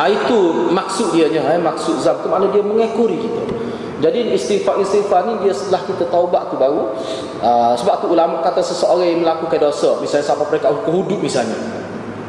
ha, 0.00 0.08
itu 0.08 0.38
maksud 0.72 1.12
dia 1.12 1.28
eh, 1.28 1.60
maksud 1.60 2.00
zam 2.00 2.16
tu 2.24 2.32
mana 2.32 2.48
dia 2.48 2.64
mengekuri 2.64 3.20
kita 3.20 3.67
jadi 3.98 4.30
istighfar-istighfar 4.38 5.26
ni 5.26 5.34
dia 5.42 5.52
setelah 5.54 5.82
kita 5.82 6.06
taubat 6.06 6.54
tu 6.54 6.56
baru 6.56 6.94
uh, 7.42 7.74
sebab 7.74 8.06
tu 8.06 8.14
ulama 8.14 8.38
kata 8.46 8.62
seseorang 8.62 9.10
yang 9.10 9.20
melakukan 9.26 9.58
dosa 9.58 9.98
misalnya 9.98 10.26
siapa 10.30 10.46
mereka 10.46 10.70
hukum 10.70 11.02
hudud 11.02 11.18
misalnya 11.18 11.58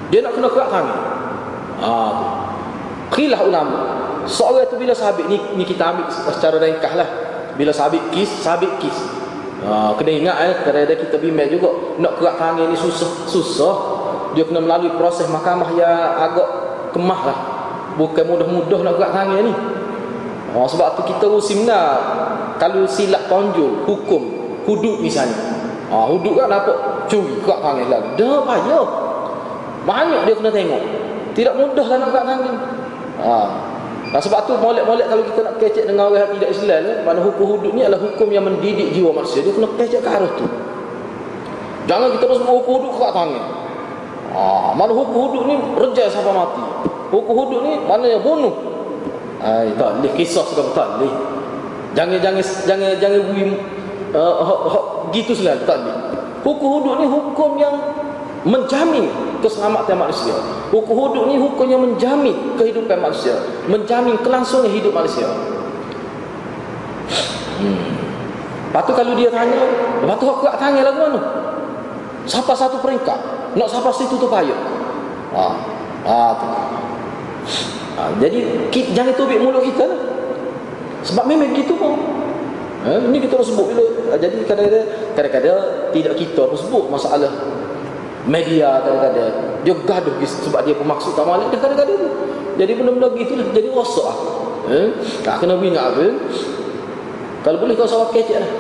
dia 0.10 0.26
nak 0.26 0.34
kena 0.34 0.50
kerak 0.50 0.70
tangan. 0.74 1.00
Ah 1.80 2.10
tu. 2.18 2.26
Khilah 3.10 3.42
ulama. 3.46 3.78
Seorang 4.26 4.70
tu 4.70 4.78
bila 4.78 4.94
sabit 4.94 5.30
ni 5.30 5.38
ni 5.58 5.64
kita 5.66 5.86
ambil 5.86 6.10
secara 6.10 6.58
ringkas 6.58 6.94
lah. 6.98 7.10
Bila 7.58 7.70
sabit 7.74 8.02
kis, 8.14 8.30
sabit 8.42 8.70
kis. 8.82 8.94
Ha, 9.60 9.92
kena 10.00 10.12
ingat 10.16 10.36
eh 10.40 10.54
kadang-kadang 10.64 11.00
kita 11.04 11.16
bimbang 11.20 11.52
juga 11.52 12.00
nak 12.00 12.16
kerak 12.18 12.36
tangan 12.42 12.66
ni 12.70 12.78
susah 12.78 13.10
susah. 13.30 13.76
Dia 14.34 14.46
kena 14.46 14.62
melalui 14.62 14.94
proses 14.98 15.30
mahkamah 15.30 15.74
yang 15.78 15.94
agak 16.18 16.50
kemah 16.94 17.22
lah. 17.26 17.40
Bukan 17.98 18.24
mudah-mudah 18.26 18.80
nak 18.82 18.94
kerak 18.98 19.14
tangan 19.14 19.42
ni. 19.46 19.54
Oh, 20.58 20.66
sebab 20.66 20.98
tu 20.98 21.02
kita 21.06 21.30
usimna 21.30 21.82
kalau 22.58 22.90
silap 22.90 23.30
tonjol 23.30 23.86
hukum 23.86 24.22
hudud 24.66 24.98
misalnya. 25.02 25.38
Ah, 25.90 26.10
hudud 26.10 26.38
kan 26.38 26.50
apa? 26.50 27.06
Curi 27.10 27.38
kat 27.42 27.60
tangan 27.62 27.86
lagi. 27.86 28.10
Dah 28.18 28.42
payah. 28.46 28.88
Banyak 29.86 30.22
dia 30.26 30.34
kena 30.38 30.52
tengok. 30.54 30.84
Tidak 31.34 31.54
mudah 31.54 31.86
lah 31.86 31.98
nak 32.02 32.10
kat 32.14 32.24
tangan. 32.26 32.56
Ah. 33.22 33.50
Nah, 34.10 34.18
sebab 34.18 34.50
tu 34.50 34.58
molek-molek 34.58 35.06
kalau 35.06 35.22
kita 35.22 35.40
nak 35.46 35.56
kecek 35.62 35.86
dengan 35.86 36.10
orang 36.10 36.26
yang 36.26 36.34
tidak 36.42 36.50
Islam 36.50 36.82
eh, 36.82 36.98
mana 37.06 37.20
hukum 37.22 37.46
hudud 37.46 37.78
ni 37.78 37.86
adalah 37.86 38.02
hukum 38.02 38.26
yang 38.34 38.42
mendidik 38.42 38.90
jiwa 38.90 39.14
manusia. 39.14 39.46
Dia 39.46 39.54
kena 39.54 39.70
kecek 39.78 40.02
ke 40.02 40.10
arah 40.10 40.32
tu. 40.34 40.46
Jangan 41.86 42.10
kita 42.18 42.26
terus 42.26 42.42
hukum 42.42 42.74
hudud 42.74 42.94
kat 42.98 43.14
tangan. 43.14 43.46
Ah, 44.34 44.74
mana 44.74 44.98
hukum 44.98 45.30
hudud 45.30 45.44
ni 45.46 45.62
rejal 45.78 46.10
sampai 46.10 46.34
mati. 46.34 46.64
Hukum 47.14 47.34
hudud 47.38 47.62
ni 47.66 47.74
mana 47.86 48.06
yang 48.10 48.22
bunuh 48.26 48.69
Ai 49.40 49.72
tak 49.80 50.04
leh 50.04 50.12
kisah 50.20 50.44
sudah 50.44 50.76
tak 50.76 51.00
leh. 51.00 51.14
Jangan 51.96 52.20
jangan 52.20 52.44
jangan 52.68 52.92
jangan 53.00 53.20
bui 53.32 53.56
uh, 54.12 54.36
uh, 54.44 55.10
gitu 55.16 55.32
saja 55.32 55.56
tak 55.64 55.80
leh. 55.84 55.96
Hukum 56.44 56.80
hudud 56.80 56.96
ni 57.04 57.06
hukum 57.08 57.60
yang 57.60 57.76
menjamin 58.48 59.08
keselamatan 59.40 59.96
manusia. 59.96 60.36
Hukum 60.72 60.96
hudud 60.96 61.24
ni 61.32 61.36
hukum 61.40 61.68
yang 61.68 61.84
menjamin 61.84 62.56
kehidupan 62.56 63.00
manusia, 63.00 63.36
menjamin 63.68 64.16
kelangsungan 64.24 64.72
hidup 64.72 64.92
manusia. 64.96 65.28
Hmm. 67.60 68.00
Lepas 68.70 68.86
kalau 68.86 69.18
dia 69.18 69.34
tanya, 69.34 69.60
lepas 70.06 70.16
tu 70.22 70.30
aku 70.30 70.46
tak 70.46 70.62
tanya 70.62 70.86
lagu 70.86 71.02
mana? 71.02 71.22
Siapa 72.30 72.54
satu 72.54 72.78
peringkat? 72.86 73.18
Nak 73.58 73.66
siapa 73.66 73.90
situ 73.98 74.14
tu 74.14 74.30
payah? 74.30 74.60
Ah, 75.34 75.58
ah 76.06 76.32
tu. 76.38 76.48
Ha, 78.00 78.16
jadi 78.16 78.40
kita, 78.72 78.96
jangan 78.96 79.14
tubik 79.20 79.44
mulut 79.44 79.60
kita 79.60 79.84
lah. 79.84 80.00
Sebab 81.04 81.28
memang 81.28 81.52
begitu 81.52 81.76
pun. 81.76 82.00
Ha, 82.88 82.96
ini 83.12 83.20
kita 83.20 83.44
sebut 83.44 83.76
bila 83.76 83.84
ha, 83.84 84.16
jadi 84.16 84.40
kadang-kadang 84.48 84.88
kadang-kadang 85.12 85.60
tidak 85.92 86.16
kita 86.16 86.48
pun 86.48 86.56
sebut 86.56 86.88
masalah 86.88 87.28
media 88.24 88.80
kadang-kadang 88.80 89.32
dia 89.68 89.76
gaduh 89.84 90.16
sebab 90.24 90.64
dia 90.64 90.76
bermaksud 90.80 91.12
tak 91.12 91.28
malik 91.28 91.52
kadang-kadang. 91.52 92.00
Jadi 92.56 92.72
benda-benda 92.76 93.12
begitu 93.12 93.36
lah 93.36 93.52
jadi 93.52 93.68
rosak 93.76 94.08
lah. 94.08 94.18
Ha, 94.72 94.80
tak 95.28 95.36
kena 95.44 95.60
ingat 95.60 95.92
apa. 95.92 96.08
Kalau 97.44 97.58
boleh 97.60 97.76
kau 97.76 97.84
sawak 97.84 98.16
kecek 98.16 98.40
lah. 98.40 98.52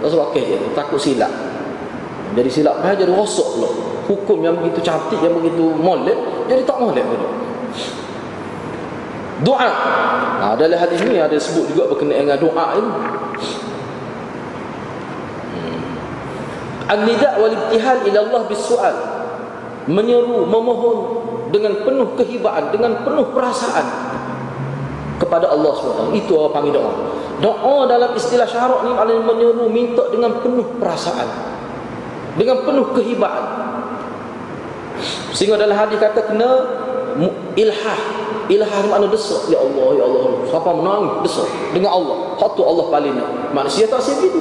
Kau 0.00 0.08
sawak 0.08 0.32
kecek 0.32 0.72
takut 0.72 0.96
silap. 0.96 1.32
Jadi 2.32 2.48
silap 2.48 2.80
pun 2.80 2.96
jadi 2.96 3.12
rosak 3.12 3.48
pula. 3.52 3.68
Hukum 4.08 4.40
yang 4.40 4.56
begitu 4.56 4.80
cantik 4.80 5.20
yang 5.20 5.36
begitu 5.36 5.76
molek 5.76 6.16
jadi 6.48 6.64
tak 6.64 6.80
molek 6.80 7.04
pula. 7.04 7.28
Doa. 9.46 9.70
Ha, 10.38 10.46
dalam 10.58 10.78
hadis 10.78 10.98
ni 11.06 11.18
ada 11.18 11.34
sebut 11.38 11.70
juga 11.70 11.86
berkenaan 11.94 12.26
dengan 12.26 12.38
doa 12.42 12.66
ini. 12.74 12.90
Hmm. 15.54 15.80
Al-nida' 16.90 17.38
wal-ibtihal 17.38 17.98
ila 18.10 18.18
Allah 18.18 18.42
bis-su'al. 18.50 18.96
Menyeru, 19.88 20.44
memohon 20.44 20.98
dengan 21.54 21.80
penuh 21.86 22.12
kehibaan, 22.18 22.74
dengan 22.74 23.06
penuh 23.06 23.30
perasaan 23.30 23.86
kepada 25.22 25.48
Allah 25.48 25.72
SWT. 25.72 26.18
Itu 26.18 26.34
apa 26.44 26.58
panggil 26.58 26.76
doa. 26.76 26.92
Doa 27.38 27.86
dalam 27.86 28.10
istilah 28.18 28.44
syarak 28.44 28.82
ni 28.84 28.90
maknanya 28.90 29.22
menyeru, 29.22 29.64
minta 29.70 30.02
dengan 30.10 30.34
penuh 30.42 30.66
perasaan. 30.82 31.28
Dengan 32.34 32.66
penuh 32.66 32.90
kehibaan. 32.90 33.44
Sehingga 35.30 35.54
dalam 35.54 35.78
hadis 35.78 36.02
kata 36.02 36.26
kena 36.26 36.50
ilhah 37.54 38.00
Ilhah 38.48 38.68
ni 38.80 38.88
makna 38.88 39.06
desak 39.12 39.44
Ya 39.52 39.60
Allah, 39.60 39.88
Ya 39.92 40.04
Allah. 40.08 40.24
Siapa 40.48 40.70
menangis 40.72 41.12
desak 41.28 41.48
Dengan 41.76 41.92
Allah. 41.92 42.16
Hatu 42.40 42.64
Allah 42.64 42.86
paling 42.88 43.14
Manusia 43.52 43.84
tak 43.84 44.00
siap 44.00 44.24
itu 44.24 44.40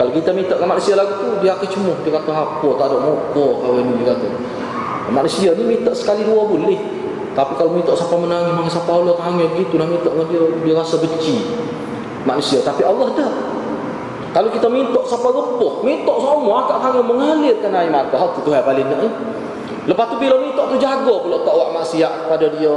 Kalau 0.00 0.10
kita 0.16 0.32
minta 0.32 0.56
ke 0.56 0.64
manusia 0.64 0.96
lagu 0.96 1.20
tu 1.20 1.28
Dia 1.44 1.52
akan 1.56 1.68
cemuh 1.68 1.96
Dia 2.00 2.16
kata 2.16 2.30
apa? 2.32 2.68
Tak 2.80 2.86
ada 2.88 2.96
muka 2.96 3.46
kawan 3.60 3.82
ni 3.84 3.92
Dia 4.00 4.16
kata. 4.16 4.26
Manusia 5.12 5.52
ni 5.52 5.62
minta 5.68 5.92
sekali 5.92 6.24
dua 6.24 6.48
boleh. 6.48 6.80
Tapi 7.36 7.52
kalau 7.60 7.76
minta 7.76 7.92
siapa 7.92 8.16
menangis 8.16 8.52
Maka 8.56 8.70
siapa 8.72 8.90
Allah 8.90 9.14
tangan 9.20 9.48
gitu 9.52 9.74
Nak 9.76 9.88
minta 9.92 10.08
dengan 10.08 10.26
dia 10.32 10.40
Dia 10.64 10.74
rasa 10.80 10.96
benci. 10.96 11.36
Manusia. 12.24 12.64
Tapi 12.64 12.82
Allah 12.84 13.08
dah. 13.16 13.32
Kalau 14.30 14.46
kita 14.54 14.70
minta 14.70 15.02
siapa 15.02 15.26
repuh, 15.26 15.82
minta 15.82 16.14
semua 16.14 16.62
akak 16.62 16.78
tangan 16.78 17.02
mengalirkan 17.02 17.74
air 17.74 17.90
mata. 17.90 18.14
Hal 18.14 18.30
tu 18.38 18.46
Tuhan 18.46 18.62
paling 18.62 18.86
nak. 18.86 19.10
Lepas 19.90 20.06
tu 20.14 20.16
bila 20.22 20.38
minta 20.38 20.62
tu 20.70 20.78
jaga 20.78 21.14
pula 21.18 21.42
tak 21.42 21.50
buat 21.50 21.70
maksiat 21.82 22.30
pada 22.30 22.46
dia. 22.54 22.74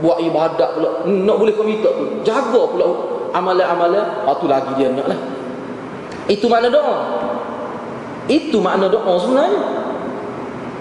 Buat 0.00 0.24
ibadat 0.24 0.70
pula. 0.80 0.90
Nak 1.04 1.36
boleh 1.36 1.52
kau 1.52 1.68
minta 1.68 1.92
tu. 1.92 2.24
Jaga 2.24 2.62
pula 2.64 2.88
amalan-amalan. 3.36 4.24
Ah 4.24 4.32
tu 4.40 4.48
lagi 4.48 4.72
dia 4.80 4.88
nak 4.88 5.04
lah 5.04 5.20
itu 6.28 6.46
makna 6.48 6.72
doa. 6.72 6.96
Itu 8.24 8.56
makna 8.64 8.88
doa 8.88 9.12
sebenarnya. 9.20 9.60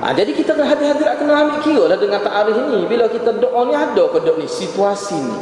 Ha, 0.04 0.12
jadi 0.12 0.36
kita 0.36 0.56
kena 0.56 0.68
hati-hati 0.68 1.04
nak 1.04 1.16
kena 1.20 1.34
ambil 1.48 1.60
kira 1.64 1.84
lah 1.88 1.98
dengan 2.00 2.20
ta'arif 2.20 2.60
ni. 2.72 2.80
Bila 2.88 3.08
kita 3.08 3.40
doa 3.40 3.68
ni 3.68 3.76
ada 3.76 4.04
ke 4.08 4.20
doa 4.24 4.40
ni? 4.40 4.48
Situasi 4.48 5.20
ni. 5.20 5.38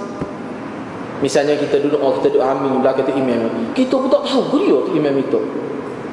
Misalnya 1.21 1.53
kita 1.53 1.77
duduk 1.85 2.01
oh, 2.01 2.17
kita 2.17 2.33
duduk 2.33 2.45
amin 2.45 2.81
belakang 2.81 3.05
tu 3.05 3.13
imam. 3.13 3.73
Kita 3.77 3.93
pun 3.93 4.09
tak 4.09 4.25
tahu 4.25 4.57
dia 4.57 4.77
tu 4.85 4.91
imam 4.97 5.15
itu. 5.17 5.39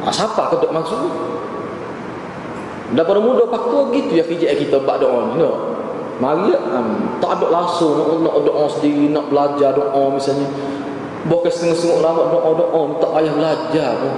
Ha, 0.04 0.12
siapa 0.12 0.52
ke 0.52 0.56
doa 0.64 0.72
maksud 0.72 0.98
ni 1.00 1.10
Daripada 2.88 3.20
muda 3.20 3.44
paktu 3.44 3.92
gitu 3.92 4.12
ya 4.16 4.24
kerja 4.24 4.56
kita 4.56 4.80
buat 4.80 4.96
doa 5.00 5.32
ni. 5.32 5.42
No. 5.42 5.76
Mari 6.18 6.50
um, 6.50 7.14
tak 7.22 7.38
ada 7.38 7.46
langsung 7.46 7.94
nak, 7.94 8.18
nak 8.26 8.34
doa 8.42 8.64
sendiri, 8.66 9.12
nak 9.12 9.28
belajar 9.30 9.76
doa 9.76 10.10
misalnya. 10.10 10.48
Bukan 11.28 11.50
setengah-setengah 11.50 12.00
lama 12.00 12.22
doa-doa, 12.32 12.80
tak 12.98 13.10
payah 13.12 13.32
belajar 13.36 13.90
pun. 14.00 14.14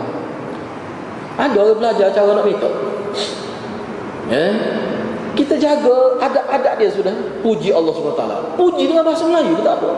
Ada 1.41 1.57
orang 1.57 1.79
belajar 1.81 2.07
cara 2.13 2.31
nak 2.37 2.47
minta. 2.47 2.71
Ya. 4.31 4.47
Kita 5.35 5.55
jaga 5.57 6.21
adat-adat 6.21 6.75
dia 6.79 6.91
sudah. 6.93 7.15
Puji 7.41 7.73
Allah 7.73 7.91
SWT. 7.91 8.25
Puji 8.61 8.85
dengan 8.87 9.03
bahasa 9.03 9.25
Melayu 9.27 9.57
tak 9.65 9.81
apa. 9.81 9.91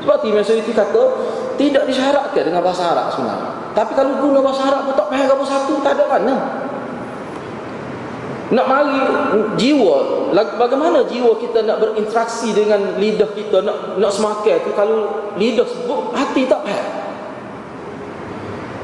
Tu 0.00 0.26
Imam 0.32 0.40
itu 0.40 0.72
kata, 0.72 1.02
tidak 1.60 1.84
disyaratkan 1.84 2.42
dengan 2.48 2.64
bahasa 2.64 2.88
Arab 2.88 3.12
sebenarnya. 3.12 3.52
Tapi 3.76 3.92
kalau 3.92 4.12
guna 4.24 4.38
bahasa 4.40 4.64
Arab 4.72 4.88
pun 4.88 4.94
tak 4.96 5.08
faham 5.12 5.28
apa 5.28 5.44
satu, 5.44 5.74
tak 5.84 5.92
ada 6.00 6.04
mana. 6.08 6.34
Nak 8.50 8.66
mari 8.66 8.98
jiwa 9.54 10.30
Bagaimana 10.34 11.06
jiwa 11.06 11.38
kita 11.38 11.62
nak 11.62 11.78
berinteraksi 11.78 12.50
dengan 12.50 12.98
lidah 12.98 13.30
kita 13.30 13.62
Nak 13.62 13.98
nak 13.98 14.10
semakai 14.10 14.62
tu? 14.66 14.74
Kalau 14.74 15.30
lidah 15.38 15.66
sebut 15.66 16.10
hati 16.14 16.46
tak 16.50 16.62
faham. 16.66 16.88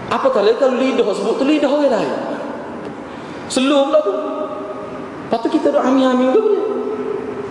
Apatah 0.06 0.42
lagi 0.46 0.58
kalau 0.62 0.78
lidah 0.78 1.06
sebut 1.10 1.34
tu 1.34 1.44
lidah 1.44 1.66
orang 1.66 1.90
lain. 1.90 2.14
Selum 3.50 3.90
pula 3.90 4.00
tu. 4.06 4.14
Lepas 5.26 5.38
tu 5.42 5.48
kita 5.50 5.74
doa 5.74 5.82
amin-amin 5.82 6.30
ke 6.30 6.38
boleh? 6.38 6.64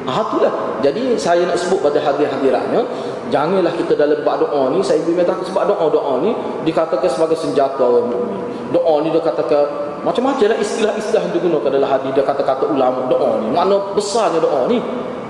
Ah 0.07 0.24
itulah. 0.24 0.53
Jadi 0.80 1.18
saya 1.20 1.43
nak 1.49 1.57
sebut 1.59 1.82
pada 1.82 1.97
hadir-hadiratnya, 1.97 2.86
janganlah 3.34 3.74
kita 3.74 3.97
dalam 3.97 4.22
buat 4.22 4.38
doa 4.38 4.70
ni, 4.72 4.80
saya 4.86 5.01
takut 5.26 5.49
sebab 5.49 5.66
doa-doa 5.66 6.22
ni 6.22 6.32
dikatakan 6.63 7.09
sebagai 7.09 7.36
senjata 7.36 7.82
orang 7.82 8.13
mukmin. 8.13 8.39
Doa 8.72 9.01
ni 9.03 9.09
dia 9.11 9.20
katakan 9.20 9.84
macam-macam 10.06 10.53
lah 10.53 10.60
istilah-istilah 10.62 11.22
yang 11.26 11.34
digunakan 11.34 11.66
dalam 11.66 11.89
hadis 11.89 12.14
dia 12.14 12.22
kata-kata 12.22 12.70
ulama 12.70 13.10
doa 13.10 13.41
ni. 13.41 13.49
Makna 13.49 13.97
besarnya 13.97 14.38
doa 14.38 14.70
ni. 14.70 14.78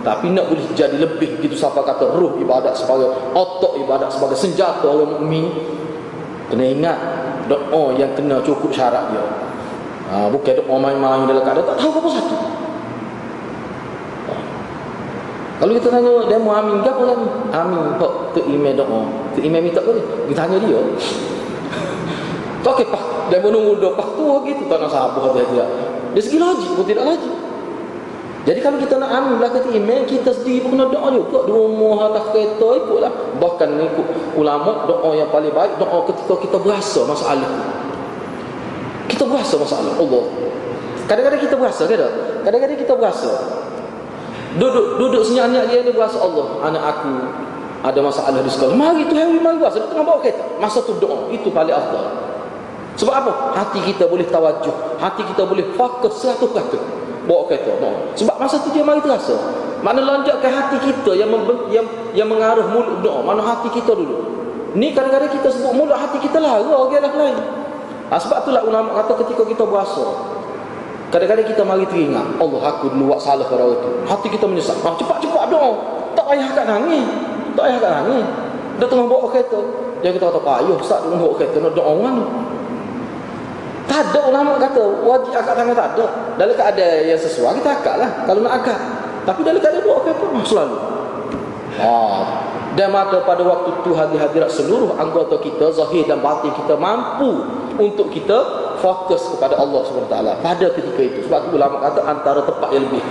Tapi 0.03 0.35
nak 0.35 0.51
boleh 0.51 0.67
jadi 0.75 0.99
lebih 0.99 1.39
gitu 1.39 1.55
siapa 1.55 1.79
kata 1.79 2.11
ruh 2.11 2.35
ibadat 2.43 2.75
sebagai 2.75 3.07
otak 3.31 3.79
ibadat 3.79 4.11
sebagai 4.11 4.35
senjata 4.35 4.83
orang 4.83 5.15
mukmin. 5.15 5.47
Kena 6.51 6.67
ingat 6.67 6.97
doa 7.47 7.95
yang 7.95 8.11
kena 8.19 8.43
cukup 8.43 8.75
syarat 8.75 9.15
dia. 9.15 9.23
Ha, 10.11 10.27
bukan 10.27 10.53
doa 10.59 10.75
main-main 10.75 11.23
dalam 11.23 11.41
keadaan 11.41 11.71
tak 11.71 11.77
tahu 11.79 11.91
apa 11.95 12.09
satu. 12.11 12.37
Kalau 15.55 15.71
kita 15.71 15.87
tanya 15.87 16.11
dia 16.27 16.35
mau 16.35 16.51
amin 16.51 16.83
ke 16.83 16.89
apa? 16.91 17.15
Amin 17.63 17.95
kok 17.95 18.35
ke 18.35 18.43
email 18.51 18.75
doa. 18.75 19.07
Ke 19.31 19.39
email 19.39 19.63
minta 19.63 19.79
boleh. 19.79 20.03
Kita 20.27 20.43
tanya 20.43 20.59
dia. 20.59 20.83
Okey 22.75 22.91
pak 22.91 23.14
dia 23.29 23.39
menunggu 23.41 23.81
dua 23.81 23.91
waktu 23.97 24.25
gitu 24.53 24.63
tak 24.69 24.77
nak 24.81 24.91
sabar 24.93 25.33
dia 25.33 25.43
dia. 25.49 25.65
Dia 26.13 26.21
segi 26.21 26.37
logik 26.37 26.69
pun 26.77 26.85
tidak 26.85 27.05
logik. 27.05 27.33
Jadi 28.45 28.59
kalau 28.61 28.77
kita 28.77 29.01
nak 29.01 29.09
ambil 29.09 29.35
belakang 29.41 29.73
iman 29.73 30.01
kita 30.05 30.29
sendiri 30.29 30.61
pun 30.61 30.77
kena 30.77 30.85
doa 30.93 31.09
juga 31.09 31.49
di 31.49 31.51
rumah 31.51 32.13
atas 32.13 32.29
kereta 32.29 32.67
ikutlah. 32.77 33.13
Bahkan 33.41 33.69
ikut 33.81 34.07
ulama 34.37 34.85
doa 34.85 35.09
yang 35.17 35.29
paling 35.33 35.49
baik 35.49 35.81
doa 35.81 36.05
ketika 36.05 36.33
kita 36.45 36.57
berasa 36.61 37.01
masalah. 37.09 37.49
Kita 39.09 39.25
berasa 39.25 39.57
masalah 39.57 39.97
Allah. 39.97 40.23
Kadang-kadang 41.09 41.41
kita 41.41 41.55
berasa 41.57 41.81
ke 41.89 41.97
tak? 41.97 42.11
Kadang-kadang 42.45 42.77
kita 42.77 42.93
berasa. 42.93 43.31
Duduk 44.55 45.01
duduk 45.01 45.21
senyap-senyap 45.25 45.65
dia 45.67 45.83
ni 45.83 45.91
berasa 45.91 46.15
Allah, 46.21 46.47
anak 46.63 46.83
aku 46.95 47.13
ada 47.85 47.99
masalah 48.01 48.39
di 48.41 48.49
sekolah. 48.49 48.73
Mari 48.73 49.05
tu 49.05 49.13
mari 49.17 49.57
berasa 49.61 49.83
tengah 49.83 50.05
bawa 50.05 50.23
kereta. 50.23 50.41
Masa 50.57 50.81
tu 50.81 50.97
doa, 50.97 51.29
itu 51.29 51.53
paling 51.53 51.75
afdal. 51.75 52.24
Sebab 52.95 53.13
apa? 53.13 53.31
Hati 53.59 53.79
kita 53.83 54.07
boleh 54.07 54.23
tawajuh. 54.27 54.99
Hati 54.99 55.21
kita 55.27 55.43
boleh 55.43 55.75
fokus 55.75 56.23
seratus 56.23 56.47
kata. 56.47 56.79
Bawa 57.27 57.51
kereta. 57.51 57.75
No. 57.83 58.15
Sebab 58.15 58.35
masa 58.39 58.63
tu 58.63 58.71
dia 58.71 58.87
mari 58.87 59.03
terasa. 59.03 59.35
Mana 59.83 59.99
lonjakkan 60.01 60.49
hati 60.49 60.77
kita 60.79 61.11
yang 61.13 61.29
yang 61.69 61.85
yang 62.15 62.27
mengaruh 62.31 62.65
mulut 62.71 63.03
doa. 63.03 63.19
Mana 63.19 63.43
hati 63.43 63.67
kita 63.75 63.91
dulu. 63.91 64.31
Ni 64.75 64.95
kadang-kadang 64.95 65.31
kita 65.31 65.47
sebut 65.51 65.75
mulut 65.75 65.99
hati 65.99 66.23
kita 66.23 66.39
lah. 66.39 66.63
Orang 66.63 66.95
lah 66.95 67.13
lain. 67.13 67.37
Ha, 68.05 68.15
sebab 68.21 68.45
itulah 68.45 68.63
ulama 68.63 69.01
kata 69.03 69.17
ketika 69.25 69.43
kita 69.43 69.63
berasa. 69.67 70.05
Kadang-kadang 71.11 71.47
kita 71.51 71.61
mari 71.67 71.83
teringat. 71.89 72.39
Allah 72.39 72.61
aku 72.63 72.95
dulu 72.95 73.11
buat 73.11 73.19
salah 73.19 73.43
pada 73.43 73.65
orang 73.65 73.81
itu. 73.81 73.89
Hati 74.07 74.27
kita 74.31 74.45
menyesal. 74.47 74.77
Ha, 74.79 74.95
cepat-cepat 74.95 75.45
doa. 75.51 75.71
Tak 76.15 76.23
payah 76.31 76.47
kat 76.55 76.65
nangis. 76.69 77.03
Tak 77.59 77.63
payah 77.67 77.79
kat 77.81 77.91
nangis. 77.91 78.25
Dia 78.79 78.87
tengah 78.87 79.07
bawa 79.07 79.27
kereta. 79.31 79.59
Dia 80.03 80.11
kita 80.13 80.27
kata, 80.29 80.39
Pak 80.43 80.55
Ayuh, 80.63 80.77
Ustaz 80.77 81.01
tengah 81.03 81.19
bawa 81.19 81.33
kereta. 81.35 81.57
Nak 81.59 81.73
doa 81.73 81.91
orang 81.91 82.15
tu. 82.21 82.27
Ada 83.95 84.19
ulama 84.27 84.59
kata 84.59 84.81
wajib 85.07 85.31
akad 85.31 85.55
tangan 85.55 85.75
tak 85.75 85.87
ada. 85.95 86.05
Dalam 86.35 86.53
keadaan 86.57 86.99
yang 87.07 87.19
sesuai 87.19 87.63
kita 87.63 87.69
akad 87.79 87.95
lah. 88.03 88.09
Kalau 88.27 88.39
nak 88.43 88.53
akad. 88.59 88.79
Tapi 89.23 89.39
dalam 89.47 89.59
keadaan 89.63 89.83
bawa 89.87 89.99
kereta 90.03 90.25
selalu. 90.43 90.77
Ah, 91.75 92.23
dan 92.75 92.91
mata 92.91 93.23
pada 93.23 93.43
waktu 93.43 93.71
itu 93.83 93.91
hadir-hadirat 93.95 94.51
seluruh 94.51 94.95
anggota 94.99 95.39
kita 95.39 95.71
zahir 95.71 96.03
dan 96.07 96.19
batin 96.19 96.51
kita 96.55 96.75
mampu 96.75 97.43
untuk 97.75 98.11
kita 98.11 98.37
fokus 98.79 99.31
kepada 99.35 99.59
Allah 99.59 99.83
SWT 99.83 100.15
pada 100.39 100.65
ketika 100.75 101.01
itu 101.03 101.19
sebab 101.27 101.47
itu 101.47 101.55
ulama 101.55 101.83
kata 101.83 101.99
antara 102.03 102.43
tempat 102.43 102.69
yang 102.75 102.87
lebih 102.87 103.03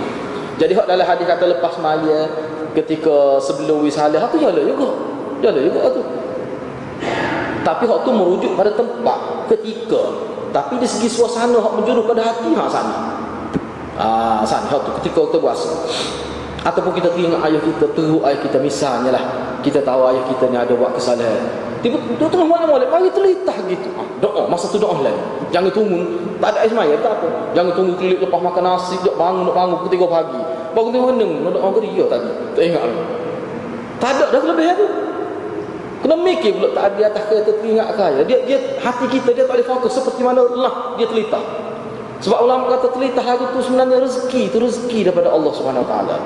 jadi 0.57 0.73
hak 0.77 0.85
dalam 0.89 1.05
hadis 1.05 1.25
kata 1.29 1.45
lepas 1.57 1.73
maya 1.81 2.29
ketika 2.77 3.41
sebelum 3.41 3.85
wisalah 3.85 4.29
itu 4.29 4.37
jala 4.41 4.61
juga 4.61 4.89
jala 5.41 5.59
juga 5.61 5.79
tu 5.93 6.01
tapi 7.65 7.83
hak 7.89 7.99
tu 8.05 8.11
merujuk 8.13 8.51
pada 8.53 8.71
tempat 8.73 9.49
ketika 9.49 10.01
tapi 10.55 10.79
di 10.79 10.87
segi 10.87 11.11
suasana 11.11 11.59
hak 11.59 11.83
menjuru 11.83 12.07
pada 12.07 12.31
hati 12.31 12.55
hak 12.55 12.69
sana. 12.71 12.95
Ah 13.99 14.39
sana 14.47 14.71
hak 14.71 14.79
tu 14.87 14.91
ketika 15.03 15.19
kita 15.27 15.37
puasa. 15.43 15.67
Ataupun 16.63 16.95
kita 16.95 17.11
teringat 17.11 17.43
ayah 17.43 17.59
kita 17.59 17.91
teruk 17.91 18.23
ayah 18.23 18.39
kita 18.39 18.63
misalnya 18.63 19.11
lah. 19.11 19.23
Kita 19.59 19.83
tahu 19.83 20.07
ayah 20.15 20.23
kita 20.31 20.47
ni 20.47 20.55
ada 20.55 20.71
buat 20.71 20.95
kesalahan. 20.95 21.67
Tiba 21.83 21.99
tu 21.99 22.25
tengah 22.31 22.47
malam 22.47 22.71
malam 22.71 22.87
mari 22.87 23.11
terlitah 23.11 23.53
gitu. 23.67 23.91
Ha, 23.99 24.01
doa 24.23 24.47
masa 24.47 24.71
tu 24.71 24.79
doa 24.79 24.95
lain. 25.03 25.19
Jangan 25.51 25.75
tunggu 25.75 26.01
tak 26.39 26.55
ada 26.55 26.63
air 26.63 26.71
semaya 26.71 26.95
tak 27.03 27.19
apa. 27.19 27.27
Jangan 27.51 27.71
tunggu 27.75 27.93
kelik 27.99 28.23
lepas 28.23 28.39
makan 28.39 28.63
nasi 28.63 28.95
dok 29.03 29.19
bangun 29.19 29.43
dok 29.51 29.53
bangun 29.59 29.75
pukul 29.83 30.07
3 30.07 30.15
pagi. 30.15 30.41
Bangun 30.71 30.89
tengok 30.95 31.09
heneng 31.11 31.31
nak 31.43 31.51
doa 31.51 31.67
geria 31.75 32.03
tadi. 32.07 32.31
Tak 32.55 32.63
ingat 32.63 32.83
tak 33.95 34.11
ada 34.11 34.25
dah 34.27 34.43
lebih 34.43 34.67
tu 34.75 34.85
kena 36.05 36.15
mikir 36.21 36.53
pula 36.61 36.69
tak 36.77 36.93
ada 36.93 37.09
atas 37.09 37.23
kereta 37.33 37.51
teringat 37.57 37.89
kaya 37.97 38.21
dia 38.29 38.37
dia 38.45 38.57
hati 38.77 39.09
kita 39.09 39.33
dia 39.33 39.49
tak 39.49 39.57
boleh 39.57 39.65
fokus 39.65 39.97
seperti 39.97 40.21
mana 40.21 40.45
lah 40.45 40.93
dia 41.01 41.09
terlitah 41.09 41.65
sebab 42.23 42.39
ulama 42.47 42.71
kata 42.73 42.95
telitah 42.95 43.21
hari 43.21 43.45
tu 43.51 43.59
sebenarnya 43.59 43.99
rezeki 43.99 44.41
itu 44.47 44.57
rezeki 44.57 44.99
daripada 45.11 45.35
Allah 45.35 45.51
Taala. 45.85 46.17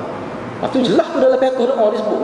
Ha, 0.60 0.64
tu 0.72 0.80
jelas 0.80 1.08
tu 1.10 1.18
dalam 1.18 1.40
fiqh 1.40 1.60
doa 1.60 1.92
disebut. 1.92 2.22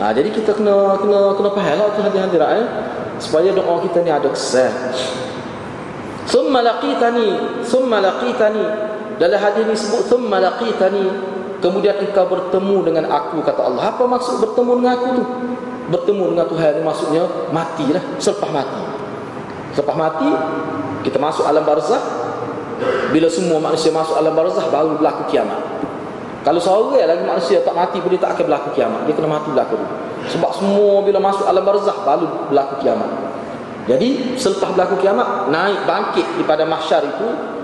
Ha, 0.00 0.12
jadi 0.12 0.28
kita 0.32 0.56
kena 0.56 1.00
kena 1.00 1.34
kena 1.34 1.50
faham 1.56 1.76
lah 1.80 1.88
tu 1.96 2.00
hadirin 2.04 2.40
eh 2.56 2.66
supaya 3.20 3.48
doa 3.52 3.80
kita 3.84 4.00
ni 4.00 4.10
ada 4.12 4.28
kesan. 4.32 4.72
Summa 6.24 6.64
laqitani, 6.64 7.60
summa 7.64 8.00
laqitani. 8.02 8.64
Dalam 9.16 9.40
hadis 9.40 9.64
ni 9.68 9.74
sebut 9.76 10.04
summa 10.08 10.40
laqitani, 10.40 11.04
kemudian 11.66 11.98
engkau 11.98 12.30
bertemu 12.30 12.76
dengan 12.86 13.04
aku 13.10 13.42
kata 13.42 13.66
Allah. 13.66 13.90
Apa 13.90 14.06
maksud 14.06 14.38
bertemu 14.38 14.70
dengan 14.78 14.92
aku 14.94 15.06
tu? 15.18 15.24
Bertemu 15.90 16.24
dengan 16.34 16.46
Tuhan 16.46 16.70
ni 16.78 16.82
maksudnya 16.86 17.22
matilah, 17.50 18.02
selepas 18.22 18.50
mati. 18.54 18.82
Selepas 19.74 19.96
mati 19.98 20.30
kita 21.02 21.18
masuk 21.18 21.42
alam 21.42 21.66
barzah. 21.66 21.98
Bila 23.10 23.26
semua 23.32 23.58
manusia 23.58 23.90
masuk 23.90 24.14
alam 24.14 24.30
barzah 24.36 24.62
baru 24.70 24.94
berlaku 24.94 25.26
kiamat. 25.32 25.58
Kalau 26.46 26.62
seorang 26.62 27.02
lagi 27.02 27.26
manusia 27.26 27.58
tak 27.66 27.74
mati 27.74 27.98
pun 27.98 28.14
dia 28.14 28.22
tak 28.22 28.38
akan 28.38 28.44
berlaku 28.46 28.68
kiamat. 28.78 29.00
Dia 29.10 29.14
kena 29.18 29.26
mati 29.26 29.50
berlaku 29.50 29.74
dulu. 29.74 29.94
Sebab 30.30 30.50
semua 30.54 30.94
bila 31.02 31.18
masuk 31.18 31.46
alam 31.50 31.66
barzah 31.66 31.96
baru 32.06 32.26
berlaku 32.50 32.74
kiamat. 32.86 33.10
Jadi 33.86 34.38
selepas 34.38 34.74
berlaku 34.74 34.98
kiamat 35.02 35.50
naik 35.50 35.86
bangkit 35.86 36.26
daripada 36.38 36.66
mahsyar 36.66 37.02
itu 37.06 37.55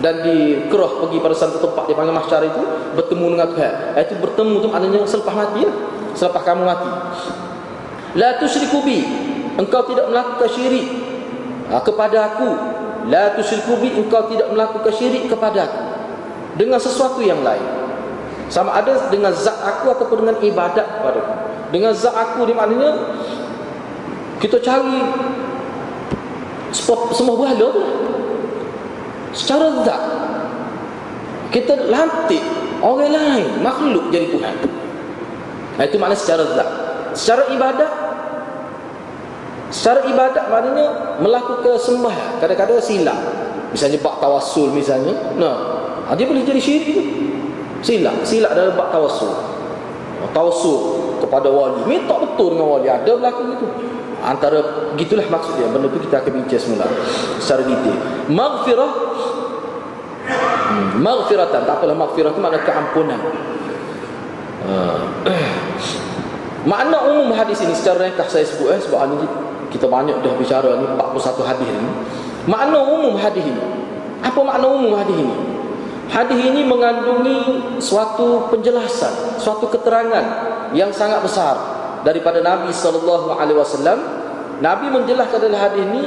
dan 0.00 0.24
dikerah 0.24 1.04
pergi 1.04 1.18
pada 1.20 1.36
satu 1.36 1.60
tempat 1.60 1.84
dipanggil 1.84 2.16
mahsyar 2.16 2.40
itu 2.48 2.62
bertemu 2.96 3.26
dengan 3.36 3.48
Tuhan. 3.52 3.74
Itu 4.00 4.14
bertemu 4.16 4.54
tu 4.64 4.68
maknanya 4.72 4.98
selepas 5.04 5.34
mati 5.36 5.60
lah. 5.68 5.76
Selepas 6.16 6.42
kamu 6.42 6.62
mati. 6.64 6.90
La 8.16 8.40
tusyriku 8.40 8.80
bi. 8.80 9.04
Engkau 9.60 9.84
tidak 9.92 10.08
melakukan 10.08 10.48
syirik 10.56 10.88
ha, 11.68 11.84
kepada 11.84 12.32
aku. 12.32 12.50
La 13.12 13.36
tusyriku 13.36 13.76
bi 13.76 13.92
engkau 13.92 14.24
tidak 14.32 14.48
melakukan 14.48 14.92
syirik 14.96 15.28
kepada 15.28 15.68
aku. 15.68 15.82
Dengan 16.56 16.80
sesuatu 16.80 17.20
yang 17.20 17.44
lain. 17.44 17.62
Sama 18.50 18.74
ada 18.74 19.12
dengan 19.12 19.30
zat 19.30 19.62
aku 19.62 19.94
ataupun 19.94 20.26
dengan 20.26 20.36
ibadat 20.40 20.86
kepada 20.98 21.18
aku. 21.22 21.34
Dengan 21.70 21.92
zat 21.92 22.16
aku 22.16 22.48
di 22.48 22.56
maknanya 22.56 22.90
kita 24.40 24.58
cari 24.64 24.98
semua 26.72 27.36
berhala 27.36 27.68
tu. 27.68 27.84
Secara 29.30 29.86
zat 29.86 30.02
kita 31.50 31.90
lantik 31.90 32.42
orang 32.82 33.10
lain 33.10 33.46
makhluk 33.62 34.10
jadi 34.10 34.30
Tuhan. 34.30 34.54
Itu 35.80 35.96
makna 35.96 36.16
secara 36.18 36.44
zat. 36.54 36.68
Secara 37.14 37.42
ibadat 37.50 37.90
Secara 39.70 40.02
ibadat 40.02 40.50
maknanya 40.50 40.86
melakukan 41.22 41.78
sembah 41.78 42.42
kadang-kadang 42.42 42.82
silap. 42.82 43.14
Misalnya 43.70 44.02
bak 44.02 44.18
tawassul 44.18 44.74
misalnya. 44.74 45.14
Nah, 45.38 45.54
dia 46.18 46.26
boleh 46.26 46.42
jadi 46.42 46.58
syirik 46.58 46.90
tu. 46.90 47.02
Silap, 47.80 48.26
silap 48.26 48.50
dalam 48.58 48.74
bab 48.74 48.90
tawassul. 48.90 49.30
Tawassul 50.34 50.78
kepada 51.22 51.48
wali. 51.48 51.86
Minta 51.86 52.18
betul 52.18 52.58
dengan 52.58 52.66
wali. 52.66 52.90
Ada 52.90 53.14
berlaku 53.14 53.40
gitu. 53.54 53.66
Antara 54.20 54.58
gitulah 54.98 55.24
maksud 55.30 55.54
dia. 55.54 55.70
Benda 55.70 55.86
tu 55.86 56.02
kita 56.02 56.18
akan 56.18 56.32
bincang 56.42 56.60
semula 56.60 56.86
secara 57.38 57.62
detail. 57.62 57.96
Maghfirah 58.26 58.92
maghfiratan. 60.98 61.60
Tak 61.66 61.74
apalah 61.80 61.96
maghfirah 61.96 62.30
itu 62.32 62.40
makna 62.40 62.58
keampunan. 62.62 63.20
Uh. 64.64 65.00
Makna 66.60 67.08
umum 67.08 67.32
hadis 67.32 67.64
ini 67.64 67.72
secara 67.72 68.04
ringkas 68.04 68.36
saya 68.36 68.44
sebut 68.44 68.76
eh 68.76 68.80
sebab 68.84 69.08
ini 69.08 69.24
kita 69.72 69.88
banyak 69.88 70.20
dah 70.20 70.36
bicara 70.36 70.76
ni 70.76 70.84
41 70.92 71.48
hadis 71.48 71.68
ni. 71.72 71.90
Makna 72.44 72.84
umum 72.84 73.16
hadis 73.16 73.40
ini. 73.40 73.64
Apa 74.20 74.44
makna 74.44 74.68
umum 74.68 74.92
hadis 74.92 75.16
ini? 75.16 75.36
Hadis 76.10 76.36
ini 76.42 76.66
mengandungi 76.66 77.38
suatu 77.80 78.50
penjelasan, 78.52 79.40
suatu 79.40 79.70
keterangan 79.72 80.24
yang 80.76 80.92
sangat 80.92 81.24
besar 81.24 81.56
daripada 82.04 82.44
Nabi 82.44 82.74
sallallahu 82.74 83.32
alaihi 83.40 83.56
wasallam. 83.56 83.98
Nabi 84.60 84.92
menjelaskan 84.92 85.40
dalam 85.40 85.56
hadis 85.56 85.80
ini 85.80 86.02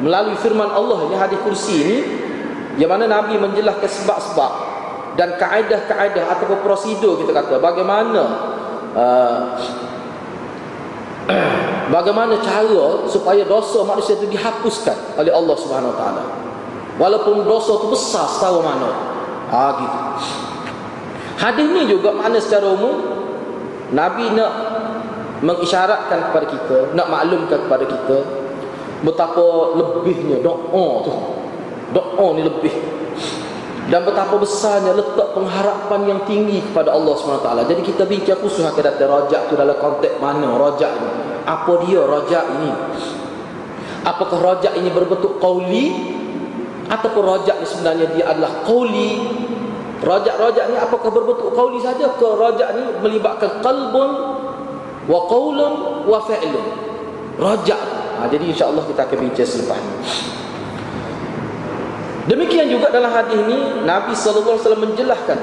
melalui 0.00 0.38
firman 0.40 0.72
Allah 0.72 1.10
yang 1.12 1.20
hadis 1.20 1.36
kursi 1.44 1.74
ini 1.84 1.96
yang 2.78 2.90
mana 2.94 3.10
Nabi 3.10 3.36
menjelaskan 3.36 3.90
sebab-sebab 3.90 4.52
dan 5.18 5.34
kaedah-kaedah 5.34 6.24
ataupun 6.38 6.62
prosedur 6.62 7.18
kita 7.18 7.34
kata 7.34 7.58
bagaimana 7.58 8.22
uh, 8.94 9.40
bagaimana 11.94 12.38
cara 12.40 13.04
supaya 13.10 13.42
dosa 13.44 13.82
manusia 13.82 14.14
itu 14.14 14.30
dihapuskan 14.30 15.18
oleh 15.18 15.32
Allah 15.34 15.56
Subhanahu 15.58 15.92
wa 15.92 15.98
taala. 15.98 16.22
Walaupun 16.98 17.46
dosa 17.46 17.78
itu 17.78 17.86
besar 17.94 18.26
setahu 18.26 18.58
mana 18.58 18.90
Ha 19.48 19.64
gitu. 19.78 19.98
Hadis 21.38 21.66
ni 21.70 21.82
juga 21.86 22.10
makna 22.12 22.42
secara 22.42 22.68
umum 22.74 22.98
Nabi 23.94 24.34
nak 24.34 24.52
mengisyaratkan 25.40 26.30
kepada 26.30 26.46
kita, 26.50 26.78
nak 26.92 27.06
maklumkan 27.08 27.62
kepada 27.64 27.86
kita 27.86 28.18
betapa 29.06 29.78
lebihnya 29.78 30.42
doa 30.42 30.86
tu. 31.06 31.14
Doa 31.92 32.26
ni 32.36 32.42
lebih. 32.44 32.74
Dan 33.88 34.04
betapa 34.04 34.36
besarnya 34.36 34.92
letak 34.92 35.32
pengharapan 35.32 36.00
yang 36.04 36.20
tinggi 36.28 36.60
kepada 36.60 36.92
Allah 36.92 37.16
SWT 37.16 37.72
jadi 37.72 37.80
kita 37.80 38.04
bincang 38.04 38.36
khusus 38.44 38.60
akan 38.60 38.84
rajak 38.84 39.48
tu 39.48 39.56
dalam 39.56 39.72
konteks 39.80 40.20
mana 40.20 40.60
rajak 40.60 40.92
ni? 40.92 41.08
Apa 41.48 41.72
dia 41.88 42.04
rajak 42.04 42.44
ini? 42.60 42.68
Apakah 44.04 44.38
rajak 44.44 44.76
ini 44.76 44.92
berbentuk 44.92 45.40
qawli? 45.40 45.86
Ataupun 46.92 47.22
rajak 47.32 47.64
ni 47.64 47.66
sebenarnya 47.68 48.06
dia 48.12 48.24
adalah 48.28 48.60
qauli 48.68 49.24
rajak-rajak 50.04 50.64
ni 50.68 50.76
apakah 50.76 51.08
berbentuk 51.08 51.48
qauli 51.56 51.80
saja? 51.80 52.12
Ke 52.12 52.28
rajak 52.28 52.68
ni 52.76 52.84
melibatkan 53.00 53.64
qalbun 53.64 54.10
wa 55.08 55.20
qaulun 55.32 56.04
wa 56.04 56.20
fi'lun? 56.28 56.66
Rajak 57.40 57.80
ha, 58.20 58.28
jadi 58.28 58.52
insyaallah 58.52 58.84
kita 58.84 59.08
akan 59.08 59.16
bincang 59.16 59.48
selepas 59.48 59.80
ini 59.80 59.96
demikian 62.28 62.68
juga 62.68 62.92
dalam 62.92 63.10
hadis 63.10 63.34
ini 63.34 63.82
Nabi 63.82 64.12
sallallahu 64.14 64.54
alaihi 64.54 64.64
wasallam 64.68 64.84
menjelaskan 64.92 65.38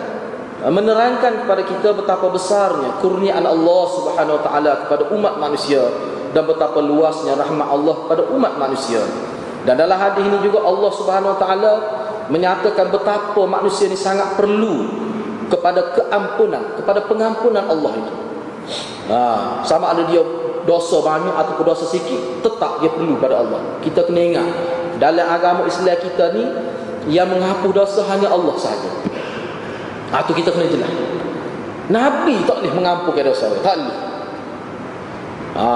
ha, 0.61 0.65
menerangkan 0.69 1.33
kepada 1.43 1.61
kita 1.65 1.89
betapa 1.97 2.29
besarnya 2.29 3.01
kurniaan 3.01 3.43
Allah 3.43 3.83
Subhanahu 3.91 4.37
wa 4.39 4.43
taala 4.45 4.71
kepada 4.85 5.03
umat 5.11 5.41
manusia 5.41 5.81
dan 6.31 6.45
betapa 6.45 6.79
luasnya 6.79 7.35
rahmat 7.35 7.67
Allah 7.67 7.95
kepada 8.05 8.21
umat 8.31 8.53
manusia 8.61 9.01
dan 9.65 9.81
dalam 9.81 9.97
hadis 9.97 10.21
ini 10.21 10.37
juga 10.45 10.61
Allah 10.61 10.91
Subhanahu 10.93 11.33
Wa 11.35 11.39
Taala 11.41 11.73
menyatakan 12.29 12.93
betapa 12.93 13.41
manusia 13.49 13.89
ini 13.89 13.97
sangat 13.97 14.37
perlu 14.37 14.85
kepada 15.49 15.93
keampunan, 15.93 16.77
kepada 16.77 17.01
pengampunan 17.09 17.65
Allah 17.65 17.91
itu. 17.97 18.13
Ha, 19.09 19.19
sama 19.65 19.93
ada 19.93 20.05
dia 20.09 20.21
dosa 20.65 21.01
banyak 21.01 21.33
atau 21.33 21.61
dosa 21.65 21.85
sikit, 21.89 22.45
tetap 22.45 22.81
dia 22.81 22.93
perlu 22.93 23.17
pada 23.17 23.41
Allah. 23.41 23.61
Kita 23.81 24.05
kena 24.05 24.21
ingat 24.21 24.47
dalam 25.01 25.25
agama 25.25 25.65
Islam 25.65 25.97
kita 25.97 26.33
ni 26.33 26.45
yang 27.09 27.29
menghapus 27.29 27.71
dosa 27.71 28.01
hanya 28.09 28.33
Allah 28.33 28.55
sahaja. 28.57 28.89
Ha, 30.13 30.21
itu 30.25 30.33
kita 30.41 30.49
kena 30.53 30.69
jelas. 30.69 30.91
Nabi 31.89 32.41
tak 32.49 32.61
boleh 32.61 32.73
mengampunkan 32.73 33.23
dosa. 33.29 33.53
Tak 33.61 33.75
boleh. 33.77 33.99
Ha, 35.55 35.67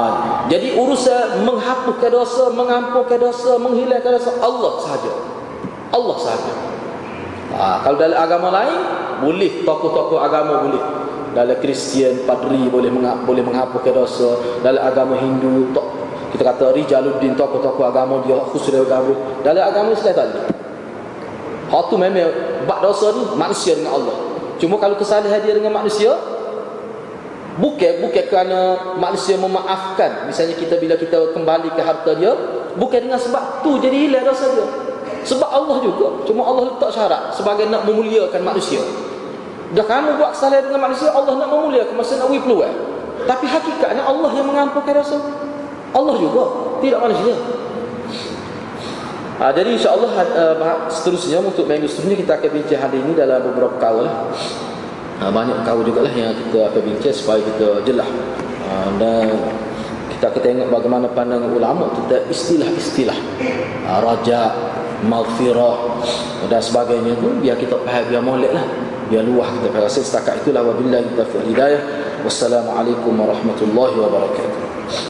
jadi 0.52 0.76
urusan 0.76 1.48
menghapuskan 1.48 2.12
dosa, 2.12 2.52
mengampunkan 2.52 3.20
dosa, 3.22 3.56
menghilangkan 3.62 4.12
dosa 4.18 4.32
Allah 4.42 4.74
sahaja. 4.84 5.12
Allah 5.96 6.18
sahaja. 6.20 6.54
Ha, 7.56 7.66
kalau 7.86 7.98
dalam 7.98 8.18
agama 8.18 8.50
lain 8.54 8.78
boleh 9.24 9.64
tokoh-tokoh 9.64 10.20
agama 10.20 10.66
boleh. 10.66 10.84
Dalam 11.30 11.62
Kristian, 11.62 12.26
padri 12.26 12.66
boleh 12.74 12.90
boleh 13.24 13.44
menghapuskan 13.46 13.94
dosa. 13.94 14.34
Dalam 14.66 14.82
agama 14.82 15.14
Hindu 15.14 15.70
tok, 15.72 15.88
kita 16.34 16.42
kata 16.42 16.74
Rijaluddin 16.74 17.38
tokoh-tokoh 17.38 17.86
agama 17.86 18.26
dia 18.26 18.36
khusus 18.50 18.74
agama. 18.74 19.14
Dalam 19.46 19.62
agama 19.62 19.94
Islam 19.94 20.14
tak 20.18 20.26
boleh. 20.34 20.59
Hak 21.70 21.84
tu 21.94 21.96
memang 22.02 22.34
buat 22.66 22.80
dosa 22.82 23.14
ni 23.14 23.24
manusia 23.38 23.78
dengan 23.78 24.02
Allah. 24.02 24.18
Cuma 24.58 24.76
kalau 24.82 24.98
kesalahan 24.98 25.40
dia 25.46 25.54
dengan 25.54 25.72
manusia, 25.72 26.12
Bukan 27.60 27.94
bukan 28.08 28.24
kerana 28.32 28.60
manusia 28.96 29.36
memaafkan. 29.36 30.32
Misalnya 30.32 30.56
kita 30.56 30.80
bila 30.80 30.96
kita 30.96 31.36
kembali 31.36 31.76
ke 31.76 31.82
harta 31.84 32.16
dia, 32.16 32.32
bukan 32.80 33.00
dengan 33.04 33.20
sebab 33.20 33.60
tu 33.60 33.76
jadi 33.84 34.08
hilang 34.08 34.24
dosa 34.24 34.48
dia. 34.56 34.68
Sebab 35.28 35.50
Allah 35.52 35.84
juga. 35.84 36.24
Cuma 36.24 36.48
Allah 36.48 36.72
letak 36.72 36.96
syarat 36.96 37.36
sebagai 37.36 37.68
nak 37.68 37.84
memuliakan 37.84 38.40
manusia. 38.48 38.80
Dah 39.76 39.84
kamu 39.84 40.16
buat 40.16 40.32
kesalahan 40.40 40.72
dengan 40.72 40.88
manusia, 40.88 41.12
Allah 41.12 41.36
nak 41.36 41.50
memuliakan 41.52 41.94
masa 42.00 42.16
nak 42.16 42.32
wui 42.32 42.40
peluang. 42.40 42.76
Tapi 43.28 43.46
hakikatnya 43.46 44.08
Allah 44.08 44.32
yang 44.32 44.48
mengampunkan 44.48 44.96
dosa. 44.96 45.20
Allah 45.92 46.16
juga, 46.16 46.44
tidak 46.80 47.00
manusia. 47.12 47.36
Ha, 49.40 49.56
jadi 49.56 49.72
insyaAllah 49.72 50.12
uh, 50.36 50.92
seterusnya 50.92 51.40
untuk 51.40 51.64
minggu 51.64 51.88
seterusnya 51.88 52.20
kita 52.20 52.32
akan 52.44 52.50
bincang 52.60 52.82
hari 52.84 53.00
ini 53.00 53.16
dalam 53.16 53.40
beberapa 53.40 53.72
kawal 53.80 54.04
ha, 55.16 55.32
banyak 55.32 55.64
kau 55.64 55.80
juga 55.80 56.04
lah 56.04 56.12
yang 56.12 56.36
kita 56.36 56.68
akan 56.68 56.82
bincang 56.84 57.16
supaya 57.16 57.40
kita 57.40 57.80
jelas 57.88 58.12
ha, 58.68 58.92
dan 59.00 59.32
kita 60.12 60.36
akan 60.36 60.42
tengok 60.44 60.68
bagaimana 60.68 61.08
pandangan 61.16 61.56
ulama 61.56 61.88
tentang 61.96 62.28
istilah-istilah. 62.28 63.16
Ha, 63.88 64.04
raja 64.04 64.52
maghfirah 65.08 66.04
dan 66.52 66.60
sebagainya 66.60 67.16
tu 67.24 67.32
biar 67.40 67.56
kita 67.56 67.80
faham 67.88 68.04
biar 68.12 68.20
molek 68.20 68.52
lah. 68.52 68.68
Biar 69.08 69.24
luah 69.24 69.48
kita 69.56 69.72
faham. 69.72 69.88
Setakat 69.88 70.44
itulah 70.44 70.68
wabillahi 70.68 71.16
taufiq 71.16 71.48
hidayah. 71.48 71.80
Wassalamualaikum 72.28 73.16
warahmatullahi 73.16 73.96
wabarakatuh 74.04 74.69